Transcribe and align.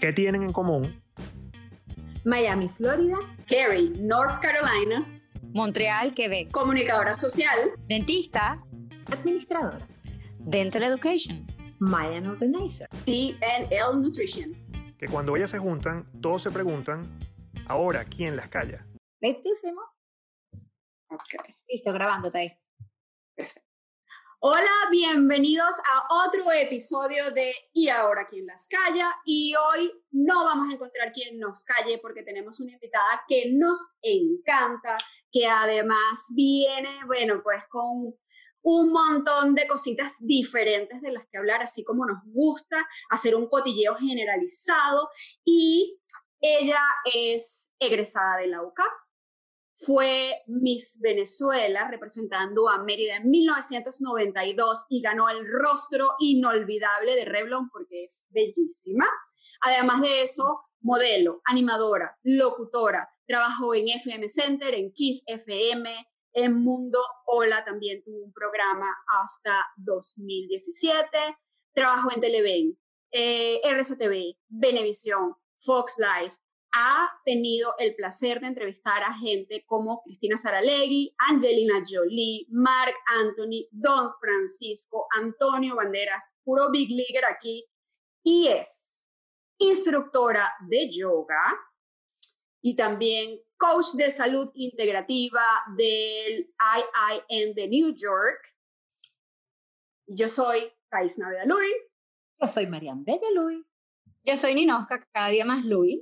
¿Qué 0.00 0.12
tienen 0.12 0.42
en 0.42 0.52
común? 0.52 1.02
Miami, 2.24 2.68
Florida. 2.68 3.16
Cary, 3.46 3.90
North 4.00 4.40
Carolina. 4.40 5.06
Montreal, 5.52 6.12
Quebec. 6.12 6.50
Comunicadora 6.50 7.14
social. 7.14 7.70
Dentista. 7.88 8.62
Administradora. 9.10 9.86
Dental 10.40 10.82
Education. 10.82 11.46
Mayan 11.78 12.26
Organizer. 12.26 12.88
TNL 13.04 14.00
Nutrition. 14.00 14.54
Que 14.98 15.06
cuando 15.06 15.36
ellas 15.36 15.50
se 15.50 15.58
juntan, 15.58 16.10
todos 16.20 16.42
se 16.42 16.50
preguntan, 16.50 17.18
ahora, 17.68 18.04
¿quién 18.04 18.36
las 18.36 18.48
calla? 18.48 18.86
Lentísimo. 19.20 19.80
Ok. 21.10 21.42
Listo, 21.68 21.92
grabándote 21.92 22.38
ahí. 22.38 22.52
Hola, 24.48 24.70
bienvenidos 24.92 25.74
a 25.92 26.24
otro 26.24 26.52
episodio 26.52 27.32
de 27.32 27.52
Y 27.72 27.88
ahora 27.88 28.28
quién 28.28 28.46
las 28.46 28.68
calla. 28.68 29.12
Y 29.24 29.52
hoy 29.56 29.90
no 30.12 30.44
vamos 30.44 30.70
a 30.70 30.74
encontrar 30.74 31.10
quien 31.12 31.40
nos 31.40 31.64
calle 31.64 31.98
porque 31.98 32.22
tenemos 32.22 32.60
una 32.60 32.74
invitada 32.74 33.24
que 33.26 33.50
nos 33.50 33.96
encanta, 34.00 34.98
que 35.32 35.48
además 35.48 36.28
viene, 36.36 37.00
bueno, 37.08 37.40
pues 37.42 37.60
con 37.68 38.14
un 38.62 38.92
montón 38.92 39.56
de 39.56 39.66
cositas 39.66 40.14
diferentes 40.20 41.00
de 41.00 41.10
las 41.10 41.26
que 41.26 41.38
hablar, 41.38 41.60
así 41.64 41.82
como 41.82 42.06
nos 42.06 42.22
gusta 42.26 42.86
hacer 43.10 43.34
un 43.34 43.48
cotilleo 43.48 43.96
generalizado. 43.96 45.08
Y 45.44 45.98
ella 46.40 46.82
es 47.12 47.72
egresada 47.80 48.36
de 48.36 48.46
la 48.46 48.62
UCAP, 48.62 48.92
fue 49.78 50.42
Miss 50.46 50.98
Venezuela 51.02 51.88
representando 51.90 52.68
a 52.68 52.82
Mérida 52.82 53.16
en 53.16 53.30
1992 53.30 54.86
y 54.88 55.02
ganó 55.02 55.28
el 55.28 55.46
rostro 55.46 56.12
inolvidable 56.18 57.14
de 57.14 57.24
Revlon 57.24 57.68
porque 57.70 58.04
es 58.04 58.22
bellísima. 58.30 59.06
Además 59.60 60.00
de 60.00 60.22
eso, 60.22 60.62
modelo, 60.80 61.40
animadora, 61.44 62.16
locutora, 62.22 63.08
trabajó 63.26 63.74
en 63.74 63.88
FM 63.88 64.28
Center, 64.28 64.74
en 64.74 64.92
Kiss 64.92 65.22
FM, 65.26 65.90
en 66.32 66.54
Mundo 66.54 67.00
Hola 67.26 67.64
también 67.64 68.02
tuvo 68.04 68.24
un 68.24 68.32
programa 68.32 68.94
hasta 69.08 69.66
2017, 69.78 71.08
trabajó 71.74 72.12
en 72.12 72.20
Televen, 72.20 72.78
eh, 73.10 73.60
RCTV, 73.64 74.36
Venevisión, 74.48 75.34
Fox 75.58 75.96
Life, 75.98 76.36
ha 76.78 77.10
tenido 77.24 77.74
el 77.78 77.94
placer 77.94 78.38
de 78.40 78.48
entrevistar 78.48 79.02
a 79.02 79.14
gente 79.14 79.64
como 79.64 80.02
Cristina 80.02 80.36
Saralegui, 80.36 81.14
Angelina 81.16 81.82
Jolie, 81.88 82.46
Mark 82.50 82.94
Anthony, 83.18 83.66
Don 83.70 84.12
Francisco, 84.20 85.06
Antonio 85.16 85.74
Banderas, 85.74 86.34
puro 86.44 86.70
Big 86.70 86.90
Leaguer 86.90 87.24
aquí, 87.24 87.64
y 88.22 88.48
es 88.48 89.00
instructora 89.58 90.52
de 90.68 90.90
yoga 90.90 91.58
y 92.60 92.76
también 92.76 93.40
coach 93.56 93.94
de 93.94 94.10
salud 94.10 94.50
integrativa 94.52 95.42
del 95.78 96.52
IIN 97.30 97.54
de 97.54 97.68
New 97.68 97.94
York. 97.94 98.54
Yo 100.08 100.28
soy 100.28 100.70
Thais 100.90 101.18
Naveda 101.18 101.46
Luis. 101.46 101.74
Yo 102.38 102.48
soy 102.48 102.66
Marian 102.66 103.02
Bella 103.02 103.30
Luis. 103.34 103.64
Yo 104.24 104.36
soy 104.36 104.54
Ninosca, 104.54 105.00
cada 105.12 105.28
día 105.28 105.46
más 105.46 105.64
Luis. 105.64 106.00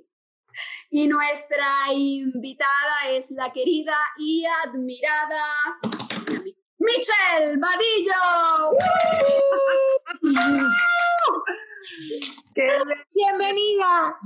Y 0.91 1.06
nuestra 1.08 1.66
invitada 1.92 3.10
es 3.10 3.30
la 3.30 3.52
querida 3.52 3.97
y 4.19 4.44
admirada 4.64 5.44
Michelle 6.78 7.56
Vadillo. 7.58 8.12
Bienvenida. 13.14 14.16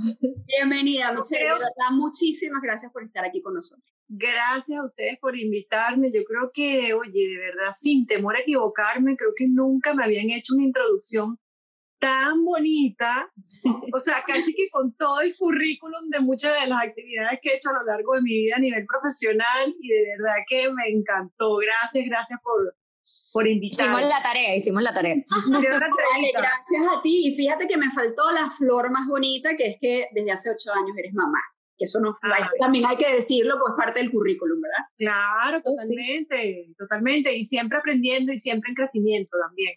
Bienvenida, 0.45 1.13
Michelle. 1.13 1.45
De 1.45 1.53
verdad, 1.53 1.91
muchísimas 1.91 2.61
gracias 2.61 2.91
por 2.91 3.03
estar 3.03 3.25
aquí 3.25 3.41
con 3.41 3.53
nosotros. 3.53 3.85
Gracias 4.07 4.79
a 4.79 4.85
ustedes 4.85 5.17
por 5.19 5.37
invitarme. 5.37 6.11
Yo 6.11 6.23
creo 6.23 6.51
que, 6.53 6.93
oye, 6.93 7.27
de 7.27 7.39
verdad, 7.39 7.71
sin 7.71 8.05
temor 8.07 8.35
a 8.35 8.39
equivocarme, 8.39 9.15
creo 9.15 9.31
que 9.35 9.47
nunca 9.47 9.93
me 9.93 10.03
habían 10.03 10.29
hecho 10.29 10.53
una 10.55 10.63
introducción 10.63 11.39
tan 11.99 12.43
bonita, 12.45 13.29
o 13.93 13.99
sea, 13.99 14.23
casi 14.27 14.53
que 14.53 14.69
con 14.69 14.93
todo 14.95 15.21
el 15.21 15.35
currículum 15.37 16.09
de 16.09 16.19
muchas 16.21 16.59
de 16.59 16.67
las 16.67 16.83
actividades 16.83 17.39
que 17.41 17.49
he 17.49 17.55
hecho 17.57 17.69
a 17.69 17.73
lo 17.73 17.83
largo 17.83 18.15
de 18.15 18.21
mi 18.21 18.33
vida 18.33 18.55
a 18.55 18.59
nivel 18.59 18.85
profesional 18.85 19.75
y 19.79 19.87
de 19.89 20.03
verdad 20.17 20.35
que 20.47 20.71
me 20.71 20.89
encantó. 20.89 21.57
Gracias, 21.57 22.05
gracias 22.07 22.39
por, 22.41 22.75
por 23.33 23.47
invitarme. 23.47 23.93
Hicimos 23.93 24.09
la 24.09 24.23
tarea, 24.23 24.55
hicimos 24.55 24.83
la 24.83 24.93
tarea. 24.93 25.15
Vale, 25.51 26.31
gracias 26.33 26.97
a 26.97 27.01
ti. 27.01 27.27
Y 27.27 27.35
fíjate 27.35 27.67
que 27.67 27.77
me 27.77 27.91
faltó 27.91 28.31
la 28.31 28.49
flor 28.49 28.89
más 28.91 29.07
bonita, 29.07 29.55
que 29.55 29.67
es 29.67 29.77
que 29.79 30.07
desde 30.13 30.31
hace 30.31 30.49
ocho 30.51 30.71
años 30.73 30.97
eres 30.97 31.13
mamá. 31.13 31.39
Que 31.77 31.85
eso 31.85 32.01
no, 32.01 32.13
Ah. 32.23 32.49
también 32.59 32.85
hay 32.85 32.97
que 32.97 33.09
decirlo, 33.09 33.55
pues 33.57 33.73
parte 33.77 33.99
del 34.01 34.11
currículum, 34.11 34.59
¿verdad? 34.59 34.85
Claro, 34.97 35.61
totalmente, 35.61 36.73
totalmente. 36.77 37.33
Y 37.33 37.45
siempre 37.45 37.77
aprendiendo 37.77 38.33
y 38.33 38.37
siempre 38.37 38.69
en 38.69 38.75
crecimiento 38.75 39.37
también. 39.47 39.75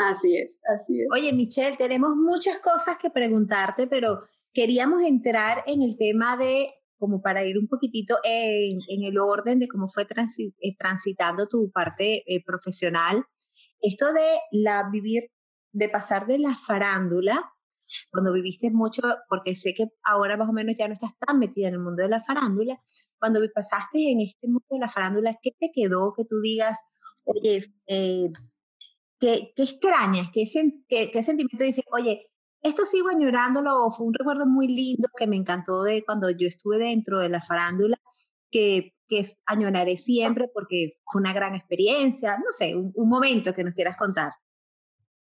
Así 0.00 0.36
es, 0.36 0.60
así 0.74 1.00
es. 1.02 1.08
Oye, 1.12 1.32
Michelle, 1.32 1.76
tenemos 1.76 2.16
muchas 2.16 2.58
cosas 2.58 2.96
que 2.98 3.10
preguntarte, 3.10 3.86
pero 3.86 4.22
queríamos 4.52 5.02
entrar 5.02 5.62
en 5.66 5.82
el 5.82 5.98
tema 5.98 6.36
de, 6.36 6.70
como 6.98 7.20
para 7.20 7.44
ir 7.44 7.58
un 7.58 7.68
poquitito 7.68 8.16
en, 8.24 8.78
en 8.88 9.04
el 9.04 9.18
orden 9.18 9.58
de 9.58 9.68
cómo 9.68 9.88
fue 9.88 10.06
transi- 10.06 10.54
eh, 10.60 10.74
transitando 10.78 11.48
tu 11.48 11.70
parte 11.70 12.22
eh, 12.26 12.42
profesional. 12.44 13.24
Esto 13.80 14.12
de 14.14 14.26
la 14.52 14.88
vivir, 14.90 15.30
de 15.72 15.88
pasar 15.90 16.26
de 16.26 16.38
la 16.38 16.56
farándula, 16.56 17.50
cuando 18.10 18.32
viviste 18.32 18.70
mucho, 18.70 19.02
porque 19.28 19.54
sé 19.54 19.74
que 19.74 19.88
ahora 20.02 20.38
más 20.38 20.48
o 20.48 20.52
menos 20.54 20.74
ya 20.78 20.88
no 20.88 20.94
estás 20.94 21.12
tan 21.18 21.38
metida 21.38 21.68
en 21.68 21.74
el 21.74 21.80
mundo 21.80 22.02
de 22.02 22.08
la 22.08 22.22
farándula, 22.22 22.80
cuando 23.18 23.40
pasaste 23.54 24.10
en 24.10 24.20
este 24.22 24.46
mundo 24.46 24.64
de 24.70 24.78
la 24.78 24.88
farándula, 24.88 25.38
¿qué 25.42 25.50
te 25.60 25.70
quedó 25.74 26.14
que 26.16 26.24
tú 26.24 26.40
digas, 26.40 26.78
oye, 27.24 27.66
eh, 27.86 28.30
¿Qué, 29.20 29.52
qué 29.56 29.62
extrañas? 29.62 30.28
¿Qué, 30.32 30.42
sen- 30.42 30.84
qué, 30.88 31.10
qué 31.12 31.22
sentimiento 31.22 31.64
dices, 31.64 31.84
oye, 31.92 32.30
esto 32.62 32.84
sigo 32.84 33.08
añorándolo 33.08 33.90
fue 33.90 34.06
un 34.06 34.14
recuerdo 34.14 34.46
muy 34.46 34.68
lindo 34.68 35.08
que 35.16 35.26
me 35.26 35.36
encantó 35.36 35.82
de 35.82 36.04
cuando 36.04 36.30
yo 36.30 36.48
estuve 36.48 36.78
dentro 36.78 37.20
de 37.20 37.28
la 37.28 37.42
farándula, 37.42 37.98
que, 38.50 38.94
que 39.08 39.22
añoraré 39.46 39.96
siempre 39.96 40.48
porque 40.52 40.98
fue 41.10 41.20
una 41.20 41.32
gran 41.32 41.54
experiencia, 41.54 42.36
no 42.38 42.52
sé, 42.52 42.74
un, 42.76 42.92
un 42.94 43.08
momento 43.08 43.54
que 43.54 43.64
nos 43.64 43.74
quieras 43.74 43.96
contar. 43.96 44.32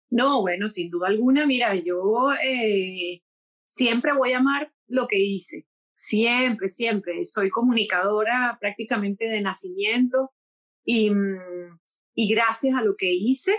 No, 0.09 0.41
bueno, 0.41 0.67
sin 0.67 0.89
duda 0.89 1.07
alguna, 1.07 1.45
mira, 1.47 1.73
yo 1.75 2.29
eh, 2.43 3.21
siempre 3.65 4.11
voy 4.13 4.33
a 4.33 4.39
amar 4.39 4.71
lo 4.87 5.07
que 5.07 5.17
hice, 5.19 5.67
siempre, 5.93 6.67
siempre. 6.67 7.23
Soy 7.25 7.49
comunicadora 7.49 8.57
prácticamente 8.59 9.25
de 9.29 9.41
nacimiento 9.41 10.33
y, 10.85 11.11
mm, 11.11 11.79
y 12.15 12.33
gracias 12.33 12.75
a 12.75 12.81
lo 12.83 12.95
que 12.97 13.13
hice, 13.13 13.55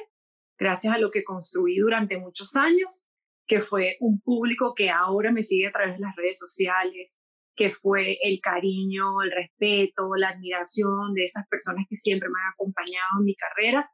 gracias 0.62 0.94
a 0.94 0.98
lo 0.98 1.10
que 1.10 1.24
construí 1.24 1.76
durante 1.76 2.18
muchos 2.18 2.54
años, 2.54 3.06
que 3.46 3.60
fue 3.60 3.96
un 4.00 4.20
público 4.20 4.74
que 4.74 4.90
ahora 4.90 5.32
me 5.32 5.42
sigue 5.42 5.66
a 5.66 5.72
través 5.72 5.94
de 5.94 6.04
las 6.04 6.14
redes 6.14 6.38
sociales, 6.38 7.18
que 7.56 7.70
fue 7.70 8.16
el 8.22 8.40
cariño, 8.40 9.22
el 9.22 9.32
respeto, 9.32 10.10
la 10.16 10.28
admiración 10.28 11.14
de 11.14 11.24
esas 11.24 11.46
personas 11.48 11.84
que 11.88 11.96
siempre 11.96 12.28
me 12.28 12.40
han 12.40 12.52
acompañado 12.52 13.18
en 13.18 13.24
mi 13.24 13.34
carrera. 13.34 13.90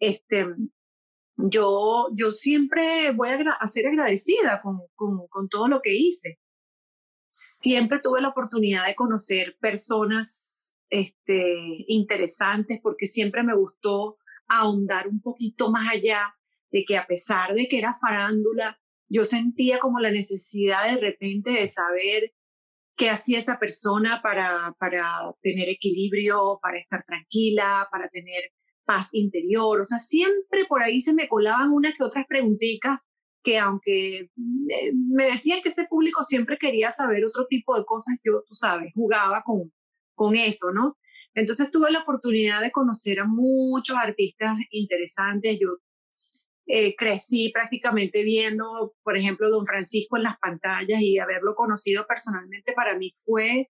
Este, 0.00 0.46
yo, 1.36 2.06
yo 2.14 2.32
siempre 2.32 3.12
voy 3.12 3.28
a, 3.28 3.68
ser 3.68 3.86
agradecida 3.86 4.60
con, 4.62 4.78
con, 4.94 5.28
con 5.28 5.48
todo 5.48 5.68
lo 5.68 5.80
que 5.82 5.94
hice. 5.94 6.38
Siempre 7.28 8.00
tuve 8.02 8.22
la 8.22 8.30
oportunidad 8.30 8.86
de 8.86 8.94
conocer 8.94 9.56
personas 9.60 10.74
este, 10.88 11.84
interesantes 11.88 12.80
porque 12.82 13.06
siempre 13.06 13.42
me 13.42 13.54
gustó 13.54 14.16
ahondar 14.48 15.08
un 15.08 15.20
poquito 15.20 15.70
más 15.70 15.92
allá 15.92 16.34
de 16.70 16.84
que 16.84 16.96
a 16.96 17.06
pesar 17.06 17.54
de 17.54 17.68
que 17.68 17.78
era 17.78 17.94
farándula, 18.00 18.78
yo 19.08 19.24
sentía 19.24 19.78
como 19.78 20.00
la 20.00 20.10
necesidad 20.10 20.90
de 20.90 21.00
repente 21.00 21.50
de 21.50 21.68
saber 21.68 22.32
qué 22.96 23.10
hacía 23.10 23.38
esa 23.38 23.58
persona 23.58 24.20
para, 24.22 24.74
para 24.78 25.04
tener 25.42 25.68
equilibrio, 25.68 26.58
para 26.62 26.78
estar 26.78 27.04
tranquila, 27.06 27.88
para 27.90 28.08
tener 28.08 28.52
paz 28.84 29.10
interior. 29.12 29.80
O 29.80 29.84
sea, 29.84 29.98
siempre 29.98 30.64
por 30.66 30.82
ahí 30.82 31.00
se 31.00 31.12
me 31.12 31.28
colaban 31.28 31.72
unas 31.72 31.92
que 31.94 32.04
otras 32.04 32.26
preguntitas 32.26 32.98
que 33.42 33.58
aunque 33.58 34.16
eh, 34.18 34.92
me 34.94 35.26
decían 35.26 35.60
que 35.62 35.68
ese 35.68 35.84
público 35.84 36.24
siempre 36.24 36.58
quería 36.58 36.90
saber 36.90 37.24
otro 37.24 37.46
tipo 37.46 37.78
de 37.78 37.84
cosas, 37.84 38.16
yo, 38.24 38.42
tú 38.44 38.54
sabes, 38.54 38.92
jugaba 38.92 39.42
con, 39.44 39.72
con 40.14 40.34
eso, 40.34 40.72
¿no? 40.72 40.96
Entonces 41.36 41.70
tuve 41.70 41.92
la 41.92 42.00
oportunidad 42.00 42.62
de 42.62 42.72
conocer 42.72 43.20
a 43.20 43.26
muchos 43.26 43.96
artistas 43.96 44.56
interesantes. 44.70 45.58
Yo 45.60 45.68
eh, 46.66 46.96
crecí 46.96 47.50
prácticamente 47.52 48.24
viendo, 48.24 48.94
por 49.02 49.16
ejemplo, 49.16 49.50
Don 49.50 49.66
Francisco 49.66 50.16
en 50.16 50.24
las 50.24 50.38
pantallas 50.38 51.00
y 51.00 51.18
haberlo 51.18 51.54
conocido 51.54 52.06
personalmente 52.06 52.72
para 52.72 52.96
mí 52.98 53.14
fue 53.24 53.70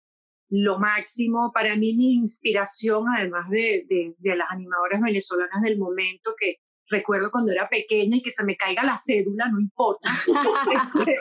lo 0.49 0.77
máximo. 0.77 1.51
Para 1.53 1.75
mí 1.77 1.95
mi 1.95 2.15
inspiración, 2.15 3.05
además 3.15 3.49
de, 3.49 3.85
de, 3.89 4.13
de 4.17 4.35
las 4.35 4.47
animadoras 4.51 5.01
venezolanas 5.01 5.61
del 5.63 5.79
momento 5.79 6.35
que 6.37 6.57
recuerdo 6.89 7.31
cuando 7.31 7.51
era 7.51 7.69
pequeña 7.69 8.17
y 8.17 8.21
que 8.21 8.29
se 8.29 8.43
me 8.43 8.57
caiga 8.57 8.83
la 8.83 8.97
cédula, 8.97 9.49
no 9.49 9.59
importa. 9.59 10.09
Este, 10.95 11.17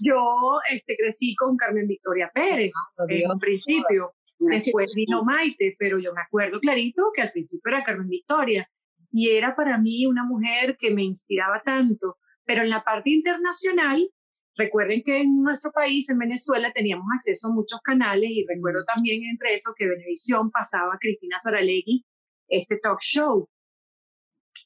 yo 0.00 0.58
este, 0.70 0.96
crecí 0.96 1.34
con 1.36 1.56
Carmen 1.56 1.86
Victoria 1.86 2.30
Pérez 2.34 2.72
Oh, 2.96 3.04
en 3.08 3.30
un 3.30 3.38
principio. 3.38 4.14
Después 4.38 4.94
vino 4.94 5.24
Maite, 5.24 5.74
pero 5.78 5.98
yo 5.98 6.12
me 6.14 6.22
acuerdo 6.22 6.60
clarito 6.60 7.10
que 7.12 7.22
al 7.22 7.32
principio 7.32 7.70
era 7.70 7.82
Carmen 7.84 8.08
Victoria 8.08 8.68
y 9.10 9.30
era 9.30 9.56
para 9.56 9.78
mí 9.78 10.06
una 10.06 10.24
mujer 10.24 10.76
que 10.78 10.94
me 10.94 11.02
inspiraba 11.02 11.60
tanto. 11.64 12.18
Pero 12.44 12.62
en 12.62 12.70
la 12.70 12.84
parte 12.84 13.10
internacional, 13.10 14.08
recuerden 14.56 15.02
que 15.04 15.18
en 15.18 15.42
nuestro 15.42 15.72
país, 15.72 16.08
en 16.08 16.18
Venezuela, 16.18 16.72
teníamos 16.72 17.06
acceso 17.14 17.48
a 17.48 17.52
muchos 17.52 17.80
canales 17.80 18.30
y 18.30 18.46
recuerdo 18.46 18.84
también 18.84 19.24
entre 19.24 19.54
eso 19.54 19.72
que 19.76 19.88
Venevisión 19.88 20.50
pasaba 20.50 20.94
a 20.94 20.98
Cristina 20.98 21.38
Saralegui 21.38 22.04
este 22.48 22.78
talk 22.78 23.00
show. 23.00 23.48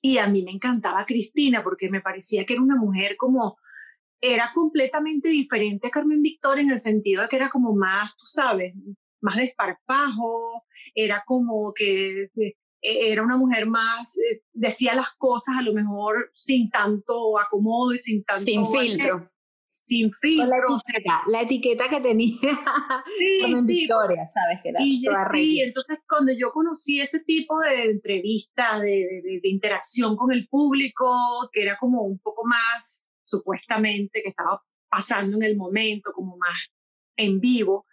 Y 0.00 0.18
a 0.18 0.26
mí 0.26 0.42
me 0.42 0.50
encantaba 0.50 1.06
Cristina 1.06 1.62
porque 1.62 1.90
me 1.90 2.00
parecía 2.00 2.44
que 2.44 2.54
era 2.54 2.62
una 2.62 2.76
mujer 2.76 3.16
como, 3.16 3.56
era 4.20 4.50
completamente 4.54 5.28
diferente 5.28 5.88
a 5.88 5.90
Carmen 5.90 6.22
Victoria 6.22 6.62
en 6.62 6.70
el 6.70 6.80
sentido 6.80 7.22
de 7.22 7.28
que 7.28 7.36
era 7.36 7.50
como 7.50 7.74
más, 7.74 8.16
tú 8.16 8.26
sabes, 8.26 8.74
más 9.22 9.36
desparpajo, 9.36 10.64
era 10.94 11.22
como 11.26 11.72
que 11.74 12.24
eh, 12.36 12.54
era 12.82 13.22
una 13.22 13.36
mujer 13.36 13.66
más, 13.66 14.16
eh, 14.18 14.42
decía 14.52 14.94
las 14.94 15.10
cosas 15.16 15.54
a 15.58 15.62
lo 15.62 15.72
mejor 15.72 16.30
sin 16.34 16.68
tanto 16.70 17.38
acomodo 17.38 17.94
y 17.94 17.98
sin 17.98 18.24
tanto... 18.24 18.44
Sin 18.44 18.66
filtro. 18.66 19.28
Sin 19.84 20.10
Con 20.10 20.48
la 20.50 20.56
filtro. 20.56 20.68
sea, 20.78 20.94
etiqueta, 20.96 21.22
la 21.28 21.40
etiqueta 21.40 21.88
que 21.88 22.00
tenía 22.00 22.38
sí, 23.18 23.38
Carmen 23.40 23.66
sí, 23.66 23.72
Victoria, 23.72 24.26
¿sabes? 24.32 24.60
Que 24.62 24.68
era 24.68 24.78
y 24.82 25.02
toda 25.02 25.30
sí, 25.32 25.60
entonces 25.60 25.98
cuando 26.08 26.32
yo 26.32 26.52
conocí 26.52 27.00
ese 27.00 27.20
tipo 27.20 27.58
de 27.60 27.90
entrevistas, 27.90 28.80
de- 28.82 29.22
de- 29.24 29.40
de 29.42 29.48
interacción 29.48 30.16
con 30.16 30.30
el 30.32 30.46
público, 30.48 31.48
que 31.52 31.62
era 31.62 31.78
como 31.78 32.02
un 32.02 32.18
poco 32.18 32.44
más, 32.44 33.06
supuestamente, 33.24 34.22
que 34.22 34.28
estaba 34.28 34.62
pasando 34.88 35.36
en 35.38 35.42
el 35.42 35.56
momento, 35.56 36.12
como 36.12 36.36
más 36.36 36.68
en 37.16 37.40
vivo, 37.40 37.86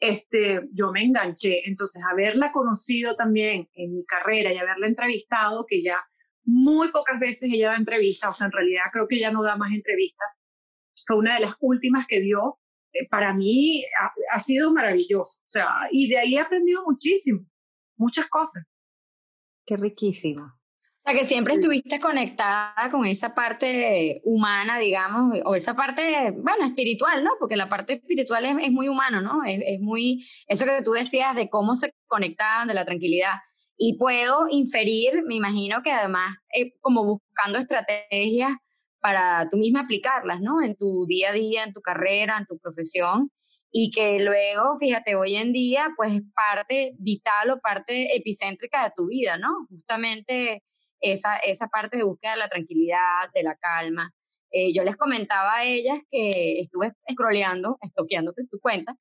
este, 0.00 0.62
yo 0.72 0.92
me 0.92 1.02
enganché. 1.02 1.62
Entonces, 1.66 2.02
haberla 2.10 2.52
conocido 2.52 3.16
también 3.16 3.68
en 3.74 3.94
mi 3.94 4.04
carrera 4.04 4.52
y 4.52 4.58
haberla 4.58 4.86
entrevistado, 4.86 5.64
que 5.66 5.82
ya 5.82 6.04
muy 6.44 6.90
pocas 6.90 7.18
veces 7.18 7.50
ella 7.52 7.70
da 7.70 7.76
entrevistas, 7.76 8.30
o 8.30 8.32
sea, 8.32 8.46
en 8.46 8.52
realidad 8.52 8.84
creo 8.92 9.08
que 9.08 9.18
ya 9.18 9.32
no 9.32 9.42
da 9.42 9.56
más 9.56 9.72
entrevistas, 9.72 10.36
fue 11.06 11.16
una 11.16 11.34
de 11.34 11.40
las 11.40 11.54
últimas 11.60 12.06
que 12.06 12.20
dio 12.20 12.60
eh, 12.92 13.08
para 13.08 13.34
mí 13.34 13.84
ha, 14.00 14.12
ha 14.36 14.40
sido 14.40 14.72
maravilloso. 14.72 15.40
O 15.40 15.48
sea, 15.48 15.68
y 15.90 16.08
de 16.08 16.18
ahí 16.18 16.36
he 16.36 16.40
aprendido 16.40 16.82
muchísimo, 16.86 17.46
muchas 17.96 18.26
cosas. 18.28 18.64
Qué 19.66 19.76
riquísimo. 19.76 20.55
Sea, 21.06 21.18
que 21.18 21.24
siempre 21.24 21.54
estuviste 21.54 22.00
conectada 22.00 22.90
con 22.90 23.06
esa 23.06 23.34
parte 23.34 24.20
humana, 24.24 24.78
digamos, 24.78 25.34
o 25.44 25.54
esa 25.54 25.74
parte, 25.74 26.32
bueno, 26.32 26.64
espiritual, 26.64 27.22
¿no? 27.22 27.30
Porque 27.38 27.54
la 27.54 27.68
parte 27.68 27.94
espiritual 27.94 28.44
es, 28.44 28.56
es 28.60 28.72
muy 28.72 28.88
humano, 28.88 29.20
¿no? 29.20 29.44
Es, 29.44 29.60
es 29.64 29.80
muy, 29.80 30.24
eso 30.48 30.64
que 30.64 30.82
tú 30.82 30.92
decías 30.92 31.36
de 31.36 31.48
cómo 31.48 31.74
se 31.74 31.94
conectaban, 32.08 32.66
de 32.66 32.74
la 32.74 32.84
tranquilidad. 32.84 33.34
Y 33.78 33.98
puedo 33.98 34.46
inferir, 34.50 35.22
me 35.26 35.36
imagino 35.36 35.82
que 35.82 35.92
además, 35.92 36.38
eh, 36.52 36.72
como 36.80 37.04
buscando 37.04 37.58
estrategias 37.58 38.52
para 39.00 39.48
tú 39.48 39.58
misma 39.58 39.82
aplicarlas, 39.82 40.40
¿no? 40.40 40.60
En 40.60 40.76
tu 40.76 41.06
día 41.06 41.30
a 41.30 41.32
día, 41.32 41.62
en 41.62 41.72
tu 41.72 41.82
carrera, 41.82 42.38
en 42.38 42.46
tu 42.46 42.58
profesión. 42.58 43.30
Y 43.70 43.90
que 43.90 44.18
luego, 44.18 44.74
fíjate, 44.80 45.14
hoy 45.14 45.36
en 45.36 45.52
día, 45.52 45.88
pues 45.96 46.14
es 46.14 46.22
parte 46.34 46.94
vital 46.98 47.50
o 47.50 47.60
parte 47.60 48.16
epicéntrica 48.16 48.82
de 48.84 48.92
tu 48.96 49.06
vida, 49.06 49.38
¿no? 49.38 49.50
Justamente 49.68 50.64
esa, 51.00 51.36
esa 51.36 51.68
parte 51.68 51.96
de 51.96 52.04
búsqueda 52.04 52.32
de 52.32 52.38
la 52.38 52.48
tranquilidad, 52.48 53.30
de 53.34 53.42
la 53.42 53.56
calma. 53.56 54.12
Eh, 54.50 54.72
yo 54.72 54.84
les 54.84 54.96
comentaba 54.96 55.56
a 55.56 55.64
ellas 55.64 56.02
que 56.08 56.60
estuve 56.60 56.92
scrolleando, 57.10 57.78
estoqueándote 57.82 58.46
tu 58.50 58.58
cuenta, 58.60 58.96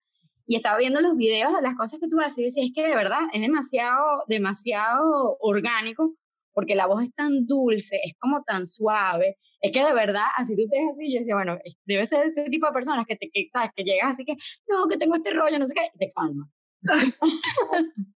y 0.48 0.56
estaba 0.56 0.78
viendo 0.78 1.02
los 1.02 1.16
videos 1.16 1.56
de 1.56 1.62
las 1.62 1.76
cosas 1.76 2.00
que 2.00 2.08
tú 2.08 2.20
haces 2.20 2.38
y 2.38 2.44
decía, 2.44 2.64
es 2.64 2.72
que 2.74 2.88
de 2.88 2.96
verdad 2.96 3.22
es 3.34 3.42
demasiado, 3.42 4.24
demasiado 4.28 5.38
orgánico, 5.40 6.16
porque 6.54 6.76
la 6.76 6.88
voz 6.88 7.04
es 7.04 7.14
tan 7.14 7.46
dulce, 7.48 8.00
es 8.04 8.14
como 8.20 8.44
tan 8.44 8.66
suave, 8.66 9.38
es 9.60 9.72
que 9.72 9.84
de 9.84 9.94
verdad, 9.94 10.26
así 10.38 10.56
tú 10.56 10.68
te 10.70 10.78
ves 10.78 10.92
así, 10.92 11.14
yo 11.14 11.20
decía, 11.20 11.36
bueno, 11.36 11.58
debe 11.86 12.06
ser 12.06 12.28
ese 12.28 12.50
tipo 12.50 12.68
de 12.68 12.74
personas 12.74 13.06
que, 13.06 13.16
te, 13.16 13.30
que, 13.30 13.50
¿sabes? 13.52 13.72
que 13.76 13.84
llegas 13.84 14.14
así 14.14 14.24
que, 14.24 14.36
no, 14.68 14.88
que 14.88 14.98
tengo 14.98 15.16
este 15.16 15.32
rollo, 15.32 15.60
no 15.60 15.66
sé 15.66 15.74
qué, 15.74 15.90
y 15.94 15.98
te 15.98 16.14
calma. 16.14 16.50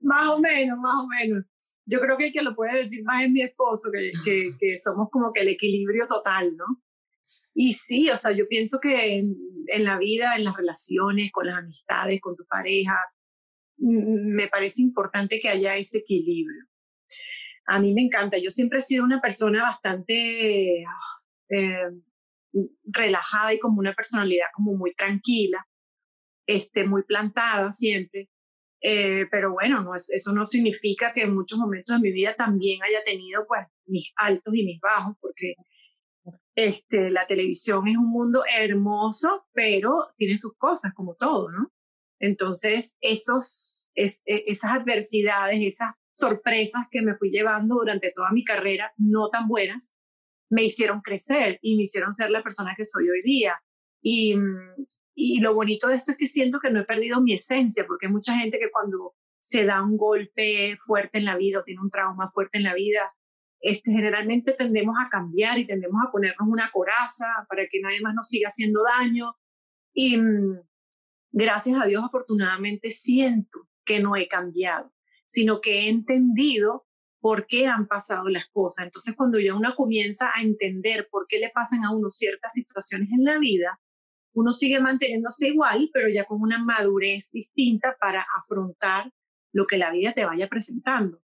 Más 0.00 0.28
o 0.28 0.38
menos, 0.38 0.78
más 0.78 0.94
o 0.94 1.06
menos. 1.06 1.44
Yo 1.86 2.00
creo 2.00 2.16
que 2.16 2.26
el 2.26 2.32
que 2.32 2.42
lo 2.42 2.54
puede 2.54 2.82
decir 2.82 3.04
más 3.04 3.22
es 3.22 3.30
mi 3.30 3.42
esposo, 3.42 3.90
que, 3.92 4.12
que, 4.24 4.50
que 4.60 4.78
somos 4.78 5.08
como 5.10 5.32
que 5.32 5.40
el 5.40 5.48
equilibrio 5.48 6.06
total, 6.06 6.56
¿no? 6.56 6.82
Y 7.54 7.72
sí, 7.72 8.10
o 8.10 8.16
sea, 8.16 8.32
yo 8.32 8.46
pienso 8.48 8.78
que 8.80 9.16
en, 9.16 9.34
en 9.68 9.84
la 9.84 9.98
vida, 9.98 10.36
en 10.36 10.44
las 10.44 10.56
relaciones, 10.56 11.32
con 11.32 11.46
las 11.46 11.58
amistades, 11.58 12.20
con 12.20 12.36
tu 12.36 12.44
pareja, 12.46 12.96
mm, 13.78 14.34
me 14.34 14.48
parece 14.48 14.82
importante 14.82 15.40
que 15.40 15.48
haya 15.48 15.76
ese 15.76 15.98
equilibrio. 15.98 16.64
A 17.66 17.80
mí 17.80 17.94
me 17.94 18.02
encanta, 18.02 18.38
yo 18.38 18.50
siempre 18.50 18.80
he 18.80 18.82
sido 18.82 19.04
una 19.04 19.20
persona 19.20 19.62
bastante 19.62 20.84
eh, 21.48 21.90
relajada 22.92 23.54
y 23.54 23.58
como 23.58 23.78
una 23.78 23.92
personalidad 23.92 24.46
como 24.54 24.74
muy 24.74 24.94
tranquila, 24.94 25.66
este, 26.46 26.84
muy 26.84 27.02
plantada 27.02 27.72
siempre. 27.72 28.30
Eh, 28.82 29.26
pero 29.30 29.52
bueno, 29.52 29.82
no, 29.82 29.94
es- 29.94 30.10
eso 30.10 30.32
no 30.32 30.46
significa 30.46 31.12
que 31.12 31.22
en 31.22 31.34
muchos 31.34 31.58
momentos 31.58 31.96
de 31.96 32.02
mi 32.02 32.12
vida 32.12 32.34
también 32.34 32.82
haya 32.82 33.02
tenido 33.04 33.46
pues 33.46 33.66
mis 33.86 34.12
altos 34.16 34.54
y 34.54 34.64
mis 34.64 34.80
bajos, 34.80 35.16
porque 35.20 35.54
este, 36.54 37.10
la 37.10 37.26
televisión 37.26 37.86
es 37.88 37.96
un 37.96 38.08
mundo 38.10 38.42
hermoso, 38.58 39.46
pero 39.52 40.08
tiene 40.16 40.38
sus 40.38 40.54
cosas 40.56 40.92
como 40.94 41.14
todo, 41.14 41.50
¿no? 41.50 41.70
Entonces, 42.18 42.96
esos, 43.00 43.88
es, 43.94 44.22
e- 44.26 44.44
esas 44.46 44.72
adversidades, 44.72 45.58
esas 45.62 45.92
sorpresas 46.14 46.82
que 46.90 47.02
me 47.02 47.14
fui 47.16 47.30
llevando 47.30 47.76
durante 47.76 48.10
toda 48.12 48.30
mi 48.32 48.42
carrera, 48.44 48.92
no 48.96 49.28
tan 49.28 49.48
buenas, 49.48 49.94
me 50.50 50.62
hicieron 50.64 51.00
crecer 51.02 51.58
y 51.60 51.76
me 51.76 51.82
hicieron 51.84 52.12
ser 52.12 52.30
la 52.30 52.42
persona 52.42 52.74
que 52.76 52.84
soy 52.84 53.08
hoy 53.10 53.22
día. 53.22 53.54
Y, 54.02 54.34
mm, 54.36 54.86
y 55.18 55.40
lo 55.40 55.54
bonito 55.54 55.88
de 55.88 55.96
esto 55.96 56.12
es 56.12 56.18
que 56.18 56.26
siento 56.26 56.60
que 56.60 56.70
no 56.70 56.80
he 56.80 56.84
perdido 56.84 57.22
mi 57.22 57.32
esencia, 57.32 57.86
porque 57.86 58.06
hay 58.06 58.12
mucha 58.12 58.36
gente 58.36 58.58
que 58.58 58.70
cuando 58.70 59.14
se 59.40 59.64
da 59.64 59.82
un 59.82 59.96
golpe 59.96 60.76
fuerte 60.76 61.18
en 61.18 61.24
la 61.24 61.36
vida 61.36 61.60
o 61.60 61.64
tiene 61.64 61.80
un 61.80 61.88
trauma 61.88 62.28
fuerte 62.28 62.58
en 62.58 62.64
la 62.64 62.74
vida, 62.74 63.00
este, 63.60 63.92
generalmente 63.92 64.52
tendemos 64.52 64.94
a 65.00 65.08
cambiar 65.08 65.58
y 65.58 65.66
tendemos 65.66 66.02
a 66.06 66.10
ponernos 66.12 66.46
una 66.46 66.70
coraza 66.70 67.26
para 67.48 67.66
que 67.66 67.80
nadie 67.80 68.02
más 68.02 68.14
nos 68.14 68.28
siga 68.28 68.48
haciendo 68.48 68.82
daño. 68.82 69.34
Y 69.94 70.18
mm, 70.18 70.60
gracias 71.32 71.80
a 71.80 71.86
Dios, 71.86 72.04
afortunadamente, 72.04 72.90
siento 72.90 73.68
que 73.86 74.00
no 74.00 74.16
he 74.16 74.28
cambiado, 74.28 74.92
sino 75.26 75.62
que 75.62 75.80
he 75.80 75.88
entendido 75.88 76.86
por 77.20 77.46
qué 77.46 77.66
han 77.68 77.86
pasado 77.86 78.28
las 78.28 78.48
cosas. 78.48 78.84
Entonces, 78.84 79.14
cuando 79.16 79.40
ya 79.40 79.54
uno 79.54 79.74
comienza 79.74 80.30
a 80.34 80.42
entender 80.42 81.08
por 81.10 81.26
qué 81.26 81.38
le 81.38 81.50
pasan 81.50 81.84
a 81.84 81.94
uno 81.94 82.10
ciertas 82.10 82.52
situaciones 82.52 83.08
en 83.10 83.24
la 83.24 83.38
vida, 83.38 83.80
uno 84.36 84.52
sigue 84.52 84.78
manteniéndose 84.80 85.48
igual, 85.48 85.88
pero 85.94 86.08
ya 86.08 86.24
con 86.24 86.42
una 86.42 86.58
madurez 86.58 87.30
distinta 87.32 87.96
para 87.98 88.26
afrontar 88.38 89.10
lo 89.52 89.66
que 89.66 89.78
la 89.78 89.90
vida 89.90 90.12
te 90.12 90.26
vaya 90.26 90.46
presentando. 90.46 91.22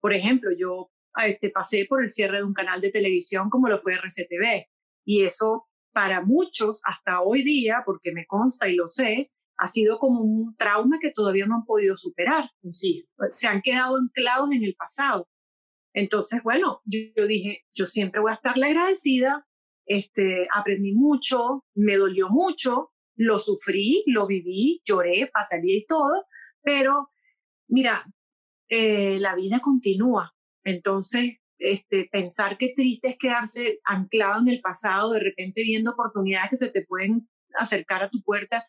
Por 0.00 0.12
ejemplo, 0.12 0.50
yo 0.58 0.90
este, 1.24 1.50
pasé 1.50 1.86
por 1.88 2.02
el 2.02 2.10
cierre 2.10 2.38
de 2.38 2.44
un 2.44 2.52
canal 2.52 2.80
de 2.80 2.90
televisión 2.90 3.50
como 3.50 3.68
lo 3.68 3.78
fue 3.78 3.94
RCTV, 3.94 4.66
y 5.04 5.22
eso 5.22 5.68
para 5.92 6.22
muchos 6.22 6.80
hasta 6.84 7.20
hoy 7.20 7.44
día, 7.44 7.82
porque 7.86 8.12
me 8.12 8.26
consta 8.26 8.68
y 8.68 8.74
lo 8.74 8.88
sé, 8.88 9.30
ha 9.56 9.68
sido 9.68 10.00
como 10.00 10.20
un 10.22 10.56
trauma 10.56 10.98
que 11.00 11.12
todavía 11.12 11.46
no 11.46 11.54
han 11.54 11.64
podido 11.64 11.94
superar. 11.94 12.50
Sí. 12.72 13.06
Se 13.28 13.46
han 13.46 13.62
quedado 13.62 13.96
anclados 13.96 14.50
en 14.52 14.64
el 14.64 14.74
pasado. 14.74 15.28
Entonces, 15.94 16.42
bueno, 16.42 16.80
yo, 16.84 16.98
yo 17.16 17.26
dije, 17.28 17.64
yo 17.74 17.86
siempre 17.86 18.20
voy 18.20 18.30
a 18.30 18.34
estarle 18.34 18.66
agradecida, 18.66 19.46
este, 19.90 20.46
aprendí 20.54 20.92
mucho, 20.92 21.64
me 21.74 21.96
dolió 21.96 22.28
mucho, 22.28 22.92
lo 23.16 23.40
sufrí, 23.40 24.04
lo 24.06 24.24
viví, 24.28 24.80
lloré, 24.84 25.28
pataleé 25.32 25.78
y 25.78 25.84
todo, 25.84 26.26
pero 26.62 27.10
mira, 27.66 28.06
eh, 28.68 29.18
la 29.18 29.34
vida 29.34 29.58
continúa. 29.58 30.32
Entonces, 30.62 31.38
este, 31.58 32.08
pensar 32.12 32.56
que 32.56 32.72
triste 32.72 33.08
es 33.08 33.16
quedarse 33.18 33.80
anclado 33.82 34.40
en 34.42 34.48
el 34.50 34.60
pasado, 34.60 35.10
de 35.10 35.18
repente 35.18 35.64
viendo 35.64 35.90
oportunidades 35.90 36.50
que 36.50 36.56
se 36.56 36.70
te 36.70 36.86
pueden 36.86 37.28
acercar 37.54 38.04
a 38.04 38.10
tu 38.10 38.22
puerta 38.22 38.64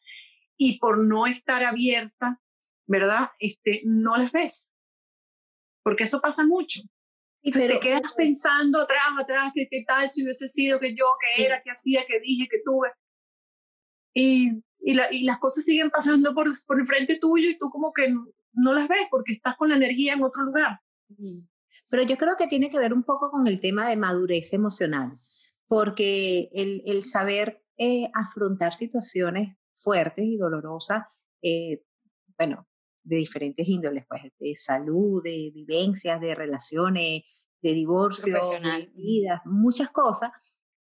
y 0.58 0.80
por 0.80 0.98
no 0.98 1.28
estar 1.28 1.63
abierta, 1.63 2.42
¿verdad? 2.88 3.30
Este, 3.38 3.84
no 3.86 4.18
las 4.18 4.32
ves. 4.32 4.72
Porque 5.84 6.06
eso 6.06 6.20
pasa 6.20 6.48
mucho. 6.48 6.82
Entonces 7.43 7.67
pero, 7.69 7.79
te 7.79 7.88
quedas 7.88 8.13
pensando 8.15 8.81
atrás, 8.81 9.01
atrás, 9.19 9.51
que 9.53 9.67
qué 9.69 9.83
tal 9.88 10.10
si 10.10 10.24
hubiese 10.24 10.48
sido 10.48 10.79
que 10.79 10.91
yo, 10.95 11.05
que 11.19 11.43
era, 11.45 11.62
que 11.63 11.71
hacía, 11.71 12.03
que 12.05 12.19
dije, 12.19 12.48
que 12.50 12.60
tuve. 12.63 12.89
Y, 14.13 14.51
y, 14.79 14.93
la- 14.93 15.12
y 15.12 15.24
las 15.24 15.39
cosas 15.39 15.63
siguen 15.65 15.89
pasando 15.89 16.33
por, 16.33 16.48
por 16.65 16.79
el 16.79 16.86
frente 16.86 17.17
tuyo 17.17 17.50
y 17.50 17.57
tú 17.57 17.69
como 17.69 17.93
que 17.93 18.10
no, 18.10 18.27
no 18.53 18.74
las 18.74 18.88
ves 18.88 19.07
porque 19.10 19.31
estás 19.31 19.55
con 19.57 19.69
la 19.69 19.75
energía 19.75 20.13
en 20.13 20.24
otro 20.24 20.43
lugar. 20.43 20.79
pero 21.89 22.03
yo 22.03 22.17
creo 22.17 22.36
que 22.38 22.48
tiene 22.48 22.69
que 22.69 22.79
ver 22.79 22.93
un 22.93 23.03
poco 23.03 23.31
con 23.31 23.48
el 23.48 23.60
tema 23.60 23.88
de 23.88 23.95
madurez 23.98 24.53
emocional, 24.53 25.12
porque 25.67 26.50
el, 26.53 26.83
el 26.86 27.05
saber 27.05 27.63
eh, 27.77 28.10
afrontar 28.13 28.74
situaciones 28.74 29.57
fuertes 29.75 30.25
y 30.25 30.38
dolorosas, 30.38 31.05
eh, 31.41 31.83
bueno, 32.38 32.67
de 33.03 33.17
diferentes 33.17 33.67
índoles, 33.67 34.05
pues 34.08 34.24
de 34.39 34.55
salud, 34.55 35.22
de 35.24 35.51
vivencias, 35.53 36.20
de 36.20 36.36
relaciones, 36.36 37.22
de 37.62 37.74
divorcio, 37.74 38.34
de 38.34 38.91
vidas, 38.96 39.41
muchas 39.46 39.89
cosas, 39.89 40.31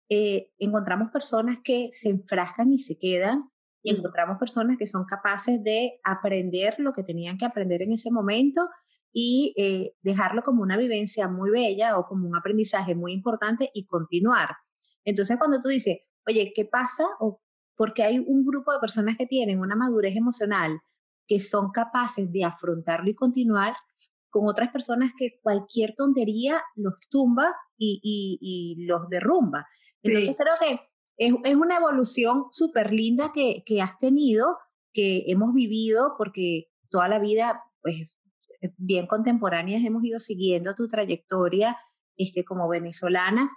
eh, 0.08 0.50
encontramos 0.58 1.10
personas 1.10 1.58
que 1.64 1.88
se 1.90 2.10
enfrascan 2.10 2.72
y 2.72 2.78
se 2.78 2.98
quedan, 2.98 3.50
y 3.82 3.94
encontramos 3.94 4.38
personas 4.38 4.78
que 4.78 4.86
son 4.86 5.04
capaces 5.04 5.62
de 5.62 6.00
aprender 6.02 6.74
lo 6.78 6.92
que 6.92 7.04
tenían 7.04 7.38
que 7.38 7.44
aprender 7.44 7.82
en 7.82 7.92
ese 7.92 8.10
momento 8.10 8.68
y 9.12 9.54
eh, 9.56 9.94
dejarlo 10.02 10.42
como 10.42 10.62
una 10.62 10.76
vivencia 10.76 11.28
muy 11.28 11.50
bella 11.50 11.96
o 11.96 12.04
como 12.04 12.26
un 12.26 12.36
aprendizaje 12.36 12.96
muy 12.96 13.12
importante 13.12 13.70
y 13.72 13.86
continuar. 13.86 14.56
Entonces, 15.04 15.38
cuando 15.38 15.60
tú 15.60 15.68
dices, 15.68 15.98
oye, 16.26 16.52
¿qué 16.52 16.64
pasa? 16.64 17.04
O 17.20 17.40
porque 17.76 18.02
hay 18.02 18.18
un 18.18 18.44
grupo 18.44 18.72
de 18.72 18.80
personas 18.80 19.16
que 19.16 19.26
tienen 19.26 19.60
una 19.60 19.76
madurez 19.76 20.16
emocional 20.16 20.80
que 21.26 21.40
son 21.40 21.70
capaces 21.70 22.30
de 22.32 22.44
afrontarlo 22.44 23.10
y 23.10 23.14
continuar 23.14 23.74
con 24.30 24.48
otras 24.48 24.70
personas 24.70 25.12
que 25.16 25.40
cualquier 25.42 25.94
tontería 25.94 26.62
los 26.74 27.08
tumba 27.08 27.54
y, 27.78 28.00
y, 28.02 28.84
los 28.86 29.08
derrumba. 29.08 29.66
Entonces 30.02 30.36
creo 30.36 30.54
que 30.60 30.80
es, 31.16 31.32
es, 31.44 31.54
una 31.54 31.76
evolución 31.76 32.46
súper 32.50 32.92
linda 32.92 33.32
que, 33.34 33.62
que 33.64 33.80
has 33.80 33.98
tenido, 33.98 34.58
que 34.92 35.24
hemos 35.28 35.54
vivido, 35.54 36.14
porque 36.18 36.68
toda 36.90 37.08
la 37.08 37.18
vida, 37.18 37.62
pues 37.82 38.18
bien 38.76 39.06
contemporáneas, 39.06 39.84
hemos 39.84 40.04
ido 40.04 40.18
siguiendo 40.18 40.74
tu 40.74 40.88
trayectoria 40.88 41.76
este, 42.16 42.44
como 42.44 42.68
venezolana, 42.68 43.50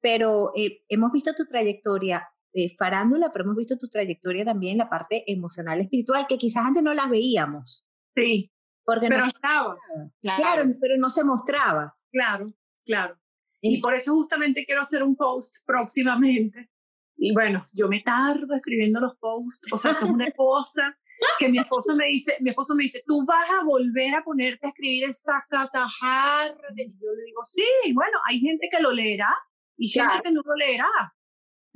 pero 0.00 0.52
eh, 0.54 0.82
hemos 0.88 1.12
visto 1.12 1.32
tu 1.34 1.46
trayectoria 1.46 2.28
eh, 2.58 2.74
farándula, 2.78 3.30
pero 3.30 3.44
hemos 3.44 3.56
visto 3.56 3.76
tu 3.76 3.86
trayectoria 3.86 4.42
también 4.42 4.72
en 4.72 4.78
la 4.78 4.88
parte 4.88 5.30
emocional, 5.30 5.78
espiritual, 5.78 6.26
que 6.26 6.38
quizás 6.38 6.64
antes 6.64 6.82
no 6.82 6.94
las 6.94 7.10
veíamos. 7.10 7.86
Sí. 8.14 8.50
Porque 8.82 9.08
pero 9.08 9.20
no 9.20 9.26
estaba. 9.26 9.76
Claro. 10.22 10.42
claro, 10.42 10.70
pero 10.80 10.96
no 10.96 11.10
se 11.10 11.22
mostraba. 11.22 11.94
Claro, 12.10 12.50
claro. 12.86 13.18
Y 13.60 13.78
por 13.82 13.92
eso 13.92 14.14
justamente 14.14 14.64
quiero 14.64 14.80
hacer 14.80 15.02
un 15.02 15.16
post 15.16 15.56
próximamente. 15.66 16.70
Y 17.18 17.34
bueno, 17.34 17.62
yo 17.74 17.88
me 17.88 18.00
tardo 18.00 18.54
escribiendo 18.54 19.00
los 19.00 19.16
posts, 19.18 19.68
o 19.70 19.76
sea, 19.76 19.90
es 19.90 20.02
una 20.02 20.30
cosa 20.32 20.96
que 21.38 21.50
mi 21.50 21.58
esposo 21.58 21.94
me 21.94 22.06
dice, 22.06 22.38
mi 22.40 22.50
esposo 22.50 22.74
me 22.74 22.84
dice, 22.84 23.02
tú 23.06 23.22
vas 23.26 23.50
a 23.60 23.64
volver 23.64 24.14
a 24.14 24.24
ponerte 24.24 24.66
a 24.66 24.70
escribir 24.70 25.04
esa 25.04 25.44
catajar. 25.50 26.56
Yo 26.74 27.12
le 27.12 27.24
digo, 27.26 27.44
sí, 27.44 27.92
bueno, 27.92 28.18
hay 28.24 28.40
gente 28.40 28.66
que 28.70 28.80
lo 28.80 28.92
leerá 28.92 29.34
y 29.76 29.88
gente 29.88 30.22
que 30.24 30.30
no 30.30 30.40
lo 30.42 30.54
leerá. 30.54 30.86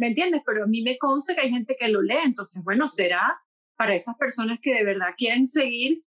¿Me 0.00 0.07
entiendes? 0.07 0.40
Pero 0.47 0.64
a 0.64 0.66
mí 0.66 0.80
me 0.83 0.97
consta 0.97 1.35
que 1.35 1.42
hay 1.42 1.50
gente 1.50 1.76
que 1.78 1.90
lo 1.90 2.00
lee, 2.00 2.25
entonces, 2.25 2.64
bueno, 2.64 2.88
será 2.88 3.38
para 3.76 3.95
esas 3.95 4.16
personas 4.16 4.59
que 4.62 4.73
de 4.73 4.83
verdad 4.83 5.11
quieren 5.14 5.47
seguir 5.47 6.02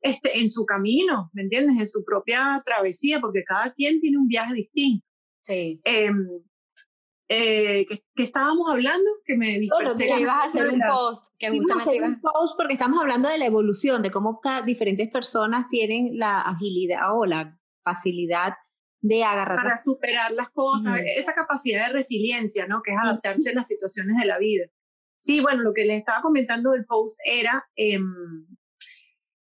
este, 0.00 0.40
en 0.40 0.48
su 0.48 0.66
camino, 0.66 1.30
¿me 1.32 1.42
entiendes? 1.42 1.80
En 1.80 1.86
su 1.86 2.04
propia 2.04 2.60
travesía, 2.66 3.20
porque 3.20 3.44
cada 3.44 3.72
quien 3.72 4.00
tiene 4.00 4.18
un 4.18 4.26
viaje 4.26 4.54
distinto. 4.54 5.08
Sí. 5.42 5.80
Em, 5.84 6.26
eh, 7.28 7.86
que, 7.86 8.22
estábamos 8.24 8.68
hablando, 8.68 9.08
que 9.24 9.36
me 9.36 9.60
dispersé. 9.60 10.08
que 10.08 10.20
ibas 10.20 10.34
a 10.34 10.42
hacer 10.44 10.68
un 10.68 10.80
post, 10.80 11.26
que 11.38 11.50
justamente 11.50 11.68
ibas 11.68 11.86
a 11.86 11.90
hacer 11.90 12.02
un 12.02 12.20
post 12.20 12.56
porque 12.56 12.72
estamos 12.72 13.00
hablando 13.00 13.28
de 13.28 13.38
la 13.38 13.46
evolución, 13.46 14.02
de 14.02 14.10
cómo 14.10 14.40
diferentes 14.66 15.08
personas 15.08 15.68
tienen 15.70 16.18
la 16.18 16.40
agilidad 16.40 17.16
o 17.16 17.26
la 17.26 17.56
facilidad 17.84 18.54
de 19.00 19.24
agarrar. 19.24 19.56
Para 19.56 19.76
superar 19.76 20.32
las 20.32 20.50
cosas, 20.50 21.00
esa 21.16 21.34
capacidad 21.34 21.86
de 21.86 21.92
resiliencia, 21.92 22.66
¿no? 22.66 22.82
Que 22.82 22.92
es 22.92 22.98
adaptarse 22.98 23.50
a 23.50 23.54
las 23.54 23.66
situaciones 23.66 24.16
de 24.18 24.26
la 24.26 24.38
vida. 24.38 24.66
Sí, 25.16 25.40
bueno, 25.40 25.62
lo 25.62 25.72
que 25.74 25.84
les 25.84 25.98
estaba 25.98 26.22
comentando 26.22 26.70
del 26.70 26.86
post 26.86 27.18
era 27.24 27.66
em, 27.76 28.46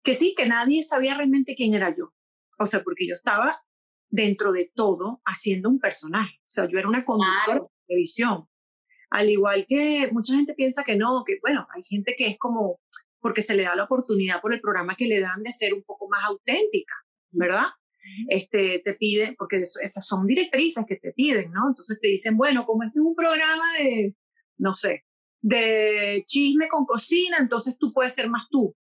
que 0.03 0.15
sí, 0.15 0.35
que 0.37 0.47
nadie 0.47 0.83
sabía 0.83 1.17
realmente 1.17 1.55
quién 1.55 1.75
era 1.75 1.95
yo. 1.95 2.13
O 2.59 2.67
sea, 2.67 2.83
porque 2.83 3.07
yo 3.07 3.15
estaba 3.15 3.63
dentro 4.09 4.53
de 4.53 4.71
todo 4.75 5.23
haciendo 5.25 5.71
un 5.71 5.81
personaje. 5.81 6.37
O 6.41 6.49
sea, 6.49 6.69
yo 6.69 6.79
era 6.79 6.89
una 6.89 7.05
conductora 7.05 7.61
de 7.61 7.87
televisión. 7.87 8.47
Al 9.11 9.31
igual 9.31 9.65
que 9.67 10.09
mucha 10.13 10.35
gente 10.35 10.55
piensa 10.55 10.85
que 10.85 10.97
no, 10.97 11.23
que 11.25 11.39
bueno, 11.43 11.67
hay 11.75 11.83
gente 11.83 12.15
que 12.17 12.27
es 12.29 12.39
como 12.39 12.81
porque 13.21 13.41
se 13.41 13.55
le 13.55 13.63
da 13.63 13.77
la 13.77 13.85
oportunidad 13.85 14.41
por 14.41 14.53
el 14.53 14.61
programa 14.61 14.97
que 14.97 15.07
le 15.07 15.21
dan 15.21 15.43
de 15.43 15.53
ser 15.53 15.73
un 15.73 15.83
poco 15.85 16.09
más 16.09 16.25
auténtica, 16.25 16.95
¿verdad? 17.31 17.67
Este, 18.29 18.81
te 18.85 18.95
piden, 18.95 19.35
porque 19.37 19.57
esas 19.57 20.07
son 20.07 20.27
directrices 20.27 20.85
que 20.87 20.97
te 20.97 21.13
piden, 21.13 21.51
¿no? 21.53 21.69
Entonces 21.69 21.99
te 22.01 22.09
dicen, 22.09 22.37
bueno, 22.37 22.65
como 22.67 22.83
este 22.83 22.99
es 22.99 23.05
un 23.05 23.15
programa 23.15 23.65
de, 23.79 24.15
no 24.59 24.75
sé, 24.75 25.05
de 25.41 26.23
chisme 26.27 26.69
con 26.69 26.87
cocina, 26.87 27.39
entonces 27.41 27.77
tú 27.79 27.93
puedes 27.93 28.15
ser 28.15 28.29
más 28.29 28.49
tú. 28.51 28.75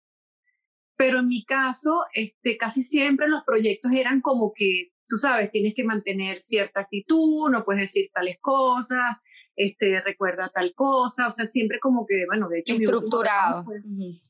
Pero 0.96 1.18
en 1.20 1.28
mi 1.28 1.44
caso, 1.44 2.04
este, 2.14 2.56
casi 2.56 2.82
siempre 2.82 3.28
los 3.28 3.42
proyectos 3.44 3.92
eran 3.92 4.20
como 4.20 4.52
que, 4.54 4.92
tú 5.06 5.16
sabes, 5.16 5.50
tienes 5.50 5.74
que 5.74 5.84
mantener 5.84 6.40
cierta 6.40 6.80
actitud, 6.80 7.50
no 7.50 7.64
puedes 7.64 7.82
decir 7.82 8.10
tales 8.14 8.38
cosas, 8.40 9.16
este, 9.56 10.00
recuerda 10.00 10.48
tal 10.48 10.72
cosa, 10.74 11.26
o 11.26 11.30
sea, 11.30 11.46
siempre 11.46 11.78
como 11.80 12.06
que, 12.06 12.24
bueno, 12.26 12.48
de 12.48 12.60
hecho... 12.60 12.74
Estructurado. 12.74 13.64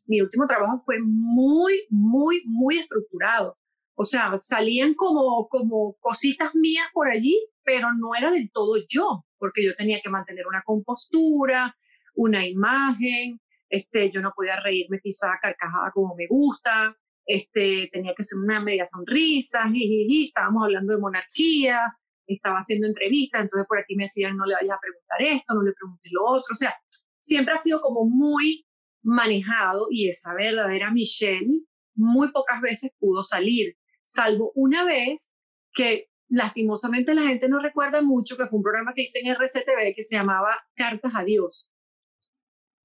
mi 0.06 0.20
último 0.20 0.46
trabajo 0.46 0.80
fue 0.80 0.96
muy, 1.00 1.86
muy, 1.90 2.42
muy 2.46 2.78
estructurado. 2.78 3.58
O 3.94 4.04
sea, 4.04 4.32
salían 4.38 4.94
como, 4.94 5.48
como 5.48 5.96
cositas 6.00 6.50
mías 6.54 6.86
por 6.92 7.08
allí, 7.08 7.38
pero 7.64 7.88
no 7.92 8.14
era 8.16 8.30
del 8.30 8.50
todo 8.50 8.76
yo, 8.88 9.24
porque 9.38 9.64
yo 9.64 9.74
tenía 9.74 10.00
que 10.02 10.10
mantener 10.10 10.46
una 10.46 10.62
compostura, 10.64 11.76
una 12.14 12.46
imagen, 12.46 13.40
este, 13.68 14.10
yo 14.10 14.20
no 14.20 14.32
podía 14.34 14.56
reírme 14.60 14.98
quizá 15.02 15.28
carcajada 15.40 15.90
como 15.92 16.14
me 16.14 16.26
gusta, 16.28 16.96
este, 17.26 17.88
tenía 17.92 18.12
que 18.16 18.24
ser 18.24 18.38
una 18.38 18.60
media 18.60 18.84
sonrisa, 18.84 19.64
jijiji, 19.72 20.26
estábamos 20.26 20.64
hablando 20.64 20.94
de 20.94 21.00
monarquía, 21.00 21.80
estaba 22.26 22.58
haciendo 22.58 22.86
entrevistas, 22.86 23.42
entonces 23.42 23.66
por 23.68 23.78
aquí 23.78 23.94
me 23.96 24.04
decían, 24.04 24.36
no 24.36 24.46
le 24.46 24.54
vayas 24.54 24.76
a 24.76 24.80
preguntar 24.80 25.36
esto, 25.36 25.54
no 25.54 25.62
le 25.62 25.72
preguntes 25.72 26.12
lo 26.12 26.24
otro, 26.24 26.52
o 26.52 26.56
sea, 26.56 26.74
siempre 27.20 27.54
ha 27.54 27.58
sido 27.58 27.80
como 27.80 28.04
muy 28.08 28.66
manejado 29.02 29.86
y 29.90 30.08
esa 30.08 30.34
verdadera 30.34 30.90
Michelle 30.90 31.62
muy 31.94 32.30
pocas 32.30 32.60
veces 32.60 32.90
pudo 32.98 33.22
salir 33.22 33.76
salvo 34.12 34.52
una 34.54 34.84
vez 34.84 35.32
que 35.72 36.10
lastimosamente 36.28 37.14
la 37.14 37.22
gente 37.22 37.48
no 37.48 37.60
recuerda 37.60 38.02
mucho, 38.02 38.36
que 38.36 38.46
fue 38.46 38.58
un 38.58 38.62
programa 38.62 38.92
que 38.94 39.02
hice 39.02 39.20
en 39.20 39.34
RCTV 39.34 39.94
que 39.94 40.02
se 40.02 40.16
llamaba 40.16 40.56
Cartas 40.74 41.14
a 41.14 41.24
Dios, 41.24 41.70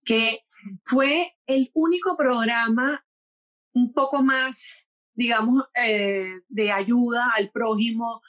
que 0.03 0.41
fue 0.84 1.34
el 1.46 1.72
único 1.74 2.17
programa 2.17 3.05
un 3.74 3.93
poco 3.93 4.24
más, 4.24 4.88
digamos, 5.13 5.63
eh, 5.75 6.31
de 6.48 6.72
ayuda 6.72 7.31
al 7.36 7.51
prójimo, 7.51 8.22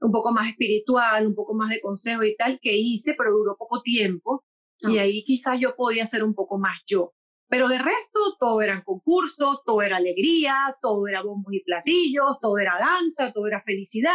un 0.00 0.12
poco 0.12 0.32
más 0.32 0.48
espiritual, 0.48 1.26
un 1.26 1.34
poco 1.34 1.54
más 1.54 1.70
de 1.70 1.80
consejo 1.80 2.24
y 2.24 2.36
tal, 2.36 2.58
que 2.60 2.76
hice, 2.76 3.14
pero 3.16 3.30
duró 3.30 3.56
poco 3.56 3.82
tiempo. 3.82 4.44
Y 4.80 4.98
ahí 4.98 5.24
quizás 5.24 5.58
yo 5.58 5.74
podía 5.76 6.06
ser 6.06 6.22
un 6.22 6.34
poco 6.34 6.58
más 6.58 6.78
yo. 6.86 7.14
Pero 7.48 7.68
de 7.68 7.78
resto, 7.78 8.36
todo 8.38 8.60
eran 8.60 8.82
concursos, 8.82 9.62
todo 9.64 9.80
era 9.82 9.96
alegría, 9.96 10.76
todo 10.82 11.06
era 11.08 11.22
bombos 11.22 11.54
y 11.54 11.62
platillos, 11.64 12.38
todo 12.40 12.58
era 12.58 12.78
danza, 12.78 13.32
todo 13.32 13.46
era 13.46 13.60
felicidad. 13.60 14.12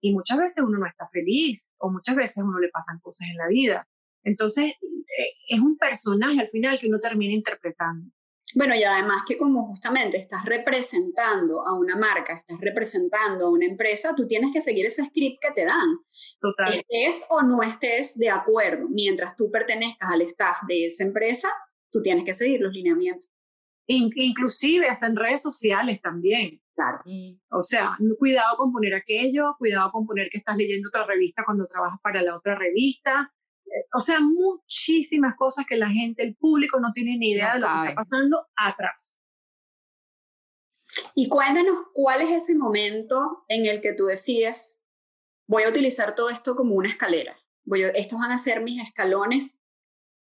Y 0.00 0.12
muchas 0.12 0.38
veces 0.38 0.62
uno 0.62 0.78
no 0.78 0.86
está 0.86 1.06
feliz 1.06 1.70
o 1.78 1.90
muchas 1.90 2.14
veces 2.16 2.38
a 2.38 2.44
uno 2.44 2.58
le 2.58 2.68
pasan 2.68 3.00
cosas 3.00 3.28
en 3.30 3.36
la 3.38 3.48
vida. 3.48 3.88
Entonces, 4.22 4.66
eh, 4.82 5.32
es 5.48 5.60
un 5.60 5.78
personaje 5.78 6.40
al 6.40 6.48
final 6.48 6.78
que 6.78 6.88
uno 6.88 6.98
termina 6.98 7.32
interpretando. 7.32 8.10
Bueno, 8.54 8.74
y 8.74 8.84
además 8.84 9.22
que 9.26 9.36
como 9.36 9.66
justamente 9.66 10.16
estás 10.16 10.44
representando 10.44 11.62
a 11.66 11.76
una 11.76 11.96
marca, 11.96 12.34
estás 12.34 12.60
representando 12.60 13.46
a 13.46 13.50
una 13.50 13.66
empresa, 13.66 14.14
tú 14.14 14.28
tienes 14.28 14.52
que 14.52 14.60
seguir 14.60 14.86
ese 14.86 15.04
script 15.06 15.38
que 15.40 15.52
te 15.52 15.64
dan. 15.64 15.98
Total. 16.40 16.74
Estés 16.74 17.26
o 17.30 17.42
no 17.42 17.62
estés 17.62 18.16
de 18.16 18.30
acuerdo, 18.30 18.86
mientras 18.88 19.34
tú 19.36 19.50
pertenezcas 19.50 20.10
al 20.12 20.20
staff 20.22 20.58
de 20.68 20.86
esa 20.86 21.04
empresa, 21.04 21.48
tú 21.94 22.02
tienes 22.02 22.24
que 22.24 22.34
seguir 22.34 22.60
los 22.60 22.72
lineamientos. 22.72 23.32
inclusive 23.86 24.88
hasta 24.88 25.06
en 25.06 25.16
redes 25.16 25.40
sociales 25.40 26.00
también. 26.02 26.60
Claro. 26.74 26.98
O 27.50 27.62
sea, 27.62 27.92
cuidado 28.18 28.56
con 28.56 28.72
poner 28.72 28.94
aquello, 28.94 29.54
cuidado 29.58 29.92
con 29.92 30.04
poner 30.04 30.28
que 30.28 30.38
estás 30.38 30.56
leyendo 30.56 30.88
otra 30.88 31.06
revista 31.06 31.44
cuando 31.44 31.66
trabajas 31.66 32.00
para 32.02 32.20
la 32.20 32.36
otra 32.36 32.56
revista. 32.56 33.32
Eh, 33.66 33.86
o 33.94 34.00
sea, 34.00 34.18
muchísimas 34.18 35.36
cosas 35.36 35.66
que 35.68 35.76
la 35.76 35.88
gente, 35.88 36.24
el 36.24 36.34
público 36.34 36.80
no 36.80 36.90
tiene 36.92 37.16
ni 37.16 37.30
idea 37.30 37.54
de 37.54 37.60
lo 37.60 37.66
que 37.66 37.88
está 37.90 37.94
pasando 37.94 38.46
atrás. 38.56 39.20
Y 41.14 41.28
cuéntanos 41.28 41.76
cuál 41.92 42.22
es 42.22 42.42
ese 42.42 42.56
momento 42.56 43.44
en 43.46 43.66
el 43.66 43.80
que 43.80 43.92
tú 43.92 44.06
decides, 44.06 44.82
voy 45.46 45.62
a 45.62 45.68
utilizar 45.68 46.16
todo 46.16 46.30
esto 46.30 46.56
como 46.56 46.74
una 46.74 46.88
escalera. 46.88 47.38
Voy 47.64 47.82
estos 47.82 48.18
van 48.18 48.32
a 48.32 48.38
ser 48.38 48.62
mis 48.62 48.82
escalones 48.82 49.60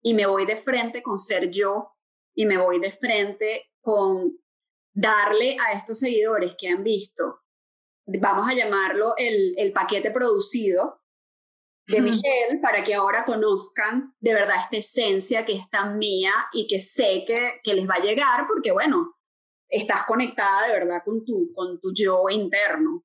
y 0.04 0.14
me 0.14 0.28
voy 0.28 0.46
de 0.46 0.58
frente 0.58 1.02
con 1.02 1.18
ser 1.18 1.50
yo 1.50 1.96
y 2.36 2.46
me 2.46 2.58
voy 2.58 2.80
de 2.80 2.92
frente 2.92 3.72
con 3.82 4.38
darle 4.94 5.58
a 5.60 5.74
estos 5.74 6.00
seguidores 6.00 6.54
que 6.58 6.68
han 6.70 6.84
visto 6.84 7.44
vamos 8.06 8.50
a 8.50 8.54
llamarlo 8.54 9.14
el, 9.18 9.54
el 9.58 9.72
paquete 9.72 10.12
producido 10.12 11.02
de 11.88 12.02
Michelle 12.02 12.60
para 12.62 12.84
que 12.84 12.94
ahora 12.94 13.26
conozcan 13.26 14.16
de 14.20 14.34
verdad 14.34 14.56
esta 14.62 14.78
esencia 14.78 15.46
que 15.46 15.58
es 15.58 15.70
tan 15.70 15.98
mía 15.98 16.32
y 16.54 16.66
que 16.68 16.80
sé 16.80 17.26
que, 17.28 17.60
que 17.62 17.74
les 17.74 17.88
va 17.88 17.96
a 17.96 18.02
llegar 18.02 18.48
porque, 18.48 18.72
bueno, 18.72 19.18
estás 19.68 20.06
conectada 20.06 20.68
de 20.68 20.74
verdad 20.74 21.02
con 21.04 21.26
tu, 21.26 21.52
con 21.54 21.82
tu 21.82 21.94
yo 21.94 22.30
interno. 22.30 23.04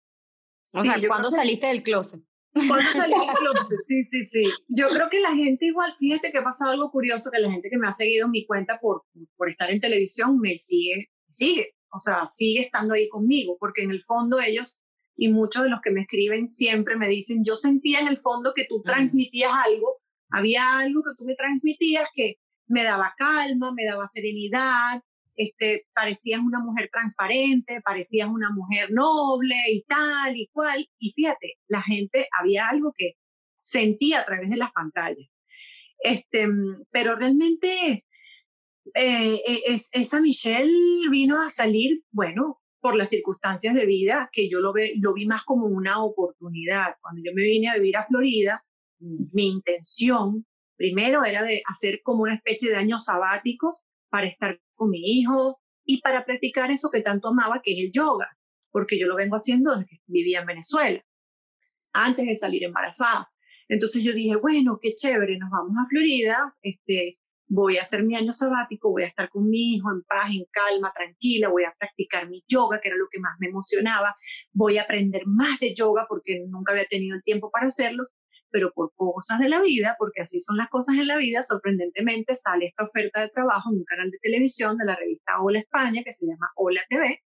O 0.72 0.82
sea, 0.82 0.94
¿cuándo 1.08 1.30
saliste 1.30 1.66
del 1.66 1.82
closet? 1.82 2.22
¿Cuándo 2.52 2.92
salí 2.92 3.12
del 3.12 3.34
closet? 3.38 3.78
Sí, 3.86 4.04
sí, 4.04 4.24
sí. 4.24 4.42
Yo 4.68 4.88
creo 4.88 5.08
que 5.08 5.20
la 5.20 5.34
gente 5.34 5.66
igual, 5.66 5.94
fíjate 5.98 6.32
que 6.32 6.38
ha 6.38 6.44
pasado 6.44 6.70
algo 6.70 6.90
curioso, 6.90 7.30
que 7.30 7.38
la 7.38 7.50
gente 7.50 7.68
que 7.70 7.78
me 7.78 7.86
ha 7.86 7.92
seguido 7.92 8.26
en 8.26 8.32
mi 8.32 8.46
cuenta 8.46 8.78
por, 8.80 9.04
por 9.36 9.48
estar 9.48 9.70
en 9.70 9.80
televisión 9.80 10.38
me 10.38 10.58
sigue, 10.58 11.10
sigue, 11.30 11.74
o 11.92 12.00
sea, 12.00 12.26
sigue 12.26 12.60
estando 12.60 12.94
ahí 12.94 13.08
conmigo, 13.08 13.56
porque 13.58 13.82
en 13.82 13.90
el 13.90 14.02
fondo 14.02 14.40
ellos 14.40 14.80
y 15.16 15.32
muchos 15.32 15.64
de 15.64 15.70
los 15.70 15.80
que 15.80 15.90
me 15.90 16.02
escriben 16.02 16.46
siempre 16.46 16.96
me 16.96 17.08
dicen, 17.08 17.42
yo 17.44 17.56
sentía 17.56 18.00
en 18.00 18.08
el 18.08 18.18
fondo 18.18 18.52
que 18.54 18.66
tú 18.68 18.82
transmitías 18.82 19.52
algo, 19.66 20.00
había 20.30 20.78
algo 20.78 21.02
que 21.02 21.16
tú 21.16 21.24
me 21.24 21.34
transmitías 21.34 22.08
que 22.14 22.36
me 22.68 22.84
daba 22.84 23.14
calma, 23.16 23.72
me 23.74 23.84
daba 23.84 24.06
serenidad, 24.06 25.02
este, 25.38 25.86
parecías 25.94 26.40
una 26.40 26.58
mujer 26.58 26.90
transparente, 26.92 27.80
parecías 27.82 28.28
una 28.28 28.50
mujer 28.50 28.90
noble 28.90 29.54
y 29.70 29.84
tal 29.84 30.36
y 30.36 30.48
cual. 30.52 30.90
Y 30.98 31.12
fíjate, 31.12 31.54
la 31.68 31.80
gente, 31.80 32.28
había 32.38 32.68
algo 32.68 32.92
que 32.94 33.12
sentía 33.60 34.20
a 34.20 34.24
través 34.24 34.50
de 34.50 34.56
las 34.56 34.72
pantallas. 34.72 35.28
Este, 36.00 36.48
pero 36.90 37.14
realmente 37.14 38.04
eh, 38.94 39.40
e, 39.46 39.62
es, 39.66 39.88
esa 39.92 40.20
Michelle 40.20 41.08
vino 41.08 41.40
a 41.40 41.50
salir, 41.50 42.02
bueno, 42.10 42.60
por 42.80 42.96
las 42.96 43.08
circunstancias 43.08 43.74
de 43.74 43.86
vida, 43.86 44.28
que 44.32 44.48
yo 44.48 44.58
lo, 44.58 44.72
ve, 44.72 44.94
lo 45.00 45.14
vi 45.14 45.26
más 45.26 45.44
como 45.44 45.66
una 45.66 46.02
oportunidad. 46.02 46.96
Cuando 47.00 47.22
yo 47.24 47.32
me 47.32 47.44
vine 47.44 47.68
a 47.68 47.74
vivir 47.74 47.96
a 47.96 48.04
Florida, 48.04 48.64
mm. 48.98 49.26
mi 49.32 49.50
intención 49.50 50.44
primero 50.76 51.24
era 51.24 51.44
de 51.44 51.62
hacer 51.66 52.00
como 52.02 52.22
una 52.22 52.34
especie 52.34 52.70
de 52.70 52.76
año 52.76 52.98
sabático 52.98 53.76
para 54.10 54.26
estar 54.26 54.60
con 54.78 54.90
mi 54.90 55.00
hijo 55.02 55.60
y 55.84 56.00
para 56.00 56.24
practicar 56.24 56.70
eso 56.70 56.90
que 56.90 57.02
tanto 57.02 57.28
amaba, 57.28 57.60
que 57.62 57.72
es 57.72 57.78
el 57.78 57.90
yoga, 57.92 58.28
porque 58.70 58.98
yo 58.98 59.06
lo 59.06 59.16
vengo 59.16 59.36
haciendo 59.36 59.72
desde 59.72 59.86
que 59.86 59.96
vivía 60.06 60.40
en 60.40 60.46
Venezuela, 60.46 61.04
antes 61.92 62.26
de 62.26 62.34
salir 62.34 62.64
embarazada. 62.64 63.30
Entonces 63.68 64.02
yo 64.02 64.12
dije, 64.12 64.36
bueno, 64.36 64.78
qué 64.80 64.94
chévere, 64.94 65.36
nos 65.38 65.50
vamos 65.50 65.76
a 65.78 65.86
Florida, 65.88 66.54
este, 66.62 67.18
voy 67.48 67.78
a 67.78 67.82
hacer 67.82 68.04
mi 68.04 68.14
año 68.14 68.32
sabático, 68.32 68.90
voy 68.90 69.02
a 69.02 69.06
estar 69.06 69.28
con 69.28 69.48
mi 69.48 69.74
hijo 69.74 69.90
en 69.90 70.02
paz, 70.02 70.30
en 70.30 70.44
calma, 70.50 70.92
tranquila, 70.94 71.48
voy 71.48 71.64
a 71.64 71.74
practicar 71.78 72.28
mi 72.28 72.44
yoga, 72.46 72.80
que 72.80 72.88
era 72.88 72.96
lo 72.96 73.08
que 73.10 73.20
más 73.20 73.32
me 73.40 73.48
emocionaba, 73.48 74.14
voy 74.52 74.78
a 74.78 74.82
aprender 74.82 75.22
más 75.26 75.58
de 75.60 75.74
yoga 75.74 76.06
porque 76.08 76.44
nunca 76.48 76.72
había 76.72 76.84
tenido 76.84 77.16
el 77.16 77.22
tiempo 77.22 77.50
para 77.50 77.66
hacerlo, 77.66 78.04
pero 78.50 78.72
por 78.72 78.92
cosas 78.94 79.38
de 79.38 79.48
la 79.48 79.60
vida, 79.60 79.96
porque 79.98 80.22
así 80.22 80.40
son 80.40 80.56
las 80.56 80.68
cosas 80.68 80.96
en 80.96 81.06
la 81.06 81.16
vida, 81.16 81.42
sorprendentemente 81.42 82.36
sale 82.36 82.66
esta 82.66 82.84
oferta 82.84 83.20
de 83.20 83.28
trabajo 83.28 83.70
en 83.70 83.78
un 83.78 83.84
canal 83.84 84.10
de 84.10 84.18
televisión 84.18 84.76
de 84.76 84.84
la 84.84 84.96
revista 84.96 85.40
Hola 85.40 85.60
España, 85.60 86.02
que 86.04 86.12
se 86.12 86.26
llama 86.26 86.50
Hola 86.56 86.80
TV, 86.88 87.22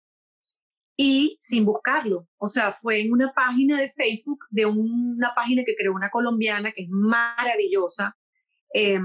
y 0.98 1.38
sin 1.40 1.64
buscarlo. 1.66 2.28
O 2.38 2.48
sea, 2.48 2.74
fue 2.74 3.02
en 3.02 3.14
una 3.14 3.32
página 3.34 3.80
de 3.80 3.90
Facebook 3.90 4.40
de 4.50 4.66
una 4.66 5.34
página 5.34 5.64
que 5.66 5.76
creó 5.76 5.94
una 5.94 6.10
colombiana 6.10 6.72
que 6.72 6.84
es 6.84 6.90
maravillosa, 6.90 8.18
eh, 8.74 9.00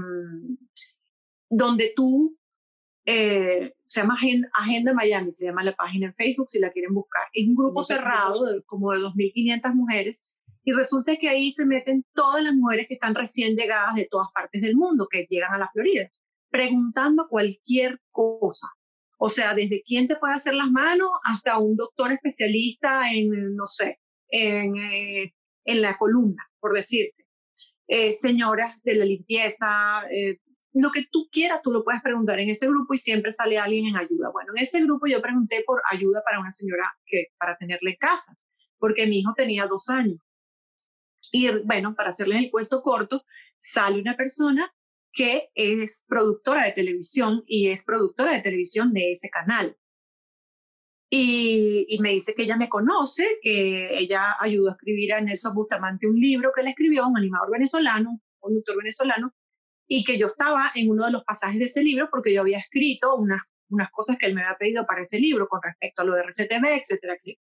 donde 1.49 1.93
tú, 1.95 2.37
eh, 3.05 3.71
se 3.85 4.01
llama 4.01 4.17
Agenda, 4.53 4.93
Miami, 4.93 5.31
se 5.31 5.45
llama 5.45 5.63
la 5.63 5.75
página 5.75 6.07
en 6.07 6.15
Facebook 6.15 6.49
si 6.49 6.59
la 6.59 6.71
quieren 6.71 6.93
buscar. 6.93 7.23
Es 7.31 7.47
un 7.47 7.55
grupo 7.55 7.81
cerrado 7.81 8.43
de, 8.45 8.61
como 8.63 8.91
de 8.91 8.99
2.500 8.99 9.73
mujeres 9.73 10.23
y 10.65 10.73
resulta 10.73 11.15
que 11.15 11.29
ahí 11.29 11.51
se 11.51 11.65
meten 11.65 12.03
todas 12.13 12.43
las 12.43 12.55
mujeres 12.55 12.87
que 12.87 12.95
están 12.95 13.13
recién 13.13 13.55
llegadas 13.55 13.95
de 13.95 14.07
todas 14.09 14.29
partes 14.33 14.61
del 14.63 14.75
mundo, 14.75 15.07
que 15.09 15.27
llegan 15.29 15.53
a 15.53 15.59
la 15.59 15.69
Florida, 15.71 16.09
preguntando 16.49 17.27
cualquier 17.29 18.01
cosa. 18.11 18.67
O 19.19 19.29
sea, 19.29 19.53
desde 19.53 19.83
quién 19.83 20.07
te 20.07 20.15
puede 20.15 20.33
hacer 20.33 20.55
las 20.55 20.71
manos 20.71 21.09
hasta 21.23 21.59
un 21.59 21.75
doctor 21.75 22.11
especialista 22.11 23.13
en, 23.13 23.55
no 23.55 23.67
sé, 23.67 23.99
en, 24.27 24.75
eh, 24.75 25.35
en 25.65 25.81
la 25.81 25.97
columna, 25.97 26.43
por 26.59 26.73
decirte. 26.73 27.25
Eh, 27.87 28.11
señoras 28.11 28.81
de 28.81 28.95
la 28.95 29.05
limpieza, 29.05 30.03
eh, 30.11 30.39
lo 30.73 30.91
que 30.91 31.05
tú 31.11 31.29
quieras, 31.31 31.61
tú 31.61 31.71
lo 31.71 31.83
puedes 31.83 32.01
preguntar 32.01 32.39
en 32.39 32.49
ese 32.49 32.67
grupo 32.67 32.95
y 32.95 32.97
siempre 32.97 33.31
sale 33.31 33.59
alguien 33.59 33.85
en 33.85 33.97
ayuda. 33.97 34.31
Bueno, 34.33 34.51
en 34.55 34.63
ese 34.63 34.81
grupo 34.81 35.05
yo 35.05 35.21
pregunté 35.21 35.63
por 35.65 35.81
ayuda 35.91 36.23
para 36.25 36.39
una 36.39 36.51
señora 36.51 36.91
que, 37.05 37.27
para 37.37 37.55
tenerle 37.55 37.95
casa, 37.97 38.35
porque 38.79 39.05
mi 39.05 39.19
hijo 39.19 39.33
tenía 39.35 39.67
dos 39.67 39.89
años. 39.89 40.17
Y 41.31 41.49
bueno, 41.63 41.95
para 41.95 42.09
hacerles 42.09 42.39
el 42.39 42.51
cuento 42.51 42.81
corto, 42.81 43.23
sale 43.57 43.99
una 43.99 44.15
persona 44.15 44.73
que 45.11 45.49
es 45.55 46.03
productora 46.07 46.65
de 46.65 46.73
televisión 46.73 47.43
y 47.47 47.69
es 47.69 47.83
productora 47.85 48.33
de 48.33 48.41
televisión 48.41 48.93
de 48.93 49.11
ese 49.11 49.29
canal. 49.29 49.77
Y, 51.09 51.97
me 52.01 52.11
dice 52.11 52.33
que 52.35 52.43
ella 52.43 52.57
me 52.57 52.67
conoce, 52.67 53.37
que 53.41 53.97
ella 53.97 54.35
ayudó 54.39 54.69
a 54.69 54.71
escribir 54.73 55.13
a 55.13 55.21
Nelson 55.21 55.55
Bustamante 55.55 56.07
un 56.07 56.19
libro 56.19 56.51
que 56.53 56.63
le 56.63 56.71
escribió, 56.71 57.07
un 57.07 57.17
animador 57.17 57.51
venezolano, 57.51 58.09
un 58.11 58.21
conductor 58.39 58.75
venezolano, 58.77 59.33
y 59.87 60.03
que 60.03 60.17
yo 60.17 60.27
estaba 60.27 60.71
en 60.75 60.89
uno 60.89 61.05
de 61.05 61.11
los 61.11 61.23
pasajes 61.23 61.59
de 61.59 61.65
ese 61.65 61.83
libro 61.83 62.09
porque 62.11 62.33
yo 62.33 62.41
había 62.41 62.57
escrito 62.59 63.15
unas, 63.15 63.41
unas 63.69 63.89
cosas 63.91 64.17
que 64.17 64.25
él 64.25 64.35
me 64.35 64.43
había 64.43 64.57
pedido 64.57 64.85
para 64.85 65.01
ese 65.01 65.19
libro 65.19 65.47
con 65.47 65.61
respecto 65.63 66.01
a 66.01 66.05
lo 66.05 66.15
de 66.15 66.23
RCTV, 66.23 66.75
etcétera, 66.75 67.13
etcétera. 67.13 67.44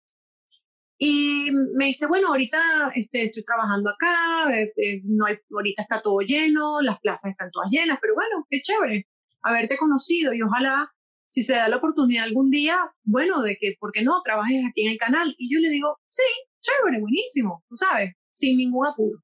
Y 0.99 1.51
me 1.75 1.87
dice, 1.87 2.07
bueno, 2.07 2.29
ahorita 2.29 2.93
este, 2.95 3.25
estoy 3.25 3.45
trabajando 3.45 3.91
acá, 3.91 4.51
eh, 4.55 4.73
eh, 4.77 5.03
no 5.05 5.27
hay, 5.27 5.37
ahorita 5.51 5.83
está 5.83 6.01
todo 6.01 6.21
lleno, 6.21 6.81
las 6.81 6.99
plazas 7.01 7.33
están 7.33 7.51
todas 7.51 7.71
llenas, 7.71 7.99
pero 8.01 8.15
bueno, 8.15 8.47
qué 8.49 8.61
chévere 8.61 9.07
haberte 9.43 9.77
conocido 9.77 10.33
y 10.33 10.43
ojalá 10.43 10.91
si 11.29 11.43
se 11.43 11.53
da 11.53 11.69
la 11.69 11.77
oportunidad 11.77 12.25
algún 12.25 12.51
día, 12.51 12.79
bueno, 13.05 13.43
de 13.43 13.57
que, 13.57 13.75
¿por 13.79 13.93
qué 13.93 14.03
no? 14.03 14.23
Trabajes 14.23 14.65
aquí 14.67 14.87
en 14.87 14.93
el 14.93 14.99
canal. 14.99 15.35
Y 15.39 15.53
yo 15.53 15.61
le 15.61 15.71
digo, 15.71 15.99
sí, 16.09 16.23
chévere, 16.61 17.01
buenísimo, 17.01 17.63
tú 17.69 17.77
sabes, 17.77 18.15
sin 18.33 18.57
ningún 18.57 18.87
apuro. 18.87 19.23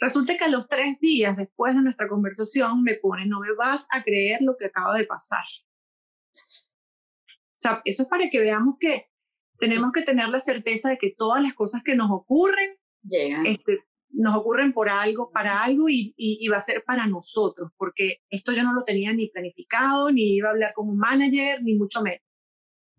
Resulta 0.00 0.36
que 0.36 0.44
a 0.44 0.48
los 0.48 0.68
tres 0.68 0.98
días 1.00 1.36
después 1.36 1.74
de 1.74 1.82
nuestra 1.82 2.08
conversación 2.08 2.82
me 2.82 2.94
pone, 2.94 3.26
no 3.26 3.40
me 3.40 3.52
vas 3.54 3.86
a 3.90 4.02
creer 4.02 4.40
lo 4.42 4.56
que 4.56 4.66
acaba 4.66 4.96
de 4.96 5.04
pasar. 5.04 5.44
O 6.46 7.60
sea, 7.60 7.82
eso 7.84 8.04
es 8.04 8.08
para 8.08 8.30
que 8.30 8.40
veamos 8.40 8.76
que 8.78 9.07
tenemos 9.58 9.92
que 9.92 10.02
tener 10.02 10.28
la 10.28 10.40
certeza 10.40 10.90
de 10.90 10.98
que 10.98 11.14
todas 11.16 11.42
las 11.42 11.54
cosas 11.54 11.82
que 11.84 11.94
nos 11.94 12.10
ocurren, 12.10 12.76
este, 13.44 13.80
nos 14.10 14.34
ocurren 14.36 14.72
por 14.72 14.88
algo, 14.88 15.30
para 15.30 15.62
algo 15.62 15.88
y, 15.88 16.14
y, 16.16 16.48
va 16.48 16.56
a 16.56 16.60
ser 16.60 16.84
para 16.84 17.06
nosotros, 17.06 17.70
porque 17.76 18.20
esto 18.30 18.52
yo 18.52 18.62
no 18.62 18.72
lo 18.72 18.84
tenía 18.84 19.12
ni 19.12 19.28
planificado, 19.28 20.10
ni 20.10 20.36
iba 20.36 20.48
a 20.48 20.52
hablar 20.52 20.72
con 20.74 20.88
un 20.88 20.98
manager, 20.98 21.62
ni 21.62 21.74
mucho 21.74 22.02
menos. 22.02 22.20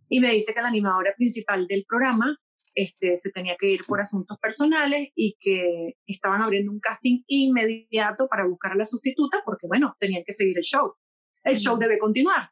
Y 0.09 0.19
me 0.19 0.31
dice 0.31 0.53
que 0.53 0.61
la 0.61 0.67
animadora 0.67 1.13
principal 1.15 1.67
del 1.67 1.85
programa 1.85 2.37
este, 2.75 3.17
se 3.17 3.31
tenía 3.31 3.55
que 3.57 3.71
ir 3.71 3.81
por 3.85 4.01
asuntos 4.01 4.37
personales 4.39 5.09
y 5.15 5.37
que 5.39 5.97
estaban 6.05 6.41
abriendo 6.41 6.71
un 6.71 6.79
casting 6.79 7.23
inmediato 7.27 8.27
para 8.27 8.45
buscar 8.45 8.73
a 8.73 8.75
la 8.75 8.85
sustituta 8.85 9.41
porque, 9.45 9.67
bueno, 9.67 9.95
tenían 9.99 10.23
que 10.25 10.33
seguir 10.33 10.57
el 10.57 10.63
show. 10.63 10.93
El 11.43 11.57
show 11.57 11.77
debe 11.77 11.99
continuar. 11.99 12.49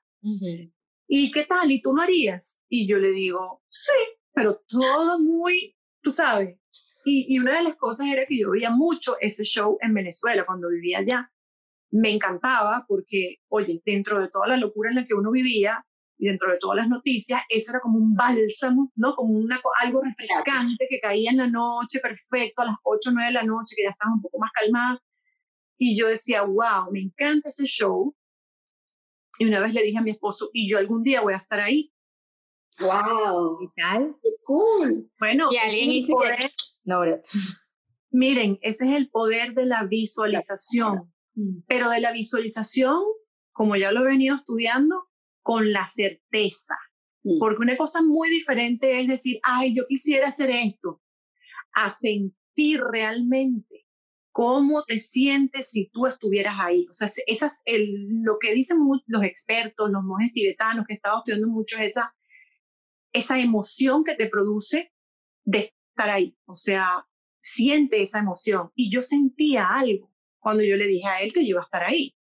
¿Y 1.07 1.31
qué 1.31 1.45
tal? 1.45 1.71
¿Y 1.71 1.81
tú 1.81 1.93
lo 1.93 2.01
harías? 2.01 2.61
Y 2.69 2.87
yo 2.87 2.97
le 2.97 3.11
digo, 3.11 3.63
sí, 3.69 3.93
pero 4.33 4.61
todo 4.67 5.19
muy, 5.19 5.75
tú 6.01 6.11
sabes. 6.11 6.59
Y, 7.05 7.33
y 7.33 7.39
una 7.39 7.57
de 7.57 7.63
las 7.63 7.75
cosas 7.75 8.07
era 8.07 8.25
que 8.25 8.37
yo 8.37 8.51
veía 8.51 8.69
mucho 8.69 9.15
ese 9.21 9.43
show 9.43 9.77
en 9.81 9.93
Venezuela 9.93 10.45
cuando 10.45 10.69
vivía 10.69 10.99
allá. 10.99 11.31
Me 11.91 12.09
encantaba 12.09 12.85
porque, 12.87 13.37
oye, 13.47 13.81
dentro 13.85 14.19
de 14.19 14.29
toda 14.29 14.47
la 14.47 14.57
locura 14.57 14.89
en 14.89 14.97
la 14.97 15.05
que 15.05 15.13
uno 15.13 15.31
vivía, 15.31 15.85
y 16.17 16.27
dentro 16.27 16.51
de 16.51 16.57
todas 16.57 16.77
las 16.77 16.89
noticias, 16.89 17.41
eso 17.47 17.71
era 17.71 17.79
como 17.79 17.99
un 17.99 18.15
bálsamo, 18.15 18.91
¿no? 18.95 19.15
Como 19.15 19.33
una, 19.33 19.61
algo 19.81 20.01
refrescante 20.01 20.87
que 20.89 20.99
caía 20.99 21.31
en 21.31 21.37
la 21.37 21.47
noche, 21.47 21.99
perfecto, 21.99 22.63
a 22.63 22.65
las 22.65 22.75
8 22.83 23.09
o 23.09 23.13
9 23.13 23.27
de 23.27 23.33
la 23.33 23.43
noche, 23.43 23.75
que 23.75 23.83
ya 23.83 23.91
estaba 23.91 24.13
un 24.13 24.21
poco 24.21 24.39
más 24.39 24.51
calmada. 24.51 24.99
Y 25.77 25.95
yo 25.95 26.07
decía, 26.07 26.41
wow, 26.41 26.91
me 26.91 27.01
encanta 27.01 27.49
ese 27.49 27.65
show. 27.65 28.15
Y 29.39 29.45
una 29.45 29.59
vez 29.59 29.73
le 29.73 29.83
dije 29.83 29.97
a 29.97 30.01
mi 30.01 30.11
esposo, 30.11 30.49
y 30.53 30.69
yo 30.69 30.77
algún 30.77 31.03
día 31.03 31.21
voy 31.21 31.33
a 31.33 31.37
estar 31.37 31.59
ahí. 31.59 31.93
¡Wow! 32.79 33.59
¿Qué 33.59 33.81
tal? 33.81 34.15
¡Qué 34.21 34.29
cool! 34.43 35.11
Bueno, 35.19 35.49
y 35.51 35.57
alguien 35.57 35.89
dice 35.89 36.13
que... 36.13 36.49
No, 36.83 37.01
Miren, 38.11 38.57
ese 38.61 38.85
es 38.85 38.91
el 38.91 39.09
poder 39.09 39.53
de 39.53 39.65
la 39.65 39.83
visualización. 39.83 41.13
Pero 41.67 41.89
de 41.89 41.99
la 41.99 42.11
visualización, 42.11 42.97
como 43.51 43.75
ya 43.75 43.91
lo 43.91 44.01
he 44.01 44.07
venido 44.07 44.35
estudiando, 44.35 45.07
con 45.43 45.71
la 45.71 45.85
certeza. 45.85 46.75
Mm. 47.23 47.39
Porque 47.39 47.61
una 47.61 47.77
cosa 47.77 48.01
muy 48.01 48.29
diferente 48.29 48.99
es 48.99 49.07
decir, 49.07 49.39
ay, 49.43 49.75
yo 49.75 49.85
quisiera 49.85 50.29
hacer 50.29 50.49
esto, 50.49 51.01
a 51.73 51.89
sentir 51.89 52.81
realmente 52.81 53.86
cómo 54.37 54.83
te 54.83 54.99
sientes 54.99 55.71
si 55.71 55.89
tú 55.89 56.05
estuvieras 56.05 56.57
ahí. 56.59 56.85
O 56.91 56.93
sea, 56.93 57.09
esas, 57.25 57.59
el, 57.65 58.21
lo 58.21 58.37
que 58.37 58.53
dicen 58.53 58.77
los 59.07 59.23
expertos, 59.23 59.89
los 59.89 60.03
monjes 60.03 60.31
tibetanos 60.31 60.85
que 60.85 60.93
he 60.93 60.97
estado 60.97 61.17
estudiando 61.17 61.47
mucho, 61.47 61.75
esa, 61.79 62.15
esa 63.11 63.39
emoción 63.39 64.03
que 64.03 64.13
te 64.13 64.29
produce 64.29 64.93
de 65.43 65.73
estar 65.89 66.11
ahí. 66.11 66.37
O 66.45 66.53
sea, 66.53 67.07
siente 67.39 67.99
esa 67.99 68.19
emoción. 68.19 68.69
Y 68.75 68.91
yo 68.91 69.01
sentía 69.01 69.69
algo 69.69 70.13
cuando 70.37 70.63
yo 70.63 70.77
le 70.77 70.85
dije 70.85 71.07
a 71.07 71.19
él 71.21 71.33
que 71.33 71.41
yo 71.41 71.49
iba 71.49 71.61
a 71.61 71.63
estar 71.63 71.83
ahí. 71.83 72.15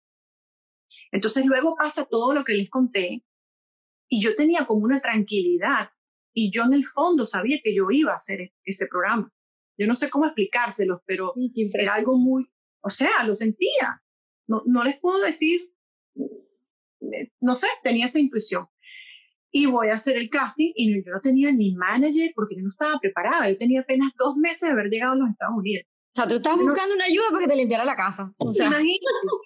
Entonces 1.11 1.43
luego 1.47 1.75
pasa 1.75 2.05
todo 2.05 2.35
lo 2.35 2.43
que 2.43 2.53
les 2.53 2.69
conté 2.69 3.25
y 4.07 4.21
yo 4.21 4.35
tenía 4.35 4.67
como 4.67 4.83
una 4.83 4.99
tranquilidad 4.99 5.89
y 6.31 6.51
yo 6.51 6.61
en 6.61 6.73
el 6.73 6.85
fondo 6.85 7.25
sabía 7.25 7.57
que 7.63 7.73
yo 7.73 7.89
iba 7.89 8.11
a 8.11 8.17
hacer 8.17 8.39
e-, 8.39 8.53
ese 8.65 8.85
programa. 8.85 9.33
Yo 9.77 9.87
no 9.87 9.95
sé 9.95 10.09
cómo 10.09 10.25
explicárselos, 10.25 11.01
pero 11.05 11.33
era 11.73 11.95
algo 11.95 12.17
muy, 12.17 12.45
o 12.81 12.89
sea, 12.89 13.23
lo 13.25 13.35
sentía. 13.35 14.01
No, 14.47 14.61
no 14.65 14.83
les 14.83 14.99
puedo 14.99 15.21
decir, 15.21 15.73
eh, 16.15 17.31
no 17.39 17.55
sé, 17.55 17.67
tenía 17.81 18.05
esa 18.05 18.19
intuición. 18.19 18.67
Y 19.51 19.67
voy 19.67 19.89
a 19.89 19.95
hacer 19.95 20.17
el 20.17 20.29
casting 20.29 20.71
y 20.75 20.95
yo 21.03 21.11
no 21.11 21.21
tenía 21.21 21.51
ni 21.51 21.75
manager 21.75 22.31
porque 22.35 22.55
yo 22.55 22.63
no 22.63 22.69
estaba 22.69 22.99
preparada. 22.99 23.49
Yo 23.49 23.57
tenía 23.57 23.81
apenas 23.81 24.11
dos 24.17 24.35
meses 24.35 24.61
de 24.61 24.71
haber 24.71 24.87
llegado 24.87 25.13
a 25.13 25.15
los 25.15 25.29
Estados 25.29 25.55
Unidos. 25.57 25.85
O 25.85 26.15
sea, 26.15 26.27
tú 26.27 26.35
estabas 26.35 26.59
buscando 26.59 26.95
una 26.95 27.05
ayuda 27.05 27.25
para 27.31 27.41
que 27.41 27.47
te 27.47 27.55
limpiara 27.55 27.85
la 27.85 27.95
casa. 27.95 28.33
O 28.37 28.51
sea. 28.51 28.71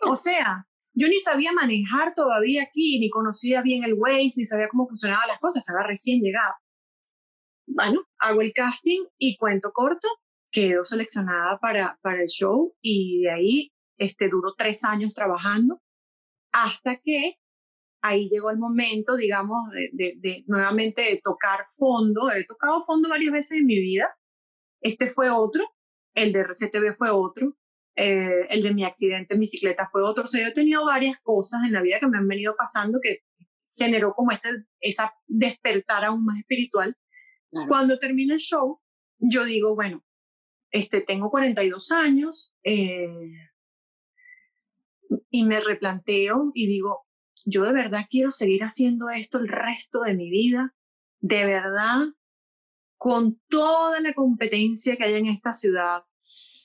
o 0.04 0.16
sea, 0.16 0.68
yo 0.94 1.08
ni 1.08 1.20
sabía 1.20 1.52
manejar 1.52 2.16
todavía 2.16 2.64
aquí, 2.64 3.00
ni 3.00 3.10
conocía 3.10 3.62
bien 3.62 3.84
el 3.84 3.94
Waze, 3.94 4.34
ni 4.38 4.46
sabía 4.46 4.68
cómo 4.70 4.88
funcionaban 4.88 5.28
las 5.28 5.40
cosas, 5.40 5.62
estaba 5.62 5.84
recién 5.86 6.22
llegada. 6.22 6.56
Bueno, 7.68 8.06
hago 8.20 8.42
el 8.42 8.54
casting 8.54 9.06
y 9.18 9.38
cuento 9.38 9.72
corto, 9.72 10.08
quedo 10.52 10.84
seleccionada 10.84 11.60
para, 11.60 12.00
para 12.02 12.22
el 12.22 12.28
show 12.28 12.74
y 12.82 13.24
de 13.24 13.32
ahí 13.32 13.72
este, 13.98 14.30
duró 14.30 14.54
tres 14.58 14.84
años 14.84 15.14
trabajando 15.14 15.82
hasta 16.52 16.96
que 16.96 17.36
ahí 18.02 18.30
llegó 18.30 18.50
el 18.50 18.58
momento, 18.58 19.18
digamos, 19.18 19.70
de, 19.72 20.14
de, 20.18 20.44
nuevamente 20.48 21.02
de 21.02 21.22
tocar 21.24 21.66
fondo. 21.78 22.32
He 22.32 22.46
tocado 22.46 22.82
fondo 22.84 23.10
varias 23.10 23.34
veces 23.34 23.60
en 23.60 23.66
mi 23.66 23.80
vida. 23.80 24.16
Este 24.82 25.08
fue 25.08 25.30
otro, 25.30 25.64
el 26.14 26.32
de 26.32 26.40
RCTV 26.40 26.96
fue 26.98 27.10
otro, 27.10 27.56
eh, 27.96 28.48
el 28.50 28.62
de 28.62 28.74
mi 28.74 28.86
accidente 28.86 29.34
en 29.34 29.42
bicicleta 29.42 29.90
fue 29.92 30.04
otro. 30.04 30.24
O 30.24 30.28
sea, 30.28 30.42
yo 30.42 30.50
he 30.50 30.54
tenido 30.54 30.86
varias 30.86 31.20
cosas 31.22 31.62
en 31.66 31.74
la 31.74 31.82
vida 31.82 32.00
que 32.00 32.08
me 32.08 32.18
han 32.18 32.28
venido 32.28 32.56
pasando 32.56 33.00
que 33.02 33.20
generó 33.76 34.14
como 34.14 34.32
ese 34.32 34.50
esa 34.80 35.14
despertar 35.28 36.06
aún 36.06 36.24
más 36.24 36.40
espiritual. 36.40 36.96
Cuando 37.68 37.98
termina 37.98 38.34
el 38.34 38.40
show, 38.40 38.82
yo 39.20 39.46
digo, 39.46 39.76
bueno, 39.76 40.04
este, 40.72 41.02
tengo 41.02 41.30
42 41.30 41.92
años 41.92 42.54
eh, 42.64 43.08
y 45.30 45.46
me 45.46 45.60
replanteo 45.60 46.52
y 46.54 46.68
digo, 46.68 47.08
yo 47.46 47.64
de 47.64 47.74
verdad 47.74 48.06
quiero 48.10 48.32
seguir 48.32 48.64
haciendo 48.64 49.10
esto 49.10 49.38
el 49.38 49.48
resto 49.48 50.02
de 50.02 50.14
mi 50.14 50.30
vida, 50.30 50.76
de 51.20 51.46
verdad, 51.46 52.08
con 52.98 53.40
toda 53.48 54.02
la 54.02 54.14
competencia 54.14 54.98
que 54.98 55.06
hay 55.06 55.14
en 55.16 55.28
esta 55.28 55.54
ciudad, 55.54 56.04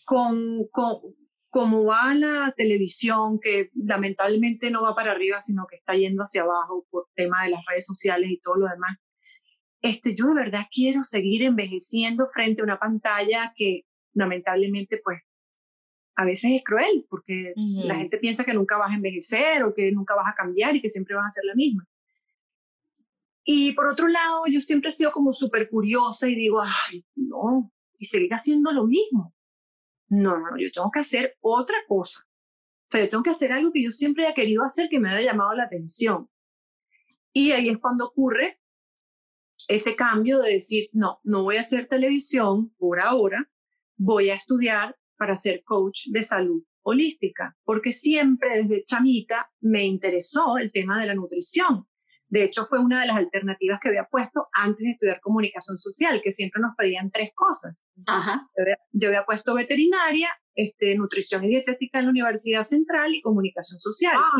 con, 0.05 0.66
con 0.71 1.14
como 1.53 1.85
va 1.85 2.14
la 2.14 2.55
televisión, 2.57 3.38
que 3.38 3.71
lamentablemente 3.75 4.71
no 4.71 4.83
va 4.83 4.95
para 4.95 5.12
arriba, 5.12 5.38
sino 5.42 5.66
que 5.68 5.77
está 5.77 5.95
yendo 5.95 6.23
hacia 6.23 6.42
abajo 6.42 6.87
por 6.88 7.09
tema 7.14 7.45
de 7.45 7.51
las 7.51 7.62
redes 7.66 7.85
sociales 7.85 8.31
y 8.31 8.40
todo 8.40 8.57
lo 8.57 8.68
demás. 8.68 8.97
Este, 9.83 10.14
yo 10.14 10.29
de 10.29 10.35
verdad 10.35 10.66
quiero 10.71 11.03
seguir 11.03 11.42
envejeciendo 11.42 12.29
frente 12.33 12.62
a 12.62 12.64
una 12.64 12.79
pantalla 12.79 13.53
que 13.55 13.85
lamentablemente 14.14 15.01
pues 15.03 15.21
a 16.14 16.25
veces 16.25 16.53
es 16.53 16.62
cruel 16.62 17.07
porque 17.09 17.53
la 17.57 17.97
gente 17.97 18.18
piensa 18.18 18.45
que 18.45 18.55
nunca 18.55 18.77
vas 18.77 18.92
a 18.92 18.97
envejecer 18.97 19.64
o 19.64 19.75
que 19.75 19.90
nunca 19.92 20.14
vas 20.14 20.29
a 20.29 20.35
cambiar 20.35 20.77
y 20.77 20.81
que 20.81 20.90
siempre 20.90 21.16
vas 21.16 21.29
a 21.29 21.33
ser 21.33 21.45
la 21.47 21.55
misma. 21.55 21.87
Y 23.45 23.73
por 23.73 23.88
otro 23.88 24.07
lado, 24.07 24.45
yo 24.47 24.61
siempre 24.61 24.90
he 24.90 24.92
sido 24.92 25.11
como 25.11 25.33
súper 25.33 25.68
curiosa 25.68 26.29
y 26.29 26.37
digo, 26.37 26.61
ay, 26.61 27.05
no, 27.16 27.73
y 27.99 28.05
seguir 28.05 28.33
haciendo 28.33 28.71
lo 28.73 28.87
mismo. 28.87 29.35
No, 30.09 30.38
no, 30.38 30.57
yo 30.59 30.71
tengo 30.71 30.90
que 30.92 31.01
hacer 31.01 31.37
otra 31.40 31.77
cosa. 31.88 32.21
O 32.25 32.85
sea, 32.87 33.01
yo 33.01 33.09
tengo 33.09 33.23
que 33.23 33.31
hacer 33.31 33.51
algo 33.51 33.73
que 33.73 33.83
yo 33.83 33.90
siempre 33.90 34.27
haya 34.27 34.35
querido 34.35 34.62
hacer 34.62 34.88
que 34.88 35.01
me 35.01 35.09
haya 35.09 35.33
llamado 35.33 35.55
la 35.55 35.64
atención. 35.64 36.29
Y 37.33 37.53
ahí 37.53 37.71
es 37.71 37.79
cuando 37.79 38.07
ocurre 38.07 38.61
ese 39.74 39.96
cambio 39.96 40.40
de 40.40 40.52
decir, 40.52 40.90
no, 40.92 41.20
no 41.24 41.44
voy 41.44 41.56
a 41.56 41.61
hacer 41.61 41.88
televisión 41.88 42.74
por 42.78 43.00
ahora, 43.00 43.50
voy 43.96 44.30
a 44.30 44.35
estudiar 44.35 44.96
para 45.16 45.37
ser 45.37 45.62
coach 45.64 46.08
de 46.11 46.22
salud 46.22 46.62
holística, 46.82 47.56
porque 47.64 47.92
siempre 47.92 48.62
desde 48.62 48.85
chamita 48.85 49.50
me 49.61 49.85
interesó 49.85 50.58
el 50.58 50.72
tema 50.72 51.00
de 51.00 51.06
la 51.06 51.14
nutrición. 51.14 51.87
De 52.28 52.44
hecho, 52.44 52.64
fue 52.66 52.80
una 52.80 53.02
de 53.02 53.06
las 53.06 53.16
alternativas 53.16 53.78
que 53.80 53.88
había 53.88 54.08
puesto 54.11 54.48
antes 54.52 54.82
de 54.85 54.90
estudiar 54.90 55.20
comunicación 55.20 55.76
social, 55.76 56.20
que 56.22 56.32
siempre 56.32 56.61
nos 56.61 56.74
pedían 56.76 57.11
tres 57.11 57.30
cosas. 57.35 57.85
Ajá. 58.06 58.48
Yo, 58.90 59.08
había, 59.08 59.24
puesto 59.24 59.54
veterinaria, 59.54 60.30
este, 60.54 60.94
nutrición 60.96 61.44
y 61.44 61.48
dietética 61.48 61.98
en 61.98 62.06
la 62.06 62.11
Universidad 62.11 62.62
Central 62.62 63.14
y 63.14 63.20
comunicación 63.20 63.78
social. 63.78 64.14
Ah. 64.16 64.30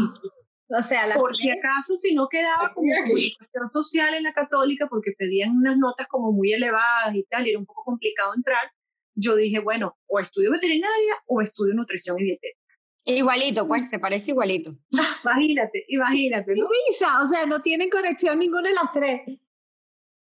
O 0.74 0.82
sea, 0.82 1.06
por 1.14 1.37
si 1.37 1.50
acaso, 1.50 1.96
si 1.96 2.14
no 2.14 2.28
quedaba 2.28 2.72
como 2.74 2.87
comunicación 3.02 3.68
social 3.68 4.14
en 4.14 4.22
la 4.22 4.32
católica, 4.32 4.87
porque 4.88 5.12
pedían 5.16 5.56
unas 5.56 5.76
notas 5.76 6.06
como 6.08 6.32
muy 6.32 6.52
elevadas 6.52 7.14
y 7.14 7.24
tal, 7.24 7.46
y 7.46 7.50
era 7.50 7.58
un 7.58 7.66
poco 7.66 7.85
complicado 7.85 8.32
entrar, 8.35 8.72
yo 9.14 9.37
dije, 9.37 9.58
bueno, 9.58 9.98
o 10.06 10.18
estudio 10.18 10.50
veterinaria 10.50 11.14
o 11.26 11.42
estudio 11.42 11.74
nutrición 11.74 12.18
y 12.20 12.24
dietética. 12.24 12.58
Igualito, 13.04 13.66
pues, 13.66 13.90
se 13.90 13.98
parece 13.98 14.30
igualito. 14.30 14.78
imagínate, 15.24 15.85
imagínate. 15.88 16.54
¿no? 16.54 16.66
o 16.66 17.26
sea, 17.26 17.46
no 17.46 17.61
tienen 17.61 17.90
conexión 17.90 18.38
ninguna 18.38 18.68
de 18.68 18.74
las 18.74 18.92
tres. 18.92 19.22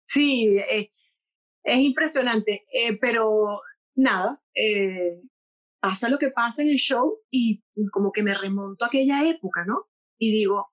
Sí, 0.06 0.56
eh, 0.58 0.90
es 1.62 1.78
impresionante, 1.78 2.64
eh, 2.72 2.96
pero 2.96 3.60
nada, 3.94 4.40
eh, 4.54 5.20
pasa 5.80 6.08
lo 6.08 6.18
que 6.18 6.30
pasa 6.30 6.62
en 6.62 6.70
el 6.70 6.76
show 6.76 7.20
y 7.30 7.62
como 7.92 8.10
que 8.10 8.22
me 8.22 8.32
remonto 8.32 8.84
a 8.84 8.88
aquella 8.88 9.28
época, 9.28 9.64
¿no? 9.66 9.87
Y 10.18 10.32
digo, 10.32 10.72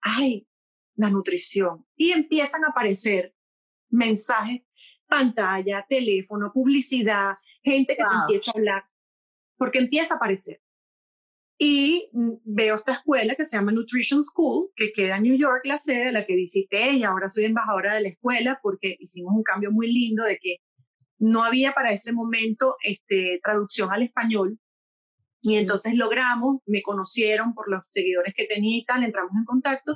ay, 0.00 0.46
la 0.94 1.10
nutrición. 1.10 1.86
Y 1.96 2.12
empiezan 2.12 2.64
a 2.64 2.68
aparecer 2.68 3.34
mensajes, 3.90 4.62
pantalla, 5.06 5.84
teléfono, 5.88 6.52
publicidad, 6.52 7.34
gente 7.62 7.96
que 7.96 8.02
te 8.02 8.14
empieza 8.22 8.50
a 8.50 8.58
hablar, 8.58 8.84
porque 9.56 9.78
empieza 9.78 10.14
a 10.14 10.16
aparecer. 10.16 10.60
Y 11.58 12.08
mm, 12.12 12.34
veo 12.44 12.76
esta 12.76 12.92
escuela 12.92 13.34
que 13.34 13.44
se 13.44 13.56
llama 13.56 13.72
Nutrition 13.72 14.22
School, 14.22 14.70
que 14.76 14.92
queda 14.92 15.16
en 15.16 15.24
New 15.24 15.36
York, 15.36 15.62
la 15.64 15.76
sede, 15.76 16.12
la 16.12 16.24
que 16.24 16.36
visité 16.36 16.92
y 16.92 17.02
ahora 17.02 17.28
soy 17.28 17.46
embajadora 17.46 17.96
de 17.96 18.02
la 18.02 18.08
escuela 18.10 18.60
porque 18.62 18.96
hicimos 19.00 19.32
un 19.34 19.42
cambio 19.42 19.72
muy 19.72 19.92
lindo 19.92 20.22
de 20.24 20.38
que 20.40 20.58
no 21.18 21.42
había 21.42 21.72
para 21.72 21.90
ese 21.90 22.12
momento 22.12 22.76
este, 22.84 23.40
traducción 23.42 23.90
al 23.90 24.04
español 24.04 24.60
y 25.48 25.56
entonces 25.56 25.94
logramos, 25.94 26.60
me 26.66 26.82
conocieron 26.82 27.54
por 27.54 27.70
los 27.70 27.80
seguidores 27.88 28.34
que 28.36 28.44
tenía 28.44 28.78
y 28.78 28.84
tal, 28.84 29.02
entramos 29.02 29.32
en 29.34 29.44
contacto 29.46 29.94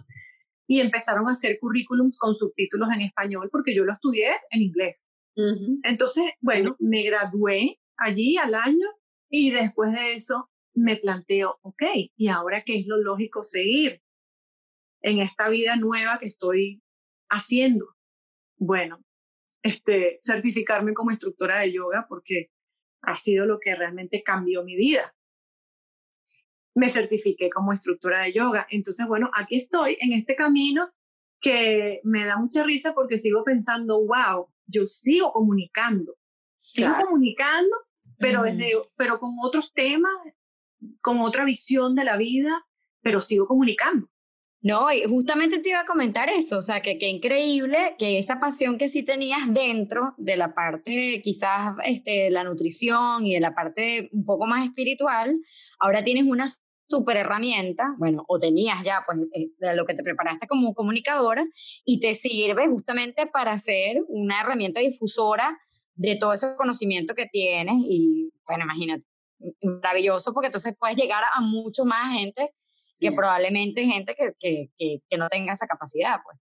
y 0.67 0.81
empezaron 0.81 1.29
a 1.29 1.33
hacer 1.33 1.59
currículums 1.61 2.17
con 2.17 2.35
subtítulos 2.35 2.89
en 2.95 3.03
español 3.03 3.51
porque 3.53 3.75
yo 3.75 3.85
lo 3.85 3.93
estudié 3.93 4.31
en 4.51 4.63
inglés. 4.63 5.09
Entonces, 5.83 6.25
bueno, 6.41 6.77
me 6.79 7.03
gradué 7.03 7.79
allí 7.99 8.39
al 8.39 8.55
año 8.55 8.87
y 9.29 9.51
después 9.51 9.93
de 9.93 10.15
eso 10.15 10.51
me 10.75 10.97
planteo, 10.97 11.59
ok, 11.61 11.83
¿y 12.17 12.29
ahora 12.29 12.63
qué 12.65 12.79
es 12.79 12.87
lo 12.87 12.97
lógico 12.97 13.43
seguir 13.43 14.03
en 15.03 15.19
esta 15.19 15.51
vida 15.51 15.77
nueva 15.77 16.17
que 16.19 16.27
estoy 16.27 16.83
haciendo? 17.29 17.95
Bueno, 18.57 19.05
este, 19.63 20.19
certificarme 20.23 20.95
como 20.95 21.11
instructora 21.11 21.61
de 21.61 21.73
yoga 21.73 22.07
porque 22.09 22.51
ha 23.03 23.17
sido 23.17 23.45
lo 23.45 23.59
que 23.59 23.75
realmente 23.75 24.23
cambió 24.23 24.65
mi 24.65 24.77
vida 24.77 25.15
me 26.75 26.89
certifiqué 26.89 27.51
como 27.51 27.73
instructora 27.73 28.23
de 28.23 28.33
yoga. 28.33 28.67
Entonces, 28.71 29.07
bueno, 29.07 29.31
aquí 29.35 29.57
estoy 29.57 29.97
en 30.01 30.13
este 30.13 30.35
camino 30.35 30.91
que 31.41 32.01
me 32.05 32.25
da 32.25 32.37
mucha 32.37 32.63
risa 32.63 32.95
porque 32.95 33.19
sigo 33.19 33.45
pensando, 33.45 34.01
wow, 34.01 34.49
yo 34.67 34.87
sigo 34.87 35.33
comunicando, 35.33 36.17
sigo 36.61 36.93
comunicando, 37.05 37.77
pero, 38.19 38.45
desde, 38.45 38.75
pero 38.97 39.19
con 39.19 39.35
otros 39.43 39.73
temas, 39.75 40.13
con 41.01 41.21
otra 41.21 41.45
visión 41.45 41.95
de 41.95 42.05
la 42.05 42.17
vida, 42.17 42.65
pero 43.03 43.21
sigo 43.21 43.47
comunicando. 43.47 44.09
No, 44.63 44.93
y 44.93 45.03
justamente 45.03 45.59
te 45.59 45.71
iba 45.71 45.81
a 45.81 45.85
comentar 45.85 46.31
eso, 46.31 46.59
o 46.59 46.63
sea, 46.63 46.81
que 46.81 46.97
qué 46.97 47.09
increíble 47.09 47.97
que 47.99 48.19
esa 48.19 48.39
pasión 48.39 48.79
que 48.79 48.89
sí 48.89 49.03
tenías 49.03 49.53
dentro 49.53 50.15
de 50.19 50.37
la 50.37 50.55
parte 50.55 51.21
quizás 51.25 51.75
este, 51.85 52.25
de 52.25 52.31
la 52.31 52.45
nutrición 52.45 53.27
y 53.27 53.35
de 53.35 53.41
la 53.41 53.55
parte 53.55 54.09
un 54.13 54.25
poco 54.25 54.47
más 54.47 54.65
espiritual, 54.65 55.37
ahora 55.81 56.05
tienes 56.05 56.27
una 56.27 56.47
super 56.89 57.17
herramienta, 57.17 57.95
bueno, 57.99 58.23
o 58.29 58.39
tenías 58.39 58.85
ya, 58.85 59.03
pues, 59.05 59.19
eh, 59.35 59.51
de 59.59 59.75
lo 59.75 59.85
que 59.85 59.95
te 59.95 60.03
preparaste 60.05 60.47
como 60.47 60.75
comunicadora, 60.75 61.45
y 61.85 61.99
te 61.99 62.15
sirve 62.15 62.69
justamente 62.69 63.27
para 63.27 63.59
ser 63.59 63.97
una 64.09 64.43
herramienta 64.43 64.79
difusora 64.79 65.59
de 65.95 66.17
todo 66.17 66.35
ese 66.35 66.55
conocimiento 66.57 67.15
que 67.15 67.27
tienes 67.27 67.77
y, 67.89 68.31
bueno, 68.47 68.65
imagínate, 68.65 69.05
maravilloso 69.63 70.33
porque 70.33 70.47
entonces 70.47 70.75
puedes 70.79 70.97
llegar 70.97 71.25
a, 71.35 71.41
mucho 71.41 71.85
más 71.85 72.13
gente 72.13 72.55
que 72.99 73.13
probablemente 73.13 73.85
gente 73.85 74.15
que, 74.15 74.33
que, 74.39 75.01
que, 75.09 75.19
no 75.19 75.29
tenga 75.29 75.53
esa 75.53 75.67
capacidad, 75.67 76.17
pues. 76.25 76.39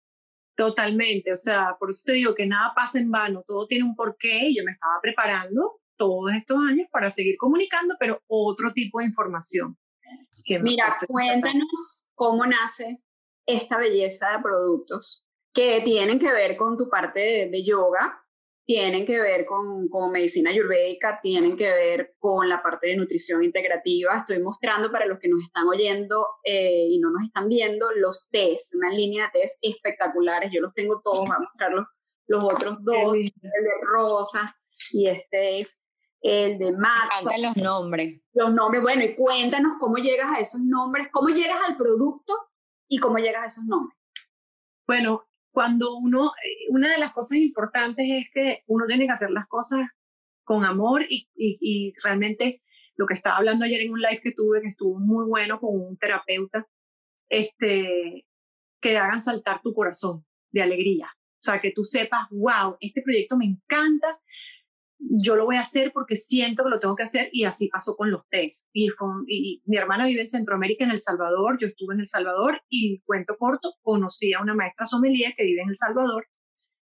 Totalmente, 0.56 1.30
o 1.30 1.36
sea, 1.36 1.76
por 1.78 1.90
eso 1.90 2.02
te 2.06 2.12
digo 2.12 2.34
que 2.34 2.46
nada 2.46 2.72
pasa 2.74 2.98
en 2.98 3.10
vano, 3.10 3.44
todo 3.46 3.66
tiene 3.68 3.84
un 3.84 3.94
porqué 3.94 4.48
y 4.48 4.56
yo 4.56 4.64
me 4.64 4.72
estaba 4.72 4.94
preparando 5.00 5.80
todos 5.96 6.32
estos 6.32 6.58
años 6.68 6.88
para 6.90 7.10
seguir 7.10 7.36
comunicando, 7.36 7.94
pero 7.98 8.20
otro 8.26 8.72
tipo 8.72 8.98
de 8.98 9.06
información. 9.06 9.76
Mira, 10.62 10.96
cuéntanos 11.06 12.08
cómo 12.14 12.46
nace 12.46 13.02
esta 13.46 13.78
belleza 13.78 14.32
de 14.32 14.42
productos 14.42 15.26
que 15.52 15.80
tienen 15.84 16.18
que 16.18 16.32
ver 16.32 16.56
con 16.56 16.76
tu 16.76 16.88
parte 16.88 17.48
de, 17.50 17.64
yoga, 17.64 18.24
tienen 18.68 19.06
que 19.06 19.18
ver 19.18 19.46
con, 19.46 19.88
con, 19.88 20.12
medicina 20.12 20.50
ayurvédica, 20.50 21.20
tienen 21.22 21.56
que 21.56 21.72
ver 21.72 22.14
con 22.18 22.46
la 22.50 22.62
parte 22.62 22.88
de 22.88 22.98
nutrición 22.98 23.42
integrativa. 23.42 24.18
Estoy 24.18 24.42
mostrando 24.42 24.92
para 24.92 25.06
los 25.06 25.18
que 25.18 25.28
nos 25.28 25.42
están 25.42 25.66
oyendo 25.66 26.26
eh, 26.44 26.86
y 26.90 26.98
no 26.98 27.10
nos 27.10 27.24
están 27.24 27.48
viendo 27.48 27.90
los 27.92 28.28
test, 28.30 28.74
una 28.74 28.90
línea 28.90 29.30
de 29.32 29.40
test 29.40 29.56
espectaculares. 29.62 30.50
Yo 30.52 30.60
los 30.60 30.74
tengo 30.74 31.00
todos, 31.02 31.20
voy 31.20 31.34
a 31.34 31.40
mostrar 31.40 31.72
los, 31.72 32.44
otros 32.44 32.76
dos, 32.84 33.14
el 33.14 33.32
de 33.32 33.86
rosa 33.90 34.54
y 34.92 35.08
este 35.08 35.60
es 35.60 35.80
el 36.20 36.58
de 36.58 36.76
macho. 36.76 37.26
los 37.38 37.56
nombres. 37.56 38.20
Los 38.34 38.52
nombres, 38.52 38.82
bueno, 38.82 39.02
y 39.02 39.14
cuéntanos 39.14 39.76
cómo 39.80 39.96
llegas 39.96 40.30
a 40.30 40.40
esos 40.40 40.60
nombres, 40.60 41.08
cómo 41.10 41.30
llegas 41.30 41.58
al 41.66 41.78
producto 41.78 42.34
y 42.86 42.98
cómo 42.98 43.16
llegas 43.16 43.44
a 43.44 43.46
esos 43.46 43.64
nombres. 43.64 43.96
Bueno, 44.86 45.27
cuando 45.50 45.96
uno, 45.96 46.32
eh, 46.44 46.66
una 46.70 46.90
de 46.92 46.98
las 46.98 47.12
cosas 47.12 47.38
importantes 47.38 48.06
es 48.08 48.30
que 48.32 48.62
uno 48.66 48.86
tiene 48.86 49.06
que 49.06 49.12
hacer 49.12 49.30
las 49.30 49.46
cosas 49.48 49.80
con 50.44 50.64
amor 50.64 51.04
y, 51.08 51.28
y, 51.34 51.92
realmente 52.02 52.62
lo 52.96 53.06
que 53.06 53.14
estaba 53.14 53.36
hablando 53.36 53.64
ayer 53.64 53.82
en 53.82 53.92
un 53.92 54.00
live 54.00 54.20
que 54.22 54.32
tuve, 54.32 54.60
que 54.60 54.68
estuvo 54.68 54.98
muy 54.98 55.26
bueno 55.26 55.60
con 55.60 55.78
un 55.78 55.96
terapeuta, 55.98 56.66
este, 57.28 58.26
que 58.80 58.96
hagan 58.96 59.20
saltar 59.20 59.60
tu 59.62 59.72
corazón 59.74 60.24
de 60.50 60.62
alegría. 60.62 61.06
O 61.34 61.42
sea, 61.42 61.60
que 61.60 61.70
tú 61.70 61.84
sepas, 61.84 62.26
wow, 62.30 62.76
este 62.80 63.02
proyecto 63.02 63.36
me 63.36 63.44
encanta, 63.44 64.20
yo 64.98 65.36
lo 65.36 65.44
voy 65.44 65.56
a 65.56 65.60
hacer 65.60 65.92
porque 65.92 66.16
siento 66.16 66.64
que 66.64 66.70
lo 66.70 66.78
tengo 66.78 66.96
que 66.96 67.04
hacer 67.04 67.28
y 67.32 67.44
así 67.44 67.68
pasó 67.68 67.96
con 67.96 68.10
los 68.10 68.28
test. 68.28 68.68
Y, 68.72 68.88
y, 69.26 69.62
mi 69.64 69.76
hermana 69.76 70.06
vive 70.06 70.22
en 70.22 70.26
Centroamérica, 70.26 70.84
en 70.84 70.90
El 70.90 70.98
Salvador, 70.98 71.58
yo 71.60 71.68
estuve 71.68 71.94
en 71.94 72.00
El 72.00 72.06
Salvador 72.06 72.60
y 72.68 73.00
cuento 73.02 73.36
corto, 73.36 73.74
conocí 73.82 74.32
a 74.32 74.40
una 74.40 74.54
maestra 74.54 74.86
sommelier 74.86 75.32
que 75.36 75.44
vive 75.44 75.62
en 75.62 75.70
El 75.70 75.76
Salvador, 75.76 76.26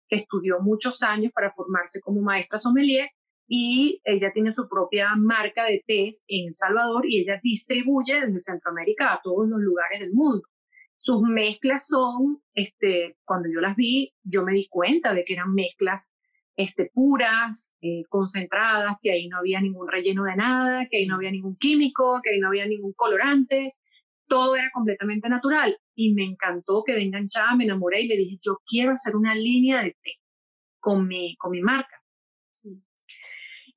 que 0.08 0.18
estudió 0.18 0.60
muchos 0.60 1.02
años 1.02 1.32
para 1.34 1.52
formarse 1.52 2.00
como 2.02 2.22
maestra 2.22 2.58
sommelier 2.58 3.10
y 3.48 4.02
ella 4.04 4.32
tiene 4.32 4.52
su 4.52 4.68
propia 4.68 5.16
marca 5.16 5.66
de 5.66 5.84
test 5.86 6.24
en 6.28 6.48
El 6.48 6.54
Salvador 6.54 7.06
y 7.08 7.22
ella 7.22 7.40
distribuye 7.42 8.22
desde 8.22 8.40
Centroamérica 8.40 9.14
a 9.14 9.22
todos 9.24 9.48
los 9.48 9.60
lugares 9.60 10.00
del 10.00 10.14
mundo. 10.14 10.44
Sus 10.98 11.22
mezclas 11.22 11.88
son, 11.88 12.42
este, 12.54 13.18
cuando 13.26 13.50
yo 13.54 13.60
las 13.62 13.76
vi, 13.76 14.14
yo 14.24 14.44
me 14.44 14.54
di 14.54 14.68
cuenta 14.68 15.14
de 15.14 15.24
que 15.24 15.34
eran 15.34 15.54
mezclas 15.54 16.12
este, 16.56 16.92
puras, 16.94 17.74
eh, 17.82 18.04
concentradas, 18.10 18.96
que 19.02 19.12
ahí 19.12 19.28
no 19.28 19.38
había 19.38 19.60
ningún 19.62 19.88
relleno 19.88 20.24
de 20.24 20.36
nada, 20.36 20.88
que 20.90 20.98
ahí 20.98 21.06
no 21.06 21.16
había 21.16 21.32
ningún 21.32 21.56
químico, 21.58 22.22
que 22.24 22.32
ahí 22.32 22.40
no 22.40 22.48
había 22.48 22.66
ningún 22.66 22.94
colorante, 22.94 23.76
todo 24.28 24.56
era 24.56 24.70
completamente 24.74 25.30
natural. 25.30 25.78
Y 25.96 26.14
me 26.14 26.24
encantó, 26.24 26.84
quedé 26.84 27.04
enganchada, 27.04 27.56
me 27.56 27.66
enamoré 27.66 28.02
y 28.02 28.08
le 28.08 28.18
dije, 28.18 28.38
yo 28.42 28.62
quiero 28.66 28.92
hacer 28.92 29.16
una 29.16 29.36
línea 29.36 29.82
de 29.82 29.92
té 29.92 30.12
con 30.80 31.08
mi, 31.08 31.36
con 31.38 31.52
mi 31.52 31.62
marca. 31.62 32.02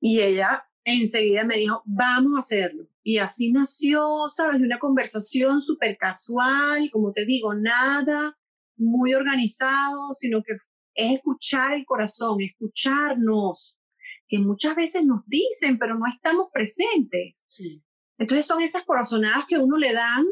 Y 0.00 0.20
ella 0.20 0.64
enseguida 0.84 1.44
me 1.44 1.56
dijo, 1.56 1.82
vamos 1.84 2.36
a 2.36 2.38
hacerlo. 2.40 2.88
Y 3.02 3.18
así 3.18 3.50
nació, 3.50 4.28
¿sabes? 4.28 4.60
De 4.60 4.66
una 4.66 4.78
conversación 4.78 5.60
súper 5.60 5.96
casual, 5.96 6.90
como 6.90 7.12
te 7.12 7.24
digo, 7.24 7.54
nada 7.54 8.36
muy 8.76 9.14
organizado, 9.14 10.12
sino 10.12 10.42
que 10.42 10.54
es 10.98 11.12
escuchar 11.12 11.74
el 11.74 11.87
corazón, 11.87 12.40
escucharnos, 12.40 13.78
que 14.26 14.40
muchas 14.40 14.74
veces 14.74 15.04
nos 15.04 15.24
dicen, 15.26 15.78
pero 15.78 15.94
no 15.94 16.06
estamos 16.06 16.48
presentes. 16.52 17.46
Entonces 18.18 18.44
son 18.44 18.61
esas 18.61 18.84
corazonadas 18.84 19.44
que 19.46 19.58
uno 19.58 19.78
le 19.78 19.92
dan, 19.92 20.26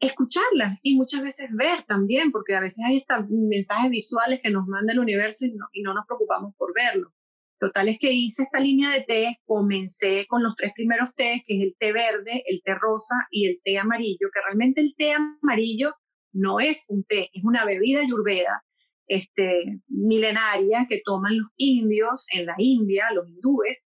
escucharlas 0.00 0.78
y 0.82 0.96
muchas 0.96 1.22
veces 1.22 1.50
ver 1.52 1.84
también, 1.86 2.32
porque 2.32 2.54
a 2.54 2.60
veces 2.60 2.84
hay 2.86 2.96
estos 2.98 3.28
mensajes 3.28 3.90
visuales 3.90 4.40
que 4.42 4.50
nos 4.50 4.66
manda 4.66 4.94
el 4.94 4.98
universo 4.98 5.44
y 5.44 5.52
no, 5.52 5.66
y 5.72 5.82
no 5.82 5.92
nos 5.92 6.06
preocupamos 6.06 6.54
por 6.56 6.72
verlo. 6.74 7.12
Total 7.58 7.88
es 7.88 7.98
que 7.98 8.12
hice 8.12 8.44
esta 8.44 8.60
línea 8.60 8.90
de 8.90 9.02
té, 9.02 9.40
comencé 9.44 10.26
con 10.26 10.42
los 10.42 10.54
tres 10.56 10.72
primeros 10.74 11.14
té, 11.14 11.42
que 11.46 11.54
es 11.56 11.62
el 11.62 11.76
té 11.78 11.92
verde, 11.92 12.42
el 12.46 12.62
té 12.62 12.74
rosa 12.74 13.14
y 13.30 13.46
el 13.46 13.60
té 13.62 13.78
amarillo, 13.78 14.28
que 14.32 14.40
realmente 14.42 14.80
el 14.80 14.94
té 14.96 15.12
amarillo 15.12 15.92
no 16.32 16.60
es 16.60 16.84
un 16.88 17.04
té, 17.04 17.30
es 17.32 17.44
una 17.44 17.64
bebida 17.64 18.00
ayurveda 18.00 18.65
este, 19.06 19.80
milenaria 19.88 20.86
que 20.88 21.00
toman 21.04 21.38
los 21.38 21.48
indios 21.56 22.26
en 22.32 22.46
la 22.46 22.54
India, 22.58 23.10
los 23.12 23.28
hindúes, 23.28 23.84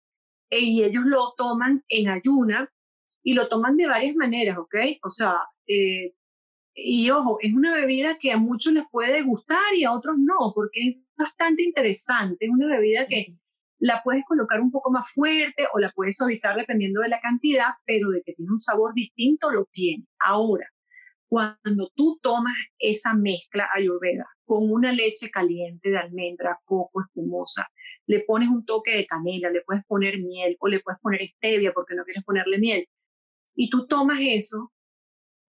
e, 0.50 0.60
y 0.60 0.84
ellos 0.84 1.04
lo 1.04 1.34
toman 1.36 1.84
en 1.88 2.08
ayuna 2.08 2.72
y 3.22 3.34
lo 3.34 3.48
toman 3.48 3.76
de 3.76 3.86
varias 3.86 4.14
maneras, 4.16 4.58
¿ok? 4.58 4.76
O 5.04 5.10
sea, 5.10 5.34
eh, 5.66 6.14
y 6.74 7.10
ojo, 7.10 7.38
es 7.40 7.52
una 7.52 7.74
bebida 7.74 8.18
que 8.18 8.32
a 8.32 8.38
muchos 8.38 8.72
les 8.72 8.84
puede 8.90 9.22
gustar 9.22 9.74
y 9.74 9.84
a 9.84 9.92
otros 9.92 10.16
no, 10.18 10.52
porque 10.54 10.80
es 10.80 10.96
bastante 11.16 11.62
interesante, 11.62 12.46
es 12.46 12.50
una 12.50 12.68
bebida 12.76 13.06
que 13.06 13.36
la 13.80 14.00
puedes 14.02 14.24
colocar 14.24 14.60
un 14.60 14.70
poco 14.70 14.90
más 14.90 15.10
fuerte 15.12 15.66
o 15.74 15.78
la 15.78 15.90
puedes 15.90 16.16
suavizar 16.16 16.56
dependiendo 16.56 17.00
de 17.00 17.08
la 17.08 17.20
cantidad, 17.20 17.70
pero 17.84 18.10
de 18.10 18.22
que 18.22 18.32
tiene 18.32 18.50
un 18.52 18.58
sabor 18.58 18.94
distinto, 18.94 19.50
lo 19.50 19.66
tiene. 19.66 20.06
Ahora, 20.20 20.66
cuando 21.28 21.90
tú 21.94 22.18
tomas 22.22 22.56
esa 22.78 23.14
mezcla 23.14 23.68
ayurveda 23.74 24.26
con 24.48 24.72
una 24.72 24.92
leche 24.92 25.30
caliente 25.30 25.90
de 25.90 25.98
almendra, 25.98 26.58
coco, 26.64 27.02
espumosa, 27.02 27.68
le 28.06 28.20
pones 28.20 28.48
un 28.48 28.64
toque 28.64 28.96
de 28.96 29.06
canela, 29.06 29.50
le 29.50 29.60
puedes 29.60 29.84
poner 29.84 30.18
miel 30.18 30.56
o 30.58 30.68
le 30.68 30.80
puedes 30.80 30.98
poner 31.00 31.20
stevia 31.22 31.72
porque 31.72 31.94
no 31.94 32.04
quieres 32.04 32.24
ponerle 32.24 32.58
miel, 32.58 32.88
y 33.54 33.68
tú 33.68 33.86
tomas 33.86 34.18
eso, 34.22 34.72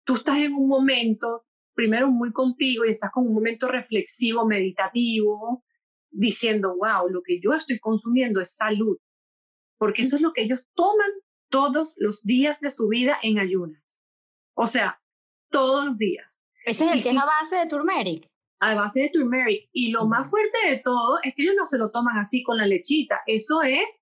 tú 0.03 0.15
estás 0.15 0.39
en 0.39 0.53
un 0.53 0.67
momento, 0.67 1.45
primero 1.73 2.09
muy 2.09 2.33
contigo 2.33 2.83
y 2.83 2.89
estás 2.89 3.11
con 3.11 3.25
un 3.25 3.33
momento 3.33 3.69
reflexivo, 3.69 4.45
meditativo, 4.45 5.63
diciendo, 6.09 6.75
wow, 6.75 7.07
lo 7.07 7.21
que 7.23 7.39
yo 7.39 7.53
estoy 7.53 7.79
consumiendo 7.79 8.41
es 8.41 8.55
salud, 8.55 8.97
porque 9.77 10.01
eso 10.01 10.17
es 10.17 10.21
lo 10.21 10.33
que 10.33 10.41
ellos 10.41 10.65
toman 10.73 11.11
todos 11.49 11.95
los 11.99 12.23
días 12.23 12.59
de 12.59 12.71
su 12.71 12.89
vida 12.89 13.17
en 13.23 13.39
ayunas. 13.39 14.01
O 14.55 14.67
sea, 14.67 15.01
todos 15.49 15.85
los 15.85 15.97
días. 15.97 16.41
Ese 16.65 16.85
es 16.85 16.91
el 16.91 17.03
que 17.03 17.09
es 17.09 17.15
base 17.15 17.55
de 17.55 17.67
turmeric. 17.67 18.27
A 18.59 18.75
base 18.75 19.01
de 19.01 19.09
turmeric. 19.09 19.69
Y 19.71 19.91
lo 19.91 20.05
más 20.05 20.29
fuerte 20.29 20.69
de 20.69 20.77
todo 20.77 21.19
es 21.23 21.33
que 21.33 21.43
ellos 21.43 21.55
no 21.57 21.65
se 21.65 21.77
lo 21.77 21.91
toman 21.91 22.17
así 22.17 22.43
con 22.43 22.57
la 22.57 22.65
lechita. 22.65 23.21
Eso 23.25 23.61
es, 23.61 24.01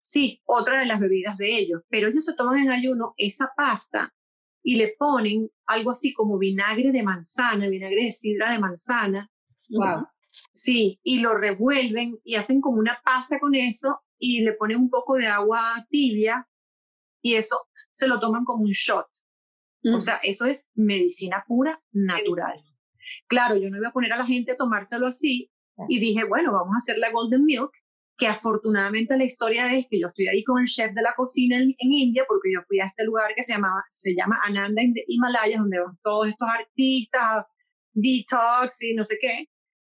sí, 0.00 0.42
otra 0.44 0.80
de 0.80 0.86
las 0.86 1.00
bebidas 1.00 1.36
de 1.36 1.56
ellos. 1.56 1.82
Pero 1.88 2.08
ellos 2.08 2.24
se 2.24 2.34
toman 2.34 2.58
en 2.58 2.70
ayuno 2.70 3.14
esa 3.16 3.52
pasta 3.56 4.14
y 4.62 4.76
le 4.76 4.94
ponen 4.98 5.50
algo 5.66 5.90
así 5.92 6.12
como 6.12 6.38
vinagre 6.38 6.92
de 6.92 7.02
manzana, 7.02 7.68
vinagre 7.68 8.04
de 8.04 8.10
sidra 8.10 8.52
de 8.52 8.58
manzana. 8.58 9.30
Wow. 9.70 10.06
Sí, 10.52 11.00
y 11.02 11.20
lo 11.20 11.36
revuelven 11.36 12.18
y 12.24 12.34
hacen 12.36 12.60
como 12.60 12.78
una 12.78 13.00
pasta 13.04 13.38
con 13.38 13.54
eso 13.54 14.00
y 14.18 14.40
le 14.40 14.52
ponen 14.54 14.78
un 14.78 14.90
poco 14.90 15.16
de 15.16 15.26
agua 15.26 15.86
tibia 15.90 16.48
y 17.22 17.34
eso 17.34 17.68
se 17.92 18.08
lo 18.08 18.20
toman 18.20 18.44
como 18.44 18.64
un 18.64 18.70
shot. 18.70 19.06
O 19.94 20.00
sea, 20.00 20.16
eso 20.22 20.46
es 20.46 20.68
medicina 20.74 21.44
pura, 21.46 21.80
natural. 21.92 22.60
Claro, 23.28 23.56
yo 23.56 23.70
no 23.70 23.76
iba 23.76 23.88
a 23.88 23.92
poner 23.92 24.12
a 24.12 24.18
la 24.18 24.26
gente 24.26 24.52
a 24.52 24.56
tomárselo 24.56 25.06
así 25.06 25.50
y 25.88 26.00
dije, 26.00 26.24
bueno, 26.24 26.52
vamos 26.52 26.74
a 26.74 26.78
hacer 26.78 26.98
la 26.98 27.10
Golden 27.10 27.44
Milk, 27.44 27.70
que 28.16 28.26
afortunadamente 28.26 29.16
la 29.16 29.24
historia 29.24 29.74
es 29.74 29.86
que 29.90 30.00
yo 30.00 30.08
estoy 30.08 30.28
ahí 30.28 30.42
con 30.42 30.60
el 30.60 30.66
chef 30.66 30.92
de 30.94 31.02
la 31.02 31.14
cocina 31.14 31.58
en, 31.58 31.74
India, 31.78 32.24
porque 32.26 32.50
yo 32.52 32.60
fui 32.66 32.80
a 32.80 32.86
este 32.86 33.04
lugar 33.04 33.34
que 33.34 33.42
se, 33.42 33.52
llamaba, 33.52 33.84
se 33.90 34.14
llama 34.14 34.40
Ananda 34.42 34.82
Himalayas, 35.06 35.60
donde 35.60 35.80
van 35.80 35.98
todos 36.02 36.28
estos 36.28 36.48
artistas, 36.48 37.44
detox 37.92 38.82
y 38.82 38.94
no 38.94 39.04
sé 39.04 39.18
qué. 39.20 39.48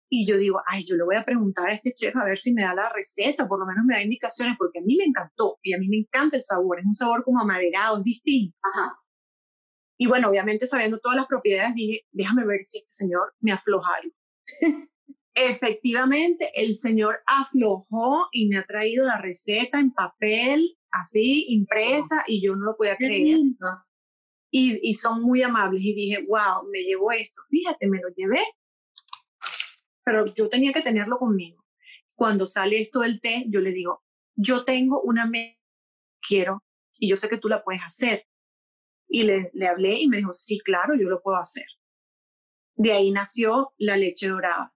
Y 0.09 0.25
yo 0.25 0.37
digo, 0.37 0.61
ay, 0.65 0.85
yo 0.85 0.95
le 0.95 1.03
voy 1.03 1.15
a 1.15 1.23
preguntar 1.23 1.69
a 1.69 1.73
este 1.73 1.93
chef 1.93 2.15
a 2.15 2.23
ver 2.23 2.37
si 2.37 2.53
me 2.53 2.63
da 2.63 2.73
la 2.73 2.89
receta, 2.93 3.47
por 3.47 3.59
lo 3.59 3.65
menos 3.65 3.85
me 3.85 3.95
da 3.95 4.01
indicaciones, 4.01 4.55
porque 4.57 4.79
a 4.79 4.81
mí 4.81 4.95
me 4.97 5.05
encantó 5.05 5.59
y 5.61 5.73
a 5.73 5.77
mí 5.77 5.87
me 5.89 5.97
encanta 5.97 6.37
el 6.37 6.43
sabor, 6.43 6.79
es 6.79 6.85
un 6.85 6.95
sabor 6.95 7.23
como 7.23 7.41
amaderado, 7.41 7.97
es 7.97 8.03
distinto. 8.03 8.57
Ajá. 8.73 8.97
Y 9.97 10.07
bueno, 10.07 10.29
obviamente 10.29 10.67
sabiendo 10.67 10.99
todas 10.99 11.17
las 11.17 11.27
propiedades, 11.27 11.73
dije, 11.75 12.05
déjame 12.11 12.45
ver 12.45 12.63
si 12.63 12.79
este 12.79 12.91
señor 12.91 13.33
me 13.39 13.51
afloja 13.51 13.91
algo. 14.01 14.15
Efectivamente, 15.33 16.51
el 16.55 16.75
señor 16.75 17.19
aflojó 17.25 18.27
y 18.31 18.47
me 18.47 18.57
ha 18.57 18.63
traído 18.63 19.05
la 19.05 19.19
receta 19.19 19.79
en 19.79 19.91
papel, 19.91 20.77
así, 20.91 21.45
impresa, 21.49 22.23
y 22.25 22.43
yo 22.43 22.55
no 22.55 22.65
lo 22.65 22.75
podía 22.75 22.95
creer. 22.95 23.37
Y, 24.49 24.79
y 24.81 24.93
son 24.95 25.21
muy 25.21 25.43
amables. 25.43 25.81
Y 25.83 25.93
dije, 25.93 26.25
wow, 26.27 26.67
me 26.71 26.81
llevo 26.81 27.11
esto. 27.11 27.41
Fíjate, 27.49 27.87
me 27.87 27.99
lo 27.99 28.09
llevé, 28.15 28.43
pero 30.03 30.25
yo 30.33 30.49
tenía 30.49 30.73
que 30.73 30.81
tenerlo 30.81 31.17
conmigo. 31.17 31.63
Cuando 32.15 32.45
sale 32.45 32.81
esto 32.81 33.01
del 33.01 33.21
té, 33.21 33.45
yo 33.47 33.61
le 33.61 33.71
digo, 33.71 34.03
yo 34.35 34.63
tengo 34.63 35.01
una 35.01 35.27
me 35.27 35.59
quiero, 36.27 36.63
y 36.97 37.09
yo 37.09 37.15
sé 37.15 37.29
que 37.29 37.37
tú 37.37 37.47
la 37.47 37.63
puedes 37.63 37.81
hacer 37.83 38.25
y 39.07 39.23
le, 39.23 39.49
le 39.53 39.67
hablé 39.67 39.99
y 39.99 40.07
me 40.07 40.17
dijo, 40.17 40.33
sí, 40.33 40.59
claro, 40.59 40.95
yo 40.95 41.09
lo 41.09 41.21
puedo 41.21 41.37
hacer. 41.37 41.65
De 42.75 42.91
ahí 42.91 43.11
nació 43.11 43.73
la 43.77 43.97
leche 43.97 44.27
dorada. 44.27 44.73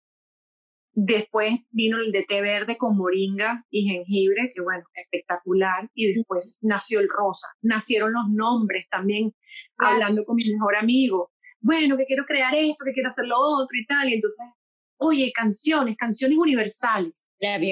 Después 0.93 1.53
vino 1.69 1.97
el 1.99 2.11
de 2.11 2.23
té 2.23 2.41
verde 2.41 2.77
con 2.77 2.97
moringa 2.97 3.65
y 3.69 3.87
jengibre, 3.87 4.51
que 4.53 4.61
bueno, 4.61 4.83
espectacular. 4.93 5.89
Y 5.93 6.13
después 6.13 6.57
nació 6.61 6.99
el 6.99 7.07
rosa. 7.09 7.47
Nacieron 7.61 8.11
los 8.11 8.27
nombres 8.29 8.89
también, 8.89 9.33
hablando 9.77 10.25
con 10.25 10.35
mi 10.35 10.51
mejor 10.51 10.75
amigo. 10.75 11.31
Bueno, 11.59 11.95
que 11.95 12.05
quiero 12.05 12.25
crear 12.25 12.53
esto, 12.55 12.83
que 12.83 12.91
quiero 12.91 13.09
hacer 13.09 13.25
lo 13.25 13.37
otro 13.37 13.77
y 13.79 13.85
tal. 13.85 14.09
Y 14.09 14.15
entonces, 14.15 14.45
oye, 14.97 15.31
canciones, 15.33 15.95
canciones 15.95 16.37
universales. 16.37 17.27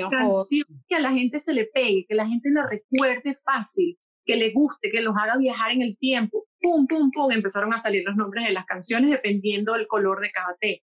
canciones 0.09 0.83
que 0.87 0.95
a 0.95 1.01
la 1.01 1.11
gente 1.11 1.39
se 1.39 1.53
le 1.53 1.65
pegue, 1.65 2.05
que 2.07 2.15
la 2.15 2.27
gente 2.27 2.49
la 2.51 2.67
recuerde 2.67 3.35
fácil, 3.43 3.99
que 4.25 4.37
le 4.37 4.51
guste, 4.51 4.89
que 4.91 5.01
los 5.01 5.15
haga 5.19 5.37
viajar 5.37 5.71
en 5.71 5.81
el 5.81 5.97
tiempo. 5.97 6.45
Pum, 6.61 6.87
pum, 6.87 7.11
pum, 7.11 7.31
empezaron 7.31 7.73
a 7.73 7.77
salir 7.77 8.03
los 8.05 8.15
nombres 8.15 8.45
de 8.45 8.51
las 8.51 8.65
canciones 8.65 9.09
dependiendo 9.09 9.73
del 9.73 9.87
color 9.87 10.21
de 10.21 10.31
cada 10.31 10.55
té. 10.59 10.83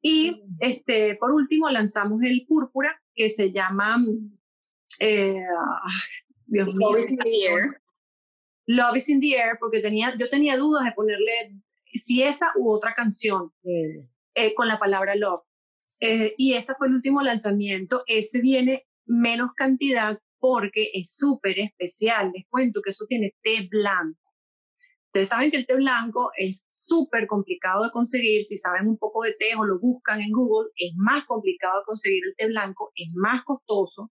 Y 0.00 0.42
este, 0.60 1.16
por 1.16 1.32
último 1.32 1.68
lanzamos 1.70 2.22
el 2.22 2.46
púrpura, 2.46 3.02
que 3.14 3.28
se 3.28 3.52
llama, 3.52 3.98
eh, 5.00 5.42
Dios 6.46 6.74
mío. 6.74 6.90
Love 6.90 7.00
is 7.00 7.10
in 7.10 7.16
the 7.16 7.46
air. 7.46 7.82
Love 8.66 8.96
is 8.96 9.08
in 9.08 9.20
the 9.20 9.34
air, 9.34 9.58
porque 9.58 9.80
tenía, 9.80 10.14
yo 10.18 10.28
tenía 10.28 10.56
dudas 10.56 10.84
de 10.84 10.92
ponerle 10.92 11.32
si 11.94 12.22
esa 12.22 12.52
u 12.56 12.70
otra 12.70 12.94
canción 12.94 13.52
eh, 13.64 14.54
con 14.54 14.68
la 14.68 14.78
palabra 14.78 15.14
love. 15.14 15.40
Eh, 16.00 16.34
y 16.36 16.54
ese 16.54 16.74
fue 16.76 16.86
el 16.86 16.94
último 16.94 17.22
lanzamiento. 17.22 18.04
Ese 18.06 18.40
viene 18.40 18.86
menos 19.06 19.50
cantidad 19.56 20.20
porque 20.38 20.90
es 20.94 21.16
súper 21.16 21.58
especial. 21.58 22.30
Les 22.34 22.46
cuento 22.48 22.80
que 22.82 22.90
eso 22.90 23.06
tiene 23.06 23.34
té 23.42 23.68
blanco. 23.68 24.27
Ustedes 25.18 25.30
saben 25.30 25.50
que 25.50 25.56
el 25.56 25.66
té 25.66 25.74
blanco 25.74 26.30
es 26.36 26.64
súper 26.68 27.26
complicado 27.26 27.82
de 27.82 27.90
conseguir. 27.90 28.44
Si 28.44 28.56
saben 28.56 28.86
un 28.86 28.98
poco 28.98 29.24
de 29.24 29.32
té 29.32 29.56
o 29.58 29.64
lo 29.64 29.80
buscan 29.80 30.20
en 30.20 30.30
Google, 30.30 30.70
es 30.76 30.92
más 30.94 31.26
complicado 31.26 31.80
de 31.80 31.84
conseguir 31.86 32.22
el 32.24 32.36
té 32.36 32.46
blanco, 32.46 32.92
es 32.94 33.08
más 33.16 33.42
costoso, 33.42 34.12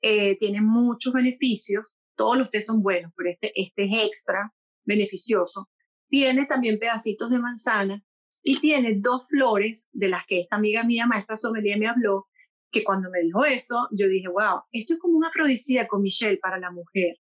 eh, 0.00 0.36
tiene 0.38 0.60
muchos 0.60 1.12
beneficios. 1.12 1.94
Todos 2.16 2.36
los 2.36 2.50
tés 2.50 2.66
son 2.66 2.82
buenos, 2.82 3.12
pero 3.16 3.30
este, 3.30 3.52
este 3.54 3.84
es 3.84 4.04
extra 4.04 4.52
beneficioso. 4.84 5.70
Tiene 6.08 6.46
también 6.46 6.80
pedacitos 6.80 7.30
de 7.30 7.38
manzana 7.38 8.02
y 8.42 8.58
tiene 8.58 8.96
dos 8.98 9.28
flores 9.28 9.88
de 9.92 10.08
las 10.08 10.26
que 10.26 10.40
esta 10.40 10.56
amiga 10.56 10.82
mía, 10.82 11.06
maestra 11.06 11.36
sommelier, 11.36 11.78
me 11.78 11.86
habló, 11.86 12.26
que 12.72 12.82
cuando 12.82 13.10
me 13.10 13.20
dijo 13.20 13.44
eso, 13.44 13.86
yo 13.92 14.08
dije, 14.08 14.26
wow, 14.26 14.62
esto 14.72 14.94
es 14.94 14.98
como 14.98 15.18
un 15.18 15.24
afrodisíaco, 15.24 16.00
Michelle, 16.00 16.38
para 16.38 16.58
la 16.58 16.72
mujer. 16.72 17.21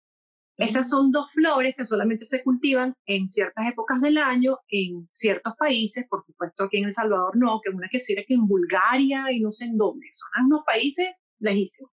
Estas 0.59 0.91
son 0.91 1.11
dos 1.11 1.33
flores 1.33 1.75
que 1.75 1.85
solamente 1.85 2.27
se 2.27 2.43
cultivan 2.43 2.95
en 3.07 3.27
ciertas 3.27 3.67
épocas 3.67 4.01
del 4.01 4.19
año, 4.19 4.59
en 4.69 5.09
ciertos 5.11 5.55
países, 5.59 6.05
por 6.09 6.25
supuesto 6.25 6.65
aquí 6.65 6.77
en 6.77 6.85
El 6.85 6.93
Salvador 6.93 7.37
no, 7.37 7.61
que 7.63 7.71
una 7.71 7.89
que 7.89 7.99
sirve 7.99 8.27
que 8.27 8.35
en 8.35 8.47
Bulgaria 8.47 9.33
y 9.33 9.41
no 9.41 9.51
sé 9.51 9.65
en 9.65 9.79
dónde, 9.79 10.07
son 10.13 10.47
unos 10.47 10.63
países 10.67 11.11
lejísimos. 11.39 11.91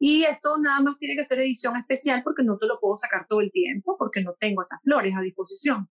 Y 0.00 0.24
esto 0.24 0.58
nada 0.58 0.80
más 0.80 0.98
tiene 0.98 1.16
que 1.16 1.24
ser 1.24 1.40
edición 1.40 1.76
especial 1.76 2.22
porque 2.22 2.42
no 2.42 2.58
te 2.58 2.66
lo 2.66 2.78
puedo 2.80 2.96
sacar 2.96 3.26
todo 3.28 3.40
el 3.40 3.50
tiempo 3.50 3.96
porque 3.98 4.22
no 4.22 4.34
tengo 4.38 4.62
esas 4.62 4.80
flores 4.82 5.14
a 5.16 5.20
disposición. 5.20 5.88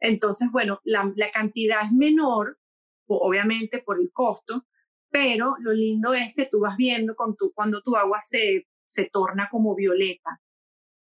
Entonces, 0.00 0.48
bueno, 0.52 0.80
la, 0.84 1.12
cantidad 1.32 1.84
es 1.84 1.92
menor, 1.92 2.58
obviamente 3.06 3.78
por 3.78 4.00
el 4.00 4.10
costo, 4.12 4.66
pero 5.08 5.56
lo 5.60 5.72
lindo 5.72 6.14
es 6.14 6.34
que 6.34 6.46
tú 6.46 6.60
vas 6.60 6.76
viendo 6.76 7.14
con 7.14 7.36
cuando 7.54 7.80
tu 7.80 7.96
agua 7.96 8.20
se, 8.20 8.68
se 8.86 9.04
torna 9.04 9.48
como 9.50 9.74
violeta 9.74 10.40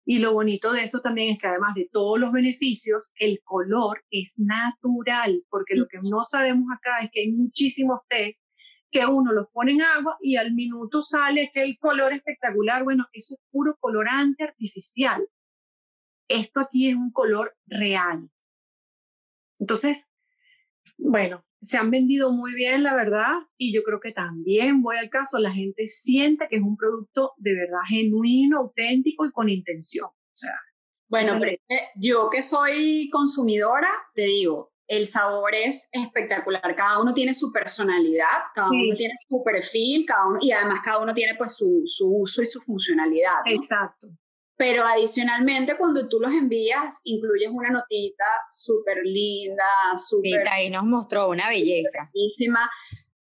y 0.08 0.20
lo 0.20 0.32
bonito 0.32 0.72
de 0.72 0.84
eso 0.84 1.00
también 1.00 1.32
es 1.32 1.38
que 1.38 1.48
además 1.48 1.74
de 1.74 1.88
todos 1.90 2.20
los 2.20 2.30
beneficios, 2.30 3.12
el 3.16 3.42
color 3.42 4.04
es 4.10 4.34
natural, 4.36 5.44
porque 5.50 5.74
lo 5.74 5.88
que 5.88 5.98
no 6.00 6.22
sabemos 6.22 6.68
acá 6.72 7.00
es 7.00 7.10
que 7.10 7.22
hay 7.22 7.32
muchísimos 7.32 8.00
test 8.08 8.40
que 8.88 9.04
uno 9.04 9.32
los 9.32 9.48
pone 9.48 9.72
en 9.72 9.82
agua 9.82 10.16
y 10.22 10.36
al 10.36 10.54
minuto 10.54 11.02
sale 11.02 11.50
que 11.52 11.62
el 11.62 11.76
color 11.76 12.12
espectacular. 12.12 12.84
Bueno, 12.84 13.06
eso 13.12 13.34
es 13.34 13.40
puro 13.50 13.76
colorante 13.80 14.44
artificial. 14.44 15.28
Esto 16.28 16.60
aquí 16.60 16.88
es 16.88 16.94
un 16.94 17.10
color 17.10 17.56
real. 17.66 18.30
Entonces, 19.58 20.06
bueno, 20.98 21.44
se 21.66 21.78
han 21.78 21.90
vendido 21.90 22.30
muy 22.30 22.54
bien, 22.54 22.84
la 22.84 22.94
verdad, 22.94 23.32
y 23.56 23.74
yo 23.74 23.82
creo 23.82 23.98
que 23.98 24.12
también 24.12 24.82
voy 24.82 24.96
al 24.96 25.10
caso, 25.10 25.38
la 25.38 25.52
gente 25.52 25.88
siente 25.88 26.46
que 26.48 26.56
es 26.56 26.62
un 26.62 26.76
producto 26.76 27.32
de 27.38 27.56
verdad 27.56 27.80
genuino, 27.88 28.58
auténtico 28.58 29.26
y 29.26 29.32
con 29.32 29.48
intención. 29.48 30.06
O 30.06 30.36
sea, 30.38 30.54
bueno, 31.08 31.40
yo 31.96 32.30
que 32.30 32.42
soy 32.42 33.10
consumidora, 33.10 33.88
te 34.14 34.26
digo, 34.26 34.72
el 34.86 35.08
sabor 35.08 35.56
es 35.56 35.88
espectacular. 35.90 36.76
Cada 36.76 37.02
uno 37.02 37.12
tiene 37.14 37.34
su 37.34 37.52
personalidad, 37.52 38.52
cada 38.54 38.70
uno 38.70 38.96
tiene 38.96 39.14
su 39.28 39.42
perfil, 39.44 40.06
cada 40.06 40.28
uno, 40.28 40.38
y 40.40 40.52
además 40.52 40.80
cada 40.84 40.98
uno 40.98 41.14
tiene 41.14 41.34
pues 41.34 41.56
su, 41.56 41.82
su 41.86 42.08
uso 42.16 42.42
y 42.42 42.46
su 42.46 42.60
funcionalidad. 42.60 43.40
Exacto. 43.46 44.06
Pero 44.56 44.84
adicionalmente, 44.84 45.76
cuando 45.76 46.08
tú 46.08 46.18
los 46.18 46.32
envías, 46.32 47.00
incluyes 47.04 47.50
una 47.52 47.70
notita 47.70 48.24
súper 48.48 48.98
linda, 49.04 49.64
súper... 49.96 50.48
ahí 50.48 50.70
nos 50.70 50.84
mostró 50.84 51.28
una 51.28 51.48
belleza. 51.48 52.10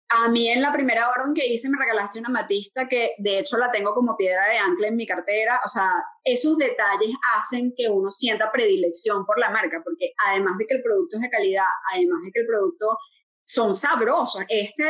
A 0.07 0.29
mí 0.29 0.47
en 0.47 0.61
la 0.61 0.71
primera 0.71 1.09
orden 1.09 1.33
que 1.33 1.47
hice 1.47 1.67
me 1.67 1.79
regalaste 1.79 2.19
una 2.19 2.29
matista 2.29 2.87
que 2.87 3.15
de 3.17 3.39
hecho 3.39 3.57
la 3.57 3.71
tengo 3.71 3.93
como 3.93 4.15
piedra 4.15 4.47
de 4.47 4.57
ancla 4.57 4.87
en 4.87 4.95
mi 4.95 5.05
cartera. 5.05 5.59
O 5.65 5.67
sea, 5.67 5.91
esos 6.23 6.57
detalles 6.57 7.11
hacen 7.35 7.73
que 7.75 7.89
uno 7.89 8.11
sienta 8.11 8.51
predilección 8.51 9.25
por 9.25 9.39
la 9.39 9.49
marca, 9.49 9.81
porque 9.83 10.13
además 10.27 10.57
de 10.57 10.67
que 10.67 10.75
el 10.75 10.83
producto 10.83 11.17
es 11.17 11.23
de 11.23 11.29
calidad, 11.29 11.65
además 11.91 12.21
de 12.23 12.31
que 12.31 12.41
el 12.41 12.47
producto 12.47 12.97
son 13.43 13.75
sabrosos, 13.75 14.43
este 14.47 14.85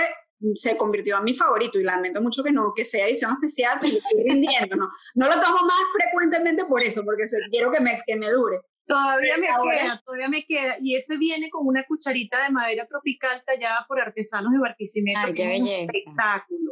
se 0.53 0.77
convirtió 0.77 1.17
en 1.17 1.23
mi 1.23 1.33
favorito 1.33 1.79
y 1.79 1.83
lamento 1.83 2.21
mucho 2.21 2.43
que 2.43 2.51
no, 2.51 2.73
que 2.75 2.85
sea 2.85 3.07
edición 3.07 3.31
especial, 3.33 3.79
pero 3.81 3.97
estoy 3.97 4.23
rindiendo, 4.23 4.75
¿no? 4.75 4.89
No 5.15 5.27
lo 5.27 5.41
tomo 5.41 5.59
más 5.63 5.83
frecuentemente 5.93 6.65
por 6.65 6.81
eso, 6.83 7.03
porque 7.03 7.23
quiero 7.49 7.71
que 7.71 7.79
me, 7.79 8.01
que 8.05 8.15
me 8.15 8.29
dure. 8.29 8.59
Todavía 8.87 9.35
me 9.37 9.47
queda, 9.47 10.01
todavía 10.05 10.29
me 10.29 10.45
queda. 10.45 10.77
Y 10.79 10.95
ese 10.95 11.17
viene 11.17 11.49
con 11.49 11.65
una 11.65 11.83
cucharita 11.87 12.43
de 12.43 12.51
madera 12.51 12.85
tropical 12.85 13.41
tallada 13.45 13.85
por 13.87 13.99
artesanos 13.99 14.51
de 14.51 14.59
Barquisimeto. 14.59 15.19
Ay, 15.23 15.33
qué 15.33 15.47
belleza. 15.47 15.91
espectáculo. 15.91 16.64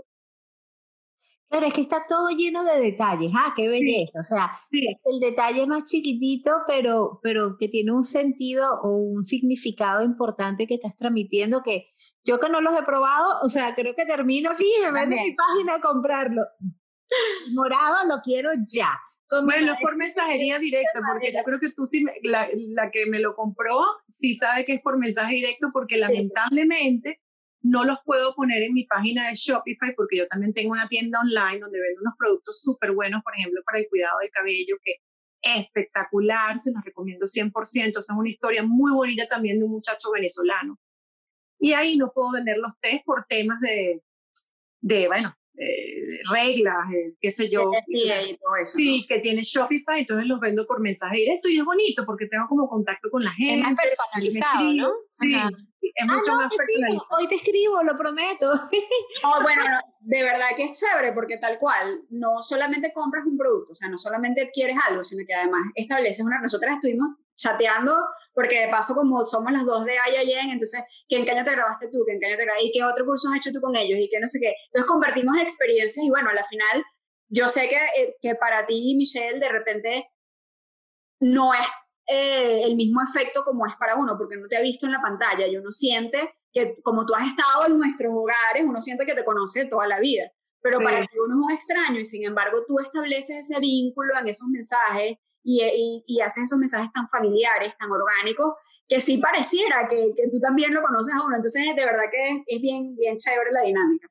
Pero 1.54 1.68
es 1.68 1.74
que 1.76 1.82
está 1.82 2.08
todo 2.10 2.30
lleno 2.30 2.64
de 2.64 2.82
detalles. 2.82 3.32
Ah, 3.36 3.54
qué 3.56 3.70
belleza. 3.70 4.20
o 4.20 4.24
sea, 4.24 4.60
el 4.72 5.20
detalle 5.20 5.68
más 5.68 5.84
chiquitito, 5.84 6.64
pero, 6.66 7.20
pero 7.22 7.58
que 7.60 7.68
tiene 7.68 7.92
un 7.92 8.04
sentido 8.04 8.82
o 8.82 8.98
un 8.98 9.24
significado 9.24 10.04
importante 10.04 10.66
que 10.66 10.74
estás 10.74 10.96
transmitiendo 10.98 11.62
que 11.62 11.92
yo 12.24 12.40
que 12.40 12.50
no 12.50 12.60
los 12.60 12.76
he 12.76 12.82
probado, 12.82 13.40
o 13.44 13.50
sea, 13.50 13.76
creo 13.76 13.94
que 13.94 14.08
termino, 14.08 14.50
sí, 14.56 14.66
me 14.82 14.92
meto 14.92 15.12
en 15.12 15.26
mi 15.26 15.36
página 15.36 15.76
a 15.76 15.80
comprarlo. 15.80 16.42
Morado 17.54 18.08
lo 18.08 18.20
quiero 18.24 18.50
ya. 18.66 19.00
bueno, 19.46 19.76
por 19.80 19.96
mensajería 19.96 20.58
directa, 20.58 21.02
porque 21.08 21.32
yo 21.34 21.44
creo 21.44 21.60
que 21.60 21.70
tú 21.70 21.86
sí, 21.86 22.04
la, 22.24 22.50
la, 22.52 22.90
que 22.90 23.06
me 23.06 23.20
lo 23.20 23.36
compró, 23.36 23.80
sí 24.08 24.34
sabe 24.34 24.64
que 24.64 24.74
es 24.74 24.82
por 24.82 24.98
mensaje 24.98 25.36
directo, 25.36 25.70
porque 25.72 25.98
lamentablemente 25.98 27.22
no 27.64 27.86
los 27.86 27.98
puedo 28.06 28.36
poner 28.36 28.62
en 28.62 28.74
mi 28.74 28.84
página 28.86 29.28
de 29.28 29.36
Shopify 29.36 29.96
porque 29.96 30.18
yo 30.18 30.28
también 30.28 30.54
tengo 30.54 30.74
una 30.74 30.88
tienda 30.88 31.20
online 31.20 31.60
donde 31.60 31.80
vendo 31.80 32.02
unos 32.02 32.14
productos 32.18 32.62
súper 32.62 32.92
buenos, 32.92 33.24
por 33.24 33.34
ejemplo, 33.36 33.62
para 33.66 33.80
el 33.80 33.88
cuidado 33.90 34.20
del 34.20 34.30
cabello, 34.32 34.76
que 34.84 34.98
es 35.42 35.66
espectacular, 35.66 36.60
se 36.60 36.72
los 36.74 36.84
recomiendo 36.84 37.26
100%. 37.26 37.98
es 37.98 38.10
una 38.10 38.30
historia 38.30 38.64
muy 38.64 38.92
bonita 38.92 39.28
también 39.28 39.60
de 39.60 39.66
un 39.66 39.72
muchacho 39.72 40.12
venezolano. 40.12 40.78
Y 41.58 41.72
ahí 41.74 41.96
no 41.96 42.12
puedo 42.14 42.34
vender 42.34 42.58
los 42.58 42.78
test 42.80 43.06
por 43.06 43.26
temas 43.28 43.60
de, 43.62 44.04
de 44.82 45.08
bueno, 45.08 45.34
eh, 45.56 46.20
reglas, 46.32 46.92
eh, 46.92 47.16
qué 47.20 47.30
sé 47.30 47.50
yo. 47.50 47.72
Sí, 48.66 49.06
que 49.08 49.20
tiene 49.20 49.42
Shopify, 49.42 50.00
entonces 50.00 50.26
los 50.26 50.40
vendo 50.40 50.66
por 50.66 50.80
mensaje 50.80 51.18
directo 51.18 51.48
y 51.50 51.58
es 51.58 51.64
bonito 51.64 52.06
porque 52.06 52.28
tengo 52.28 52.48
como 52.48 52.68
contacto 52.68 53.10
con 53.12 53.24
la 53.24 53.32
gente. 53.32 53.56
Es 53.56 53.62
más 53.62 53.76
personalizado, 53.76 54.74
¿no? 54.74 54.90
Sí, 55.08 55.36
es 55.36 56.06
mucho 56.06 56.32
ah, 56.32 56.36
más 56.36 56.56
personalizado. 56.56 57.18
Hoy 57.18 57.28
te 57.28 57.36
escribo, 57.36 57.84
lo 57.84 57.96
prometo. 57.96 58.52
Oh, 59.26 59.42
bueno, 59.42 59.64
de 60.02 60.24
verdad 60.24 60.48
que 60.56 60.66
es 60.66 60.80
chévere 60.80 61.14
porque 61.14 61.38
tal 61.38 61.58
cual, 61.60 62.02
no 62.10 62.40
solamente 62.40 62.92
compras 62.92 63.26
un 63.26 63.38
producto, 63.38 63.72
o 63.72 63.76
sea, 63.76 63.90
no 63.90 63.98
solamente 63.98 64.42
adquieres 64.42 64.76
algo, 64.90 65.04
sino 65.04 65.26
que 65.26 65.34
además 65.34 65.62
estableces 65.76 66.26
una... 66.26 66.42
Nosotras 66.42 66.76
estuvimos 66.76 67.10
chateando, 67.44 67.94
porque 68.34 68.62
de 68.62 68.68
paso 68.70 68.96
como 68.96 69.26
somos 69.26 69.52
las 69.52 69.66
dos 69.66 69.86
de 69.86 69.94
en 69.94 70.50
entonces, 70.52 70.84
¿qué 71.08 71.18
en 71.18 71.26
qué 71.26 71.32
año 71.32 71.44
te 71.44 71.52
grabaste 71.52 71.90
tú? 71.90 72.04
¿Qué 72.08 72.14
en 72.14 72.20
qué 72.20 72.28
año 72.28 72.38
te 72.38 72.44
grabaste? 72.44 72.68
¿Y 72.68 72.72
qué 72.72 72.84
otro 72.84 73.06
curso 73.06 73.30
has 73.30 73.38
hecho 73.38 73.52
tú 73.52 73.62
con 73.62 73.76
ellos? 73.76 74.00
Y 74.00 74.10
qué 74.10 74.20
no 74.20 74.28
sé 74.28 74.40
qué. 74.40 74.54
Entonces 74.68 74.88
compartimos 74.88 75.38
experiencias 75.38 76.06
y 76.06 76.10
bueno, 76.10 76.30
al 76.30 76.46
final 76.46 76.84
yo 77.28 77.50
sé 77.50 77.68
que, 77.68 77.76
eh, 77.76 78.16
que 78.22 78.36
para 78.36 78.66
ti, 78.66 78.96
Michelle, 78.96 79.40
de 79.40 79.50
repente 79.50 80.10
no 81.20 81.54
es 81.54 81.68
eh, 82.08 82.64
el 82.64 82.76
mismo 82.76 83.02
efecto 83.02 83.44
como 83.44 83.66
es 83.66 83.76
para 83.76 83.96
uno, 83.96 84.18
porque 84.18 84.38
no 84.38 84.48
te 84.48 84.58
ha 84.58 84.62
visto 84.62 84.86
en 84.86 84.92
la 84.94 85.02
pantalla 85.02 85.48
y 85.48 85.58
uno 85.58 85.72
siente 85.72 86.36
que 86.52 86.76
como 86.84 87.06
tú 87.06 87.16
has 87.16 87.28
estado 87.28 87.66
en 87.68 87.78
nuestros 87.78 88.14
hogares, 88.14 88.64
uno 88.64 88.82
siente 88.82 89.06
que 89.06 89.16
te 89.16 89.26
conoce 89.26 89.66
toda 89.66 89.88
la 89.88 90.00
vida. 90.00 90.32
Pero 90.62 90.80
para 90.80 91.02
ti 91.02 91.18
uno 91.18 91.36
es 91.36 91.46
un 91.46 91.52
extraño 91.52 92.00
y 92.00 92.06
sin 92.06 92.24
embargo 92.24 92.64
tú 92.66 92.80
estableces 92.80 93.50
ese 93.50 93.60
vínculo 93.60 94.18
en 94.18 94.30
esos 94.30 94.48
mensajes 94.48 95.18
y, 95.44 96.04
y, 96.08 96.22
haces 96.22 96.46
esos 96.46 96.58
mensajes 96.58 96.92
tan 96.94 97.08
familiares, 97.10 97.74
tan 97.78 97.90
orgánicos, 97.92 98.54
que 98.88 99.02
sí 99.02 99.18
pareciera 99.18 99.88
que, 99.90 100.14
que 100.16 100.30
tú 100.32 100.40
también 100.40 100.74
lo 100.74 100.82
conoces 100.82 101.14
a 101.14 101.26
uno. 101.26 101.36
Entonces, 101.36 101.76
de 101.76 101.86
verdad 101.86 102.06
que 102.12 102.30
es, 102.30 102.38
es, 102.48 102.62
bien, 102.62 102.96
bien 102.96 103.18
chévere 103.18 103.52
la 103.52 103.62
dinámica. 103.62 104.08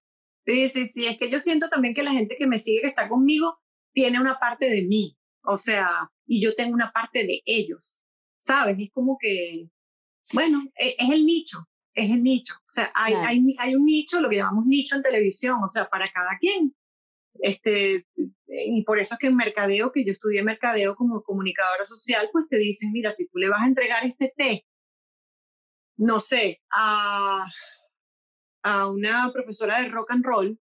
Sí, 0.47 0.69
sí, 0.69 0.87
sí. 0.87 1.07
Es 1.07 1.17
que 1.17 1.31
yo 1.31 1.41
siento 1.41 1.69
también 1.69 1.95
que 1.95 2.03
la 2.03 2.13
gente 2.13 2.37
que 2.39 2.47
me 2.47 2.59
sigue, 2.59 2.83
que 2.83 2.89
está 2.89 3.09
conmigo, 3.09 3.59
tiene 3.93 4.21
una 4.21 4.39
parte 4.39 4.69
de 4.69 4.83
mí. 4.83 5.17
O 5.45 5.57
sea, 5.57 6.11
y 6.27 6.43
yo 6.43 6.55
tengo 6.55 6.75
una 6.75 6.93
parte 6.93 7.25
de 7.25 7.41
ellos. 7.47 8.03
¿Sabes? 8.39 8.77
Es 8.79 8.91
como 8.93 9.17
que, 9.19 9.69
bueno, 10.33 10.63
es, 10.77 10.95
es 10.99 11.11
el 11.11 11.25
nicho 11.25 11.59
es 11.95 12.11
el 12.11 12.23
nicho. 12.23 12.55
O 12.59 12.69
sea, 12.69 12.91
hay, 12.95 13.15
hay, 13.15 13.55
hay, 13.59 13.75
un 13.75 13.85
nicho, 13.85 14.21
lo 14.21 14.29
que 14.29 14.37
llamamos 14.37 14.67
nicho 14.67 14.97
en 14.97 15.03
televisión, 15.03 15.63
o 15.63 15.69
sea, 15.69 15.89
para 15.89 16.07
cada 16.07 16.39
quien. 16.41 16.75
Este, 17.43 18.07
y 18.47 18.85
por 18.85 19.01
eso 19.01 19.15
es 19.15 19.19
que 19.19 19.27
en 19.27 19.37
mercadeo, 19.37 19.91
que 19.91 20.05
yo 20.05 20.13
estudié 20.13 20.45
mercadeo 20.45 20.95
como 20.95 21.25
comunicadora 21.25 21.85
social, 21.85 22.29
pues 22.33 22.47
te 22.49 22.57
dicen, 22.57 22.93
mira, 22.93 23.11
si 23.11 23.27
tú 23.29 23.39
le 23.39 23.49
vas 23.49 23.63
a 23.63 23.67
entregar 23.67 24.05
este 24.05 24.33
té, 24.37 24.65
no 25.97 26.21
sé, 26.21 26.63
a, 26.71 27.45
a 28.63 28.87
una 28.87 29.33
profesora 29.33 29.81
de 29.81 29.89
rock 29.89 30.13
and 30.13 30.25
roll, 30.25 30.61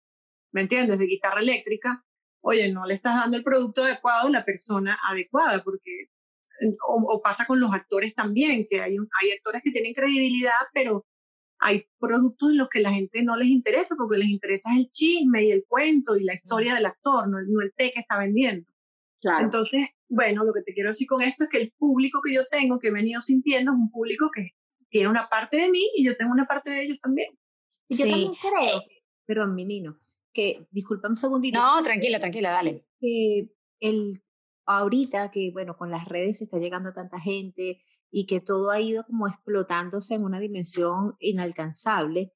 ¿me 0.53 0.61
entiendes? 0.61 0.99
De 0.99 1.07
guitarra 1.07 1.41
eléctrica, 1.41 2.05
oye, 2.43 2.71
no 2.71 2.85
le 2.85 2.93
estás 2.93 3.15
dando 3.15 3.39
el 3.39 3.45
producto 3.45 3.83
adecuado 3.83 4.29
a 4.29 4.31
la 4.31 4.45
persona 4.45 4.99
adecuada, 5.11 5.65
porque 5.65 6.11
o, 6.87 7.23
pasa 7.23 7.47
con 7.47 7.59
los 7.59 7.73
actores 7.73 8.15
también, 8.15 8.67
que 8.69 8.83
hay, 8.83 8.97
hay 8.97 9.31
actores 9.33 9.63
que 9.65 9.71
tienen 9.71 9.95
credibilidad, 9.95 10.61
pero 10.75 11.07
hay 11.67 11.85
productos 11.99 12.53
en 12.53 12.59
los 12.59 12.69
que 12.69 12.79
la 12.79 12.93
gente 12.93 13.25
no 13.25 13.37
les 13.37 13.49
interesa 13.49 13.97
porque 13.97 14.19
les 14.19 14.29
interesa 14.29 14.71
el 14.77 14.89
chisme 14.89 15.45
y 15.45 15.51
el 15.51 15.65
cuento 15.67 16.17
y 16.17 16.23
la 16.23 16.35
historia 16.35 16.75
del 16.77 16.87
actor, 16.87 17.29
no, 17.29 17.39
el 17.39 17.73
té 17.75 17.91
que 17.93 17.99
está 17.99 18.17
vendiendo. 18.19 18.71
Entonces, 19.41 19.89
bueno, 20.09 20.45
lo 20.45 20.53
que 20.53 20.63
te 20.63 20.73
quiero 20.73 20.91
decir 20.91 21.09
con 21.09 21.23
esto 21.23 21.45
es 21.45 21.51
que 21.51 21.59
el 21.59 21.73
público 21.77 22.21
que 22.25 22.33
yo 22.33 22.47
tengo, 22.49 22.79
que 22.79 22.89
he 22.89 22.93
venido 22.93 23.21
sintiendo, 23.21 23.73
es 23.73 23.79
un 23.79 23.91
público 23.91 24.31
que 24.33 24.51
tiene 24.89 25.09
una 25.09 25.29
parte 25.29 25.57
de 25.57 25.69
mí 25.69 25.91
y 25.97 26.05
yo 26.05 26.17
tengo 26.17 26.31
una 26.31 26.47
parte 26.47 26.71
de 26.71 26.83
ellos 26.83 27.01
también. 27.01 27.37
Y 27.89 27.97
yo 27.97 28.07
también 28.07 28.33
creo, 28.35 28.83
perdón, 29.25 29.57
menino, 29.57 29.99
que, 30.33 30.69
disculpa 30.71 31.09
un 31.09 31.17
segundito. 31.17 31.61
No, 31.61 31.83
tranquila, 31.83 32.21
tranquila, 32.21 32.51
dale. 32.51 32.87
Que 33.01 33.51
el, 33.81 34.23
ahorita 34.67 35.31
que, 35.31 35.51
bueno, 35.53 35.77
con 35.77 35.91
las 35.91 36.07
redes 36.07 36.43
está 36.43 36.59
llegando 36.59 36.93
tanta 36.93 37.21
gente, 37.21 37.83
y 38.11 38.27
que 38.27 38.41
todo 38.41 38.71
ha 38.71 38.81
ido 38.81 39.05
como 39.05 39.29
explotándose 39.29 40.15
en 40.15 40.25
una 40.25 40.41
dimensión 40.41 41.17
inalcanzable, 41.19 42.33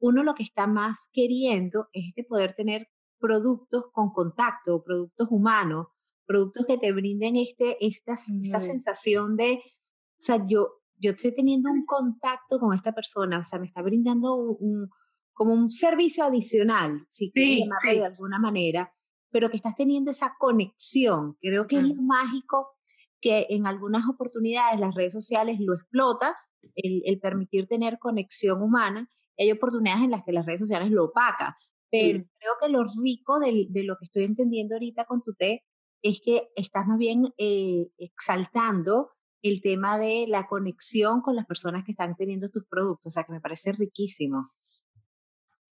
uno 0.00 0.22
lo 0.22 0.34
que 0.34 0.42
está 0.42 0.66
más 0.66 1.10
queriendo 1.12 1.88
es 1.92 2.14
de 2.14 2.24
poder 2.24 2.54
tener 2.54 2.88
productos 3.18 3.86
con 3.92 4.10
contacto, 4.12 4.82
productos 4.82 5.28
humanos, 5.30 5.88
productos 6.24 6.66
que 6.66 6.78
te 6.78 6.92
brinden 6.92 7.36
este, 7.36 7.76
esta, 7.84 8.14
esta 8.14 8.60
sensación 8.60 9.36
de, 9.36 9.60
o 9.60 10.20
sea, 10.20 10.46
yo, 10.46 10.80
yo 10.96 11.10
estoy 11.10 11.34
teniendo 11.34 11.70
un 11.70 11.84
contacto 11.84 12.60
con 12.60 12.74
esta 12.74 12.92
persona, 12.92 13.40
o 13.40 13.44
sea, 13.44 13.58
me 13.58 13.66
está 13.66 13.82
brindando 13.82 14.36
un, 14.36 14.88
como 15.32 15.52
un 15.52 15.70
servicio 15.72 16.24
adicional, 16.24 17.04
si 17.08 17.32
quieres 17.32 17.66
llamarlo 17.66 18.00
de 18.00 18.06
alguna 18.06 18.38
manera, 18.38 18.94
pero 19.30 19.50
que 19.50 19.56
estás 19.56 19.76
teniendo 19.76 20.10
esa 20.10 20.34
conexión. 20.38 21.36
Creo 21.40 21.66
que 21.66 21.76
es 21.76 21.82
lo 21.82 22.02
mágico 22.02 22.76
que 23.20 23.46
en 23.50 23.66
algunas 23.66 24.08
oportunidades 24.08 24.78
las 24.78 24.94
redes 24.94 25.12
sociales 25.12 25.58
lo 25.60 25.74
explota, 25.74 26.36
el, 26.74 27.18
permitir 27.20 27.66
tener 27.66 27.98
conexión 27.98 28.62
humana, 28.62 29.10
hay 29.38 29.50
oportunidades 29.52 30.04
en 30.04 30.10
las 30.10 30.24
que 30.24 30.32
las 30.32 30.46
redes 30.46 30.60
sociales 30.60 30.90
lo 30.90 31.06
opaca, 31.06 31.56
pero 31.90 32.24
creo 32.38 32.52
que 32.60 32.68
lo 32.68 32.84
rico 33.02 33.38
de, 33.38 33.68
lo 33.84 33.96
que 33.96 34.04
estoy 34.04 34.24
entendiendo 34.24 34.74
ahorita 34.74 35.04
con 35.04 35.22
tu 35.22 35.34
té 35.34 35.64
es 36.02 36.20
que 36.22 36.48
estás 36.54 36.86
más 36.86 36.98
bien 36.98 37.32
eh, 37.38 37.88
exaltando 37.96 39.10
el 39.42 39.62
tema 39.62 39.98
de 39.98 40.26
la 40.28 40.46
conexión 40.46 41.22
con 41.22 41.36
las 41.36 41.46
personas 41.46 41.84
que 41.84 41.92
están 41.92 42.16
teniendo 42.16 42.50
tus 42.50 42.66
productos, 42.66 43.12
o 43.12 43.14
sea 43.14 43.24
que 43.24 43.32
me 43.32 43.40
parece 43.40 43.72
riquísimo 43.72 44.52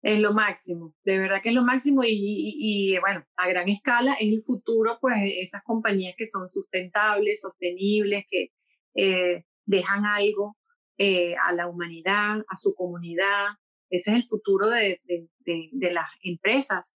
es 0.02 0.20
lo 0.20 0.32
máximo, 0.32 0.94
de 1.04 1.18
verdad 1.18 1.40
que 1.42 1.48
es 1.48 1.54
lo 1.54 1.64
máximo 1.64 2.02
y, 2.04 2.96
bueno, 3.00 3.24
a 3.36 3.48
gran 3.48 3.68
escala 3.68 4.12
es 4.12 4.32
el 4.32 4.42
futuro, 4.42 4.98
pues 5.00 5.16
esas 5.22 5.62
compañías 5.64 6.14
que 6.16 6.26
son 6.26 6.48
sustentables, 6.48 7.40
sostenibles, 7.40 8.24
que 8.30 8.52
eh, 8.94 9.44
dejan 9.66 10.06
algo 10.06 10.56
eh, 10.98 11.34
a 11.36 11.52
la 11.52 11.66
humanidad, 11.66 12.44
a 12.48 12.56
su 12.56 12.74
comunidad, 12.74 13.46
ese 13.90 14.10
es 14.10 14.16
el 14.16 14.28
futuro 14.28 14.68
de, 14.68 15.00
de, 15.04 15.28
de, 15.72 15.92
las 15.92 16.08
empresas, 16.22 16.94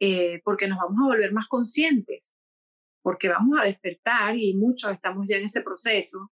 eh, 0.00 0.40
porque 0.44 0.66
nos 0.66 0.78
vamos 0.78 0.98
a 1.02 1.14
volver 1.14 1.32
más 1.32 1.46
conscientes, 1.46 2.34
porque 3.02 3.28
vamos 3.28 3.60
a 3.60 3.64
despertar 3.64 4.36
y 4.36 4.54
muchos 4.54 4.90
estamos 4.92 5.26
ya 5.28 5.36
en 5.36 5.44
ese 5.44 5.62
proceso 5.62 6.32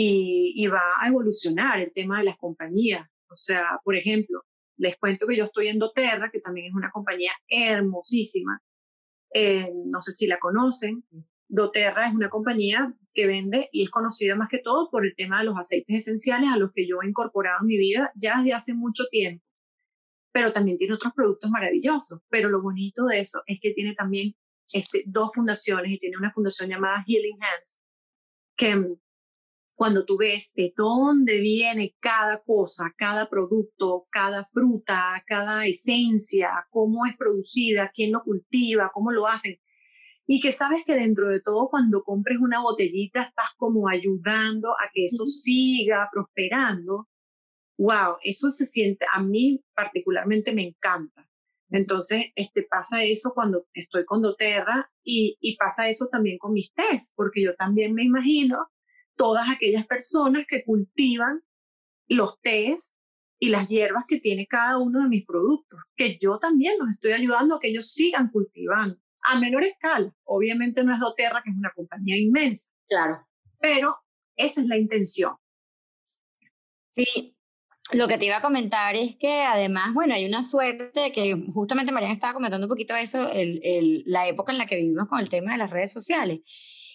y 0.00 0.64
va 0.68 0.80
a 1.00 1.08
evolucionar 1.08 1.80
el 1.80 1.92
tema 1.92 2.18
de 2.18 2.24
las 2.24 2.36
compañías. 2.36 3.08
O 3.30 3.34
sea, 3.34 3.80
por 3.82 3.96
ejemplo, 3.96 4.44
les 4.78 4.96
cuento 4.96 5.26
que 5.26 5.36
yo 5.36 5.44
estoy 5.44 5.68
en 5.68 5.78
doTERRA, 5.78 6.30
que 6.30 6.40
también 6.40 6.68
es 6.68 6.74
una 6.74 6.90
compañía 6.90 7.32
hermosísima. 7.48 8.62
Eh, 9.34 9.70
no 9.92 10.00
sé 10.00 10.12
si 10.12 10.26
la 10.26 10.38
conocen. 10.38 11.04
doTERRA 11.48 12.08
es 12.08 12.14
una 12.14 12.30
compañía 12.30 12.94
que 13.12 13.26
vende 13.26 13.68
y 13.72 13.82
es 13.82 13.90
conocida 13.90 14.36
más 14.36 14.48
que 14.48 14.58
todo 14.58 14.90
por 14.90 15.04
el 15.04 15.14
tema 15.16 15.40
de 15.40 15.46
los 15.46 15.58
aceites 15.58 15.96
esenciales 15.96 16.50
a 16.50 16.56
los 16.56 16.70
que 16.72 16.86
yo 16.86 16.98
he 17.02 17.08
incorporado 17.08 17.58
en 17.60 17.66
mi 17.66 17.76
vida 17.76 18.12
ya 18.14 18.38
desde 18.38 18.54
hace 18.54 18.74
mucho 18.74 19.04
tiempo. 19.10 19.44
Pero 20.32 20.52
también 20.52 20.76
tiene 20.76 20.94
otros 20.94 21.12
productos 21.14 21.50
maravillosos. 21.50 22.20
Pero 22.28 22.48
lo 22.48 22.62
bonito 22.62 23.06
de 23.06 23.20
eso 23.20 23.42
es 23.46 23.58
que 23.60 23.72
tiene 23.72 23.94
también 23.94 24.34
este, 24.72 25.02
dos 25.06 25.30
fundaciones 25.34 25.90
y 25.90 25.98
tiene 25.98 26.16
una 26.16 26.30
fundación 26.30 26.68
llamada 26.68 27.04
Healing 27.06 27.38
Hands, 27.40 27.80
que 28.56 28.98
cuando 29.78 30.04
tú 30.04 30.18
ves 30.18 30.52
de 30.56 30.74
dónde 30.76 31.38
viene 31.38 31.94
cada 32.00 32.42
cosa, 32.42 32.92
cada 32.96 33.30
producto, 33.30 34.08
cada 34.10 34.44
fruta, 34.52 35.22
cada 35.24 35.66
esencia, 35.66 36.50
cómo 36.70 37.06
es 37.06 37.16
producida, 37.16 37.92
quién 37.94 38.10
lo 38.10 38.24
cultiva, 38.24 38.90
cómo 38.92 39.12
lo 39.12 39.28
hacen. 39.28 39.60
Y 40.26 40.40
que 40.40 40.50
sabes 40.50 40.82
que 40.84 40.96
dentro 40.96 41.30
de 41.30 41.40
todo, 41.40 41.68
cuando 41.70 42.02
compres 42.02 42.38
una 42.40 42.60
botellita, 42.60 43.22
estás 43.22 43.50
como 43.56 43.88
ayudando 43.88 44.72
a 44.72 44.90
que 44.92 45.04
eso 45.04 45.26
siga 45.28 46.08
prosperando. 46.12 47.08
Wow, 47.78 48.16
eso 48.24 48.50
se 48.50 48.66
siente, 48.66 49.06
a 49.12 49.22
mí 49.22 49.62
particularmente 49.76 50.52
me 50.52 50.62
encanta. 50.62 51.30
Entonces, 51.70 52.32
este, 52.34 52.64
pasa 52.68 53.04
eso 53.04 53.30
cuando 53.32 53.68
estoy 53.72 54.04
con 54.04 54.22
doTERRA 54.22 54.90
y, 55.04 55.38
y 55.40 55.56
pasa 55.56 55.88
eso 55.88 56.08
también 56.10 56.36
con 56.36 56.52
mis 56.52 56.72
test, 56.72 57.12
porque 57.14 57.44
yo 57.44 57.54
también 57.54 57.94
me 57.94 58.02
imagino 58.02 58.66
todas 59.18 59.50
aquellas 59.50 59.86
personas 59.86 60.46
que 60.48 60.64
cultivan 60.64 61.42
los 62.06 62.40
tés 62.40 62.96
y 63.38 63.50
las 63.50 63.68
hierbas 63.68 64.04
que 64.08 64.18
tiene 64.18 64.46
cada 64.46 64.78
uno 64.78 65.02
de 65.02 65.08
mis 65.08 65.26
productos, 65.26 65.78
que 65.94 66.16
yo 66.18 66.38
también 66.38 66.78
los 66.78 66.88
estoy 66.88 67.12
ayudando 67.12 67.56
a 67.56 67.60
que 67.60 67.68
ellos 67.68 67.92
sigan 67.92 68.30
cultivando 68.30 68.96
a 69.24 69.38
menor 69.38 69.64
escala. 69.64 70.10
Obviamente 70.24 70.82
no 70.82 70.94
es 70.94 71.00
doTERRA, 71.00 71.42
que 71.44 71.50
es 71.50 71.56
una 71.56 71.72
compañía 71.74 72.16
inmensa. 72.16 72.70
Claro. 72.88 73.26
Pero 73.60 73.96
esa 74.36 74.62
es 74.62 74.66
la 74.66 74.78
intención. 74.78 75.36
Sí, 76.94 77.36
lo 77.92 78.06
que 78.06 78.18
te 78.18 78.26
iba 78.26 78.36
a 78.36 78.42
comentar 78.42 78.96
es 78.96 79.16
que 79.16 79.42
además, 79.42 79.94
bueno, 79.94 80.14
hay 80.14 80.26
una 80.26 80.42
suerte 80.42 81.12
que 81.12 81.34
justamente 81.52 81.92
Mariana 81.92 82.12
estaba 82.12 82.34
comentando 82.34 82.66
un 82.66 82.70
poquito 82.70 82.94
eso, 82.94 83.30
el, 83.30 84.02
la 84.06 84.28
época 84.28 84.52
en 84.52 84.58
la 84.58 84.66
que 84.66 84.76
vivimos 84.76 85.08
con 85.08 85.20
el 85.20 85.28
tema 85.28 85.52
de 85.52 85.58
las 85.58 85.70
redes 85.70 85.92
sociales. 85.92 86.40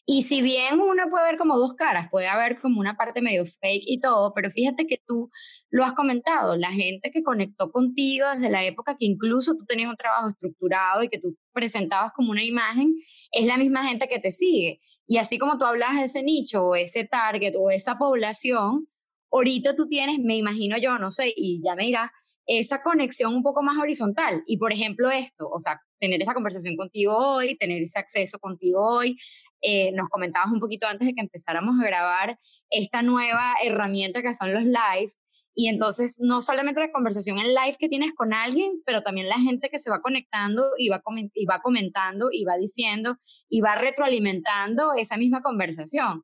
Y 0.05 0.23
si 0.23 0.41
bien 0.41 0.81
uno 0.81 1.03
puede 1.09 1.25
ver 1.25 1.37
como 1.37 1.57
dos 1.57 1.75
caras, 1.75 2.09
puede 2.11 2.27
haber 2.27 2.59
como 2.59 2.81
una 2.81 2.97
parte 2.97 3.21
medio 3.21 3.45
fake 3.45 3.83
y 3.85 3.99
todo, 4.01 4.33
pero 4.33 4.49
fíjate 4.49 4.85
que 4.85 4.97
tú 5.07 5.29
lo 5.69 5.85
has 5.85 5.93
comentado, 5.93 6.57
la 6.57 6.71
gente 6.71 7.09
que 7.09 7.23
conectó 7.23 7.71
contigo 7.71 8.27
desde 8.33 8.49
la 8.49 8.65
época 8.65 8.97
que 8.99 9.05
incluso 9.05 9.53
tú 9.55 9.65
tenías 9.65 9.89
un 9.89 9.95
trabajo 9.95 10.27
estructurado 10.27 11.03
y 11.03 11.07
que 11.07 11.19
tú 11.19 11.37
presentabas 11.53 12.11
como 12.13 12.31
una 12.31 12.43
imagen, 12.43 12.95
es 13.31 13.45
la 13.45 13.57
misma 13.57 13.87
gente 13.87 14.09
que 14.09 14.19
te 14.19 14.31
sigue. 14.31 14.81
Y 15.07 15.17
así 15.17 15.37
como 15.37 15.57
tú 15.57 15.63
hablas 15.65 15.95
de 15.95 16.03
ese 16.03 16.21
nicho 16.21 16.65
o 16.65 16.75
ese 16.75 17.05
target 17.05 17.53
o 17.57 17.71
esa 17.71 17.97
población, 17.97 18.87
ahorita 19.33 19.75
tú 19.75 19.87
tienes, 19.87 20.19
me 20.19 20.37
imagino 20.37 20.77
yo, 20.77 20.97
no 20.99 21.09
sé, 21.09 21.33
y 21.35 21.59
ya 21.63 21.75
me 21.75 21.85
dirás, 21.85 22.11
esa 22.45 22.81
conexión 22.83 23.33
un 23.33 23.41
poco 23.41 23.63
más 23.63 23.77
horizontal. 23.77 24.43
Y 24.45 24.57
por 24.57 24.71
ejemplo 24.71 25.09
esto, 25.09 25.49
o 25.49 25.59
sea, 25.59 25.81
tener 25.99 26.21
esa 26.21 26.33
conversación 26.33 26.75
contigo 26.75 27.17
hoy, 27.17 27.57
tener 27.57 27.81
ese 27.81 27.99
acceso 27.99 28.37
contigo 28.39 28.79
hoy. 28.85 29.17
Eh, 29.61 29.91
nos 29.93 30.09
comentabas 30.09 30.51
un 30.51 30.59
poquito 30.59 30.87
antes 30.87 31.07
de 31.07 31.13
que 31.13 31.21
empezáramos 31.21 31.75
a 31.79 31.85
grabar 31.85 32.37
esta 32.69 33.01
nueva 33.01 33.55
herramienta 33.63 34.21
que 34.21 34.33
son 34.33 34.53
los 34.53 34.63
live. 34.63 35.11
Y 35.55 35.67
entonces 35.67 36.17
no 36.19 36.41
solamente 36.41 36.81
la 36.81 36.91
conversación 36.91 37.37
en 37.37 37.53
live 37.53 37.77
que 37.79 37.87
tienes 37.87 38.13
con 38.13 38.33
alguien, 38.33 38.81
pero 38.85 39.01
también 39.01 39.29
la 39.29 39.39
gente 39.39 39.69
que 39.69 39.77
se 39.77 39.89
va 39.89 40.01
conectando 40.01 40.63
y 40.77 40.89
va, 40.89 41.01
y 41.33 41.45
va 41.45 41.59
comentando 41.61 42.29
y 42.31 42.43
va 42.43 42.57
diciendo 42.57 43.17
y 43.49 43.61
va 43.61 43.75
retroalimentando 43.75 44.93
esa 44.97 45.15
misma 45.17 45.41
conversación. 45.41 46.23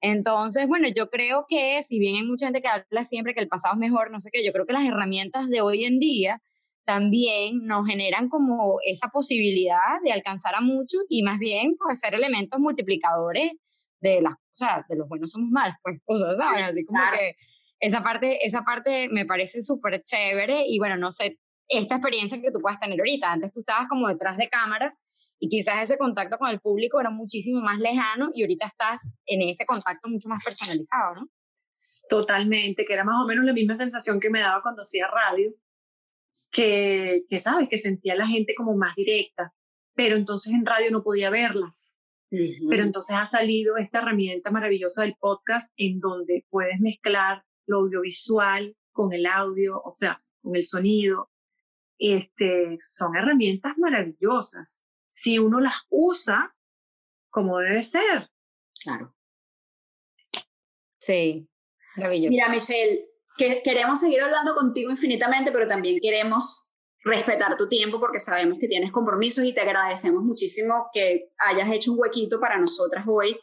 Entonces, 0.00 0.66
bueno, 0.66 0.88
yo 0.94 1.10
creo 1.10 1.44
que 1.48 1.82
si 1.82 1.98
bien 1.98 2.16
hay 2.16 2.22
mucha 2.22 2.46
gente 2.46 2.62
que 2.62 2.68
habla 2.68 3.04
siempre 3.04 3.34
que 3.34 3.40
el 3.40 3.48
pasado 3.48 3.74
es 3.74 3.78
mejor, 3.78 4.10
no 4.10 4.20
sé 4.20 4.30
qué, 4.32 4.44
yo 4.44 4.52
creo 4.52 4.66
que 4.66 4.72
las 4.72 4.86
herramientas 4.86 5.50
de 5.50 5.60
hoy 5.60 5.84
en 5.84 5.98
día 5.98 6.40
también 6.84 7.64
nos 7.64 7.86
generan 7.86 8.28
como 8.28 8.78
esa 8.84 9.08
posibilidad 9.08 10.00
de 10.02 10.12
alcanzar 10.12 10.54
a 10.54 10.60
muchos 10.60 11.04
y 11.08 11.22
más 11.22 11.38
bien 11.38 11.76
pues 11.78 12.00
ser 12.00 12.14
elementos 12.14 12.58
multiplicadores 12.58 13.52
de 14.00 14.22
las, 14.22 14.34
sea, 14.52 14.84
de 14.88 14.96
los 14.96 15.08
buenos 15.08 15.30
somos 15.30 15.50
malos, 15.50 15.74
pues, 15.82 16.00
o 16.06 16.16
sea, 16.16 16.34
¿sabes? 16.34 16.68
Así 16.68 16.84
como 16.84 17.00
que 17.12 17.34
esa 17.80 18.02
parte, 18.02 18.44
esa 18.46 18.62
parte 18.62 19.08
me 19.10 19.26
parece 19.26 19.62
súper 19.62 20.02
chévere 20.02 20.62
y 20.66 20.78
bueno, 20.78 20.96
no 20.96 21.10
sé, 21.10 21.38
esta 21.68 21.96
experiencia 21.96 22.40
que 22.40 22.50
tú 22.50 22.60
puedas 22.60 22.80
tener 22.80 22.98
ahorita, 22.98 23.32
antes 23.32 23.52
tú 23.52 23.60
estabas 23.60 23.88
como 23.88 24.08
detrás 24.08 24.36
de 24.36 24.48
cámara 24.48 24.94
y 25.40 25.48
quizás 25.48 25.82
ese 25.82 25.96
contacto 25.96 26.36
con 26.36 26.50
el 26.50 26.60
público 26.60 27.00
era 27.00 27.10
muchísimo 27.10 27.62
más 27.62 27.78
lejano 27.78 28.30
y 28.34 28.42
ahorita 28.42 28.66
estás 28.66 29.14
en 29.24 29.40
ese 29.40 29.64
contacto 29.64 30.06
mucho 30.08 30.28
más 30.28 30.44
personalizado, 30.44 31.14
¿no? 31.14 31.30
Totalmente, 32.10 32.84
que 32.84 32.92
era 32.92 33.04
más 33.04 33.24
o 33.24 33.26
menos 33.26 33.46
la 33.46 33.54
misma 33.54 33.74
sensación 33.74 34.20
que 34.20 34.28
me 34.28 34.40
daba 34.40 34.62
cuando 34.62 34.82
hacía 34.82 35.06
radio, 35.06 35.54
que, 36.50 37.24
que 37.26 37.40
sabes, 37.40 37.68
que 37.70 37.78
sentía 37.78 38.14
la 38.16 38.26
gente 38.26 38.54
como 38.54 38.76
más 38.76 38.94
directa, 38.94 39.54
pero 39.94 40.16
entonces 40.16 40.52
en 40.52 40.66
radio 40.66 40.90
no 40.90 41.02
podía 41.02 41.30
verlas. 41.30 41.96
Pero 42.30 42.84
entonces 42.84 43.16
ha 43.18 43.26
salido 43.26 43.76
esta 43.76 43.98
herramienta 43.98 44.52
maravillosa 44.52 45.02
del 45.02 45.16
podcast 45.18 45.72
en 45.76 45.98
donde 45.98 46.46
puedes 46.48 46.78
mezclar 46.78 47.44
lo 47.66 47.78
audiovisual 47.78 48.76
con 48.92 49.12
el 49.12 49.26
audio, 49.26 49.80
o 49.84 49.90
sea, 49.90 50.22
con 50.40 50.54
el 50.54 50.64
sonido. 50.64 51.32
Este, 51.98 52.78
son 52.88 53.16
herramientas 53.16 53.72
maravillosas 53.78 54.84
si 55.10 55.40
uno 55.40 55.60
las 55.60 55.74
usa 55.90 56.54
como 57.30 57.58
debe 57.58 57.82
ser. 57.82 58.30
Claro. 58.82 59.14
Sí, 60.98 61.48
maravilloso. 61.96 62.30
Mira, 62.30 62.48
Michelle, 62.48 63.06
que 63.36 63.60
queremos 63.62 64.00
seguir 64.00 64.20
hablando 64.22 64.54
contigo 64.54 64.90
infinitamente, 64.90 65.50
pero 65.50 65.66
también 65.66 65.98
queremos 66.00 66.68
respetar 67.02 67.56
tu 67.56 67.68
tiempo 67.68 67.98
porque 67.98 68.20
sabemos 68.20 68.58
que 68.60 68.68
tienes 68.68 68.92
compromisos 68.92 69.44
y 69.44 69.52
te 69.52 69.62
agradecemos 69.62 70.22
muchísimo 70.22 70.90
que 70.92 71.30
hayas 71.38 71.70
hecho 71.70 71.92
un 71.92 71.98
huequito 72.00 72.38
para 72.38 72.58
nosotras 72.58 73.04
hoy. 73.08 73.36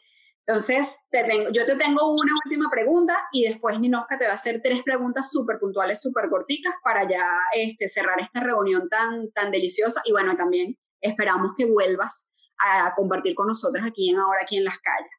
Entonces, 0.45 0.99
te 1.09 1.25
tengo, 1.25 1.49
yo 1.51 1.65
te 1.65 1.75
tengo 1.75 2.13
una 2.13 2.31
última 2.45 2.69
pregunta 2.69 3.27
y 3.33 3.43
después 3.43 3.77
Ninoska 3.79 4.17
te 4.17 4.25
va 4.25 4.31
a 4.31 4.35
hacer 4.35 4.61
tres 4.63 4.83
preguntas 4.83 5.29
súper 5.29 5.59
puntuales, 5.59 6.01
súper 6.01 6.29
corticas 6.29 6.75
para 6.81 7.05
ya 7.05 7.25
este, 7.53 7.89
cerrar 7.89 8.21
esta 8.21 8.39
reunión 8.39 8.87
tan, 8.87 9.29
tan 9.31 9.51
deliciosa 9.51 10.01
y 10.05 10.13
bueno, 10.13 10.37
también 10.37 10.77
esperamos 11.01 11.53
que 11.55 11.65
vuelvas 11.65 12.33
a 12.59 12.93
compartir 12.95 13.35
con 13.35 13.47
nosotras 13.47 13.85
aquí 13.85 14.09
en 14.09 14.17
Ahora, 14.17 14.41
aquí 14.41 14.57
en 14.57 14.63
Las 14.63 14.79
Calles. 14.79 15.11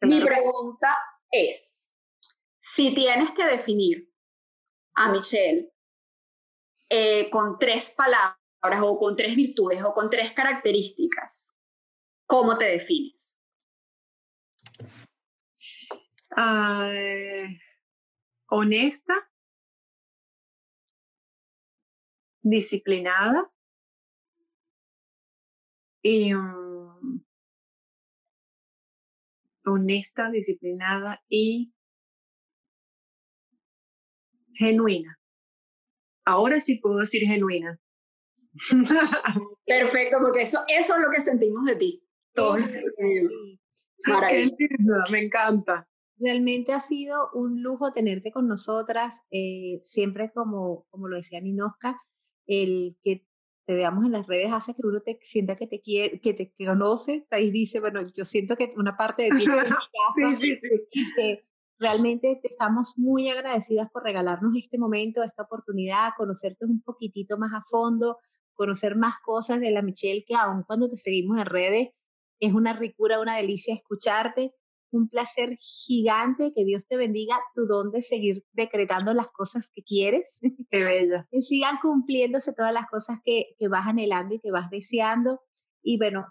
Mi 0.00 0.20
pregunta 0.20 0.96
es, 1.30 1.92
si 2.58 2.94
tienes 2.94 3.32
que 3.32 3.44
definir 3.44 4.12
a 4.94 5.10
Michelle 5.10 5.72
eh, 6.88 7.28
con 7.30 7.58
tres 7.58 7.90
palabras 7.96 8.36
o 8.82 8.98
con 8.98 9.16
tres 9.16 9.34
virtudes 9.34 9.82
o 9.82 9.92
con 9.92 10.10
tres 10.10 10.32
características, 10.32 11.56
¿cómo 12.26 12.56
te 12.56 12.66
defines? 12.66 13.36
honesta, 18.50 19.14
disciplinada 22.40 23.50
y 26.08 26.32
mm, 26.32 27.20
honesta, 29.66 30.30
disciplinada 30.30 31.22
y 31.28 31.74
genuina. 34.54 35.18
Ahora 36.24 36.60
sí 36.60 36.76
puedo 36.76 37.00
decir 37.00 37.26
genuina. 37.26 37.78
Perfecto, 39.66 40.18
porque 40.20 40.42
eso, 40.42 40.60
eso 40.68 40.94
es 40.96 41.00
lo 41.02 41.10
que 41.10 41.20
sentimos 41.20 41.66
de 41.66 41.76
ti. 41.76 42.02
me 45.10 45.24
encanta. 45.24 45.86
Realmente 46.16 46.72
ha 46.72 46.80
sido 46.80 47.30
un 47.34 47.62
lujo 47.62 47.92
tenerte 47.92 48.32
con 48.32 48.48
nosotras, 48.48 49.20
eh, 49.30 49.78
siempre 49.82 50.32
como, 50.32 50.86
como 50.88 51.06
lo 51.06 51.16
decía 51.16 51.40
Ninoska, 51.40 52.00
el 52.46 52.96
que 53.04 53.27
te 53.68 53.74
veamos 53.74 54.06
en 54.06 54.12
las 54.12 54.26
redes 54.26 54.50
hace 54.50 54.72
que 54.72 54.80
uno 54.82 55.02
te 55.02 55.20
sienta 55.24 55.54
que 55.54 55.66
te 55.66 55.82
quiere, 55.82 56.22
que 56.22 56.32
te 56.32 56.54
conoce, 56.64 57.26
y 57.38 57.50
dice, 57.50 57.80
bueno, 57.80 58.00
yo 58.14 58.24
siento 58.24 58.56
que 58.56 58.72
una 58.78 58.96
parte 58.96 59.24
de 59.24 59.28
ti 59.28 59.44
sí, 60.16 60.36
sí, 60.40 60.58
sí 60.90 61.38
realmente 61.78 62.40
te 62.42 62.48
estamos 62.48 62.94
muy 62.96 63.28
agradecidas 63.28 63.90
por 63.92 64.02
regalarnos 64.04 64.56
este 64.56 64.78
momento, 64.78 65.22
esta 65.22 65.42
oportunidad, 65.42 66.12
conocerte 66.16 66.64
un 66.64 66.80
poquitito 66.80 67.36
más 67.36 67.52
a 67.52 67.62
fondo, 67.68 68.16
conocer 68.54 68.96
más 68.96 69.16
cosas 69.22 69.60
de 69.60 69.70
la 69.70 69.82
Michelle, 69.82 70.24
que 70.26 70.34
aun 70.34 70.64
cuando 70.64 70.88
te 70.88 70.96
seguimos 70.96 71.38
en 71.38 71.44
redes, 71.44 71.90
es 72.40 72.54
una 72.54 72.72
ricura, 72.72 73.20
una 73.20 73.36
delicia 73.36 73.74
escucharte. 73.74 74.54
Un 74.90 75.08
placer 75.08 75.58
gigante, 75.60 76.52
que 76.54 76.64
Dios 76.64 76.86
te 76.86 76.96
bendiga 76.96 77.36
tu 77.54 77.66
don 77.66 77.90
de 77.90 78.02
seguir 78.02 78.44
decretando 78.52 79.12
las 79.14 79.28
cosas 79.30 79.70
que 79.74 79.82
quieres. 79.82 80.40
Qué 80.70 80.84
bella. 80.84 81.26
Que 81.30 81.42
sigan 81.42 81.78
cumpliéndose 81.80 82.52
todas 82.52 82.72
las 82.72 82.86
cosas 82.86 83.18
que, 83.24 83.54
que 83.58 83.68
vas 83.68 83.86
anhelando 83.86 84.34
y 84.34 84.40
que 84.40 84.50
vas 84.50 84.70
deseando. 84.70 85.40
Y 85.82 85.98
bueno, 85.98 86.26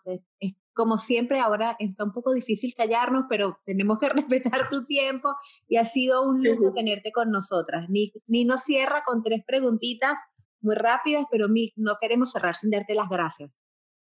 como 0.74 1.00
siempre, 1.00 1.40
ahora 1.40 1.76
está 1.80 2.04
un 2.04 2.14
poco 2.14 2.34
difícil 2.34 2.74
callarnos, 2.76 3.26
pero 3.28 3.60
tenemos 3.66 4.00
que 4.00 4.10
respetar 4.10 4.70
tu 4.70 4.86
tiempo 4.86 5.30
y 5.68 5.78
ha 5.78 5.86
sido 5.86 6.24
un 6.24 6.44
lujo 6.44 6.74
tenerte 6.74 7.12
con 7.12 7.32
nosotras. 7.32 7.90
Ni, 7.90 8.14
ni 8.28 8.46
nos 8.46 8.64
cierra 8.64 9.02
con 9.04 9.24
tres 9.24 9.42
preguntitas 9.46 10.18
muy 10.62 10.76
rápidas, 10.76 11.26
pero 11.32 11.48
no 11.76 11.96
queremos 12.00 12.32
cerrar 12.32 12.56
sin 12.56 12.72
darte 12.72 12.94
las 12.94 13.10
gracias. 13.10 13.60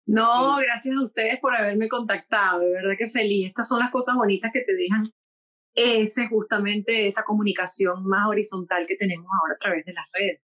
No, 0.05 0.57
gracias 0.57 0.95
a 0.95 1.03
ustedes 1.03 1.39
por 1.39 1.55
haberme 1.55 1.87
contactado, 1.87 2.59
de 2.59 2.71
verdad 2.71 2.93
que 2.97 3.09
feliz. 3.09 3.47
Estas 3.47 3.67
son 3.67 3.79
las 3.79 3.91
cosas 3.91 4.15
bonitas 4.15 4.51
que 4.51 4.61
te 4.61 4.75
dejan 4.75 5.11
ese 5.75 6.27
justamente 6.27 7.07
esa 7.07 7.23
comunicación 7.23 8.05
más 8.05 8.27
horizontal 8.27 8.85
que 8.85 8.95
tenemos 8.95 9.27
ahora 9.31 9.55
a 9.55 9.57
través 9.57 9.85
de 9.85 9.93
las 9.93 10.05
redes. 10.11 10.41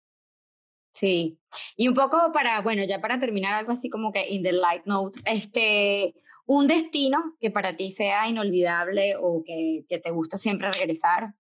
Sí, 0.94 1.38
y 1.76 1.88
un 1.88 1.94
poco 1.94 2.32
para, 2.32 2.61
bueno, 2.62 2.82
ya 2.84 3.00
para 3.00 3.18
terminar 3.18 3.55
algo 3.55 3.72
así 3.72 3.88
como 3.88 4.12
que 4.12 4.28
in 4.28 4.42
the 4.42 4.53
light 4.53 4.84
note, 4.84 5.18
este, 5.24 6.14
un 6.44 6.66
destino 6.66 7.36
que 7.40 7.50
para 7.50 7.76
ti 7.76 7.90
sea 7.90 8.28
inolvidable 8.28 9.14
o 9.18 9.42
que, 9.44 9.84
que 9.88 9.98
te 9.98 10.11
gusta 10.11 10.36
siempre 10.36 10.70
regresar. 10.70 11.34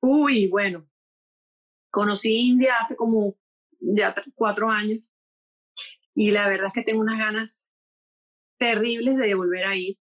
Uy, 0.00 0.46
bueno, 0.46 0.88
conocí 1.90 2.48
India 2.48 2.76
hace 2.78 2.96
como 2.96 3.36
ya 3.80 4.14
cuatro 4.34 4.70
años 4.70 5.12
y 6.16 6.30
la 6.30 6.48
verdad 6.48 6.68
es 6.68 6.72
que 6.72 6.82
tengo 6.82 7.02
unas 7.02 7.18
ganas 7.18 7.70
terribles 8.58 9.18
de 9.18 9.34
volver 9.34 9.66
a 9.66 9.76
ir. 9.76 9.98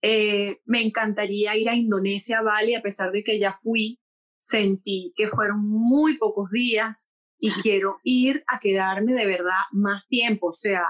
Eh, 0.00 0.60
me 0.64 0.80
encantaría 0.80 1.56
ir 1.56 1.68
a 1.68 1.74
Indonesia, 1.74 2.40
Bali, 2.40 2.76
a 2.76 2.82
pesar 2.82 3.10
de 3.10 3.24
que 3.24 3.40
ya 3.40 3.58
fui, 3.60 4.00
sentí 4.38 5.12
que 5.16 5.26
fueron 5.26 5.68
muy 5.68 6.18
pocos 6.18 6.50
días 6.50 7.10
y 7.36 7.50
quiero 7.50 7.98
ir 8.04 8.44
a 8.46 8.60
quedarme 8.60 9.12
de 9.14 9.26
verdad 9.26 9.58
más 9.72 10.06
tiempo, 10.06 10.48
o 10.48 10.52
sea, 10.52 10.84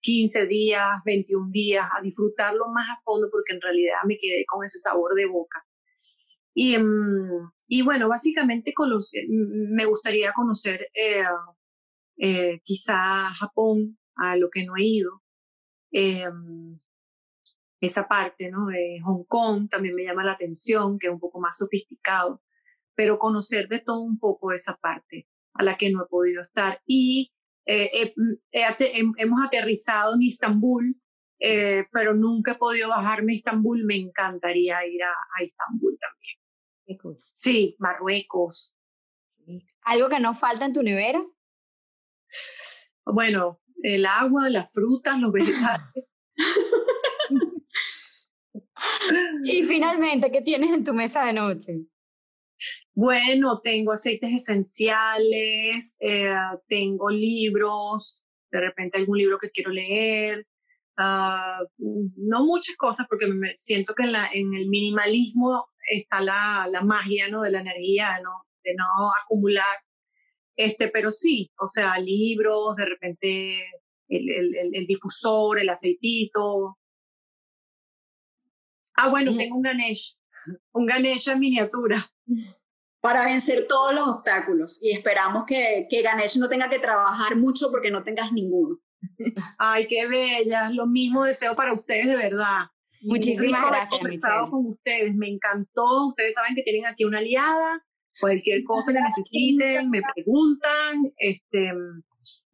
15 0.00 0.46
días, 0.46 0.88
21 1.04 1.50
días, 1.50 1.86
a 1.90 2.00
disfrutarlo 2.00 2.68
más 2.68 2.86
a 2.88 3.02
fondo 3.02 3.28
porque 3.32 3.52
en 3.52 3.60
realidad 3.60 3.98
me 4.06 4.16
quedé 4.16 4.44
con 4.46 4.64
ese 4.64 4.78
sabor 4.78 5.14
de 5.16 5.26
boca. 5.26 5.66
Y, 6.54 6.78
mm, 6.78 7.50
y 7.66 7.82
bueno, 7.82 8.08
básicamente 8.08 8.72
con 8.72 8.90
los, 8.90 9.12
eh, 9.12 9.26
me 9.28 9.86
gustaría 9.86 10.32
conocer 10.32 10.88
eh, 10.94 11.24
eh, 12.18 12.60
quizá 12.64 13.32
Japón, 13.34 13.98
a 14.16 14.36
lo 14.36 14.50
que 14.50 14.64
no 14.64 14.74
he 14.76 14.84
ido. 14.84 15.22
esa 17.80 18.08
parte 18.08 18.50
¿no? 18.50 18.66
de 18.66 19.00
Hong 19.04 19.24
Kong 19.24 19.68
también 19.68 19.94
me 19.94 20.04
llama 20.04 20.24
la 20.24 20.32
atención, 20.32 20.98
que 20.98 21.06
es 21.06 21.12
un 21.12 21.20
poco 21.20 21.40
más 21.40 21.58
sofisticado 21.58 22.42
pero 22.96 23.18
conocer 23.18 23.68
de 23.68 23.80
todo 23.80 24.00
un 24.00 24.18
poco 24.18 24.52
esa 24.52 24.76
parte 24.76 25.28
a 25.54 25.62
la 25.62 25.76
que 25.76 25.90
no 25.90 26.02
he 26.02 26.08
podido 26.08 26.40
estar. 26.40 26.82
Y 26.86 27.32
eh, 27.66 28.14
hemos 28.52 29.44
aterrizado 29.44 30.14
en 30.14 30.22
Istambul, 30.22 31.00
eh, 31.38 31.84
pero 31.92 32.14
nunca 32.14 32.52
he 32.52 32.56
podido 32.56 32.88
bajarme 32.88 33.32
a 33.32 33.34
Istambul. 33.36 33.84
Me 33.84 33.96
encantaría 33.96 34.84
ir 34.86 35.02
a, 35.04 35.12
a 35.12 35.44
Istambul 35.44 35.96
también. 35.98 37.18
Sí, 37.36 37.76
Marruecos. 37.78 38.74
¿Algo 39.82 40.08
que 40.08 40.18
no 40.18 40.34
falta 40.34 40.64
en 40.64 40.72
tu 40.72 40.82
nevera? 40.82 41.24
Bueno, 43.04 43.60
el 43.82 44.06
agua, 44.06 44.50
las 44.50 44.72
frutas, 44.72 45.18
los 45.20 45.32
vegetales. 45.32 46.04
y 49.44 49.62
finalmente, 49.62 50.30
¿qué 50.30 50.42
tienes 50.42 50.72
en 50.72 50.84
tu 50.84 50.92
mesa 50.92 51.24
de 51.24 51.32
noche? 51.32 51.86
Bueno, 52.94 53.60
tengo 53.60 53.92
aceites 53.92 54.30
esenciales, 54.30 55.94
eh, 56.00 56.34
tengo 56.66 57.10
libros, 57.10 58.24
de 58.50 58.60
repente 58.60 58.98
algún 58.98 59.18
libro 59.18 59.38
que 59.38 59.50
quiero 59.50 59.70
leer, 59.70 60.46
ah, 60.96 61.60
no 61.78 62.44
muchas 62.44 62.76
cosas 62.76 63.06
porque 63.08 63.26
me 63.26 63.52
siento 63.58 63.94
que 63.94 64.04
en, 64.04 64.12
la, 64.12 64.30
en 64.32 64.54
el 64.54 64.68
minimalismo 64.68 65.68
está 65.90 66.20
la, 66.20 66.66
la, 66.70 66.80
magia 66.80 67.28
¿no? 67.28 67.42
de 67.42 67.50
la 67.50 67.60
energía, 67.60 68.18
¿no? 68.22 68.46
de 68.64 68.74
no 68.74 69.10
acumular, 69.22 69.76
este, 70.56 70.88
pero 70.88 71.10
sí, 71.10 71.50
o 71.58 71.66
sea, 71.66 71.98
libros, 71.98 72.76
de 72.76 72.86
repente 72.86 73.64
el, 74.08 74.30
el, 74.30 74.74
el 74.74 74.86
difusor, 74.86 75.58
el 75.58 75.68
aceitito, 75.68 76.78
Ah, 78.96 79.08
bueno, 79.08 79.36
tengo 79.36 79.56
un 79.56 79.62
Ganesh, 79.62 80.16
un 80.72 80.86
Ganesh 80.86 81.28
en 81.28 81.38
miniatura. 81.38 81.96
Para 83.00 83.24
vencer 83.24 83.66
todos 83.68 83.94
los 83.94 84.08
obstáculos 84.08 84.78
y 84.82 84.90
esperamos 84.90 85.44
que, 85.46 85.86
que 85.88 86.02
Ganesh 86.02 86.38
no 86.38 86.48
tenga 86.48 86.68
que 86.68 86.80
trabajar 86.80 87.36
mucho 87.36 87.70
porque 87.70 87.90
no 87.90 88.02
tengas 88.02 88.32
ninguno. 88.32 88.80
Ay, 89.58 89.86
qué 89.86 90.08
bella. 90.08 90.70
Lo 90.70 90.86
mismo 90.86 91.24
deseo 91.24 91.54
para 91.54 91.72
ustedes, 91.72 92.08
de 92.08 92.16
verdad. 92.16 92.70
Muchísimas 93.02 93.66
gracias, 93.66 94.02
Michelle. 94.02 94.50
con 94.50 94.64
ustedes, 94.64 95.14
me 95.14 95.28
encantó. 95.28 96.08
Ustedes 96.08 96.34
saben 96.34 96.56
que 96.56 96.62
tienen 96.62 96.86
aquí 96.86 97.04
una 97.04 97.18
aliada. 97.18 97.85
Cualquier 98.20 98.64
cosa 98.64 98.92
que 98.92 99.00
necesiten, 99.00 99.90
me 99.90 100.00
preguntan. 100.14 101.12
Este, 101.18 101.72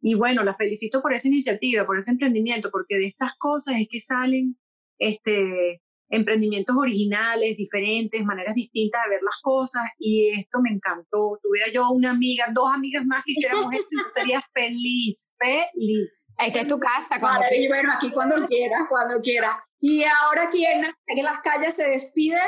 y 0.01 0.13
bueno, 0.15 0.43
la 0.43 0.53
felicito 0.53 1.01
por 1.01 1.13
esa 1.13 1.27
iniciativa, 1.27 1.85
por 1.85 1.97
ese 1.97 2.11
emprendimiento, 2.11 2.69
porque 2.71 2.95
de 2.95 3.05
estas 3.05 3.31
cosas 3.37 3.75
es 3.79 3.87
que 3.89 3.99
salen 3.99 4.57
este, 4.99 5.81
emprendimientos 6.13 6.75
originales, 6.77 7.57
diferentes, 7.57 8.23
maneras 8.23 8.53
distintas 8.53 9.01
de 9.03 9.09
ver 9.11 9.23
las 9.23 9.39
cosas 9.41 9.83
y 9.97 10.29
esto 10.29 10.59
me 10.61 10.69
encantó. 10.69 11.39
Tuviera 11.41 11.71
yo 11.71 11.89
una 11.89 12.11
amiga, 12.11 12.45
dos 12.53 12.69
amigas 12.71 13.05
más 13.05 13.23
que 13.25 13.31
hiciéramos 13.31 13.73
esto, 13.73 13.87
sería 14.09 14.41
feliz, 14.53 15.33
feliz. 15.39 16.25
Esta 16.37 16.61
es 16.61 16.67
tu 16.67 16.79
casa. 16.79 17.19
Cuando 17.19 17.45
y 17.55 17.67
bueno, 17.67 17.91
aquí 17.95 18.11
cuando 18.11 18.35
quiera, 18.47 18.85
cuando 18.89 19.19
quiera. 19.21 19.63
Y 19.79 20.03
ahora 20.03 20.49
quien 20.49 20.85
en 21.07 21.23
las 21.23 21.41
calles 21.41 21.73
se 21.73 21.87
despide, 21.89 22.39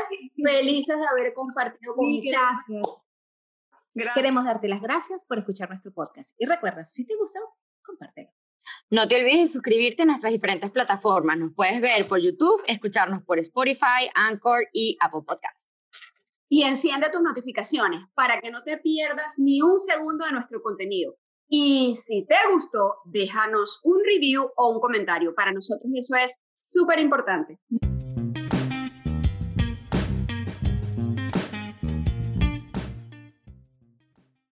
felices 0.42 0.96
de 0.98 1.08
haber 1.08 1.34
compartido 1.34 1.96
con 1.96 2.06
Gracias. 2.08 3.05
Gracias. 3.96 4.16
Queremos 4.16 4.46
darte 4.46 4.68
las 4.68 4.82
gracias 4.82 5.24
por 5.28 5.40
escuchar 5.40 5.70
nuestro 5.70 5.92
podcast. 5.94 6.30
Y 6.38 6.46
recuerda, 6.46 6.86
si 6.86 7.06
te 7.06 7.16
gustó, 7.16 7.40
compártelo. 7.84 8.30
No 8.90 9.08
te 9.08 9.16
olvides 9.16 9.42
de 9.42 9.48
suscribirte 9.48 10.04
a 10.04 10.06
nuestras 10.06 10.32
diferentes 10.32 10.70
plataformas. 10.72 11.38
Nos 11.38 11.54
puedes 11.56 11.82
ver 11.82 12.06
por 12.08 12.20
YouTube, 12.20 12.62
escucharnos 12.68 13.24
por 13.24 13.40
Spotify, 13.40 14.10
Anchor 14.14 14.68
y 14.74 14.98
Apple 15.02 15.22
Podcasts. 15.26 15.70
Y 16.50 16.64
enciende 16.64 17.10
tus 17.12 17.22
notificaciones 17.22 18.02
para 18.14 18.40
que 18.40 18.52
no 18.52 18.64
te 18.64 18.78
pierdas 18.78 19.40
ni 19.40 19.62
un 19.62 19.80
segundo 19.80 20.26
de 20.26 20.34
nuestro 20.34 20.62
contenido. 20.62 21.16
Y 21.48 21.96
si 21.96 22.26
te 22.26 22.36
gustó, 22.54 22.96
déjanos 23.06 23.80
un 23.84 24.00
review 24.04 24.52
o 24.56 24.72
un 24.72 24.80
comentario. 24.80 25.34
Para 25.34 25.52
nosotros 25.52 25.92
eso 25.96 26.16
es 26.16 26.40
súper 26.62 27.00
importante. 27.00 27.60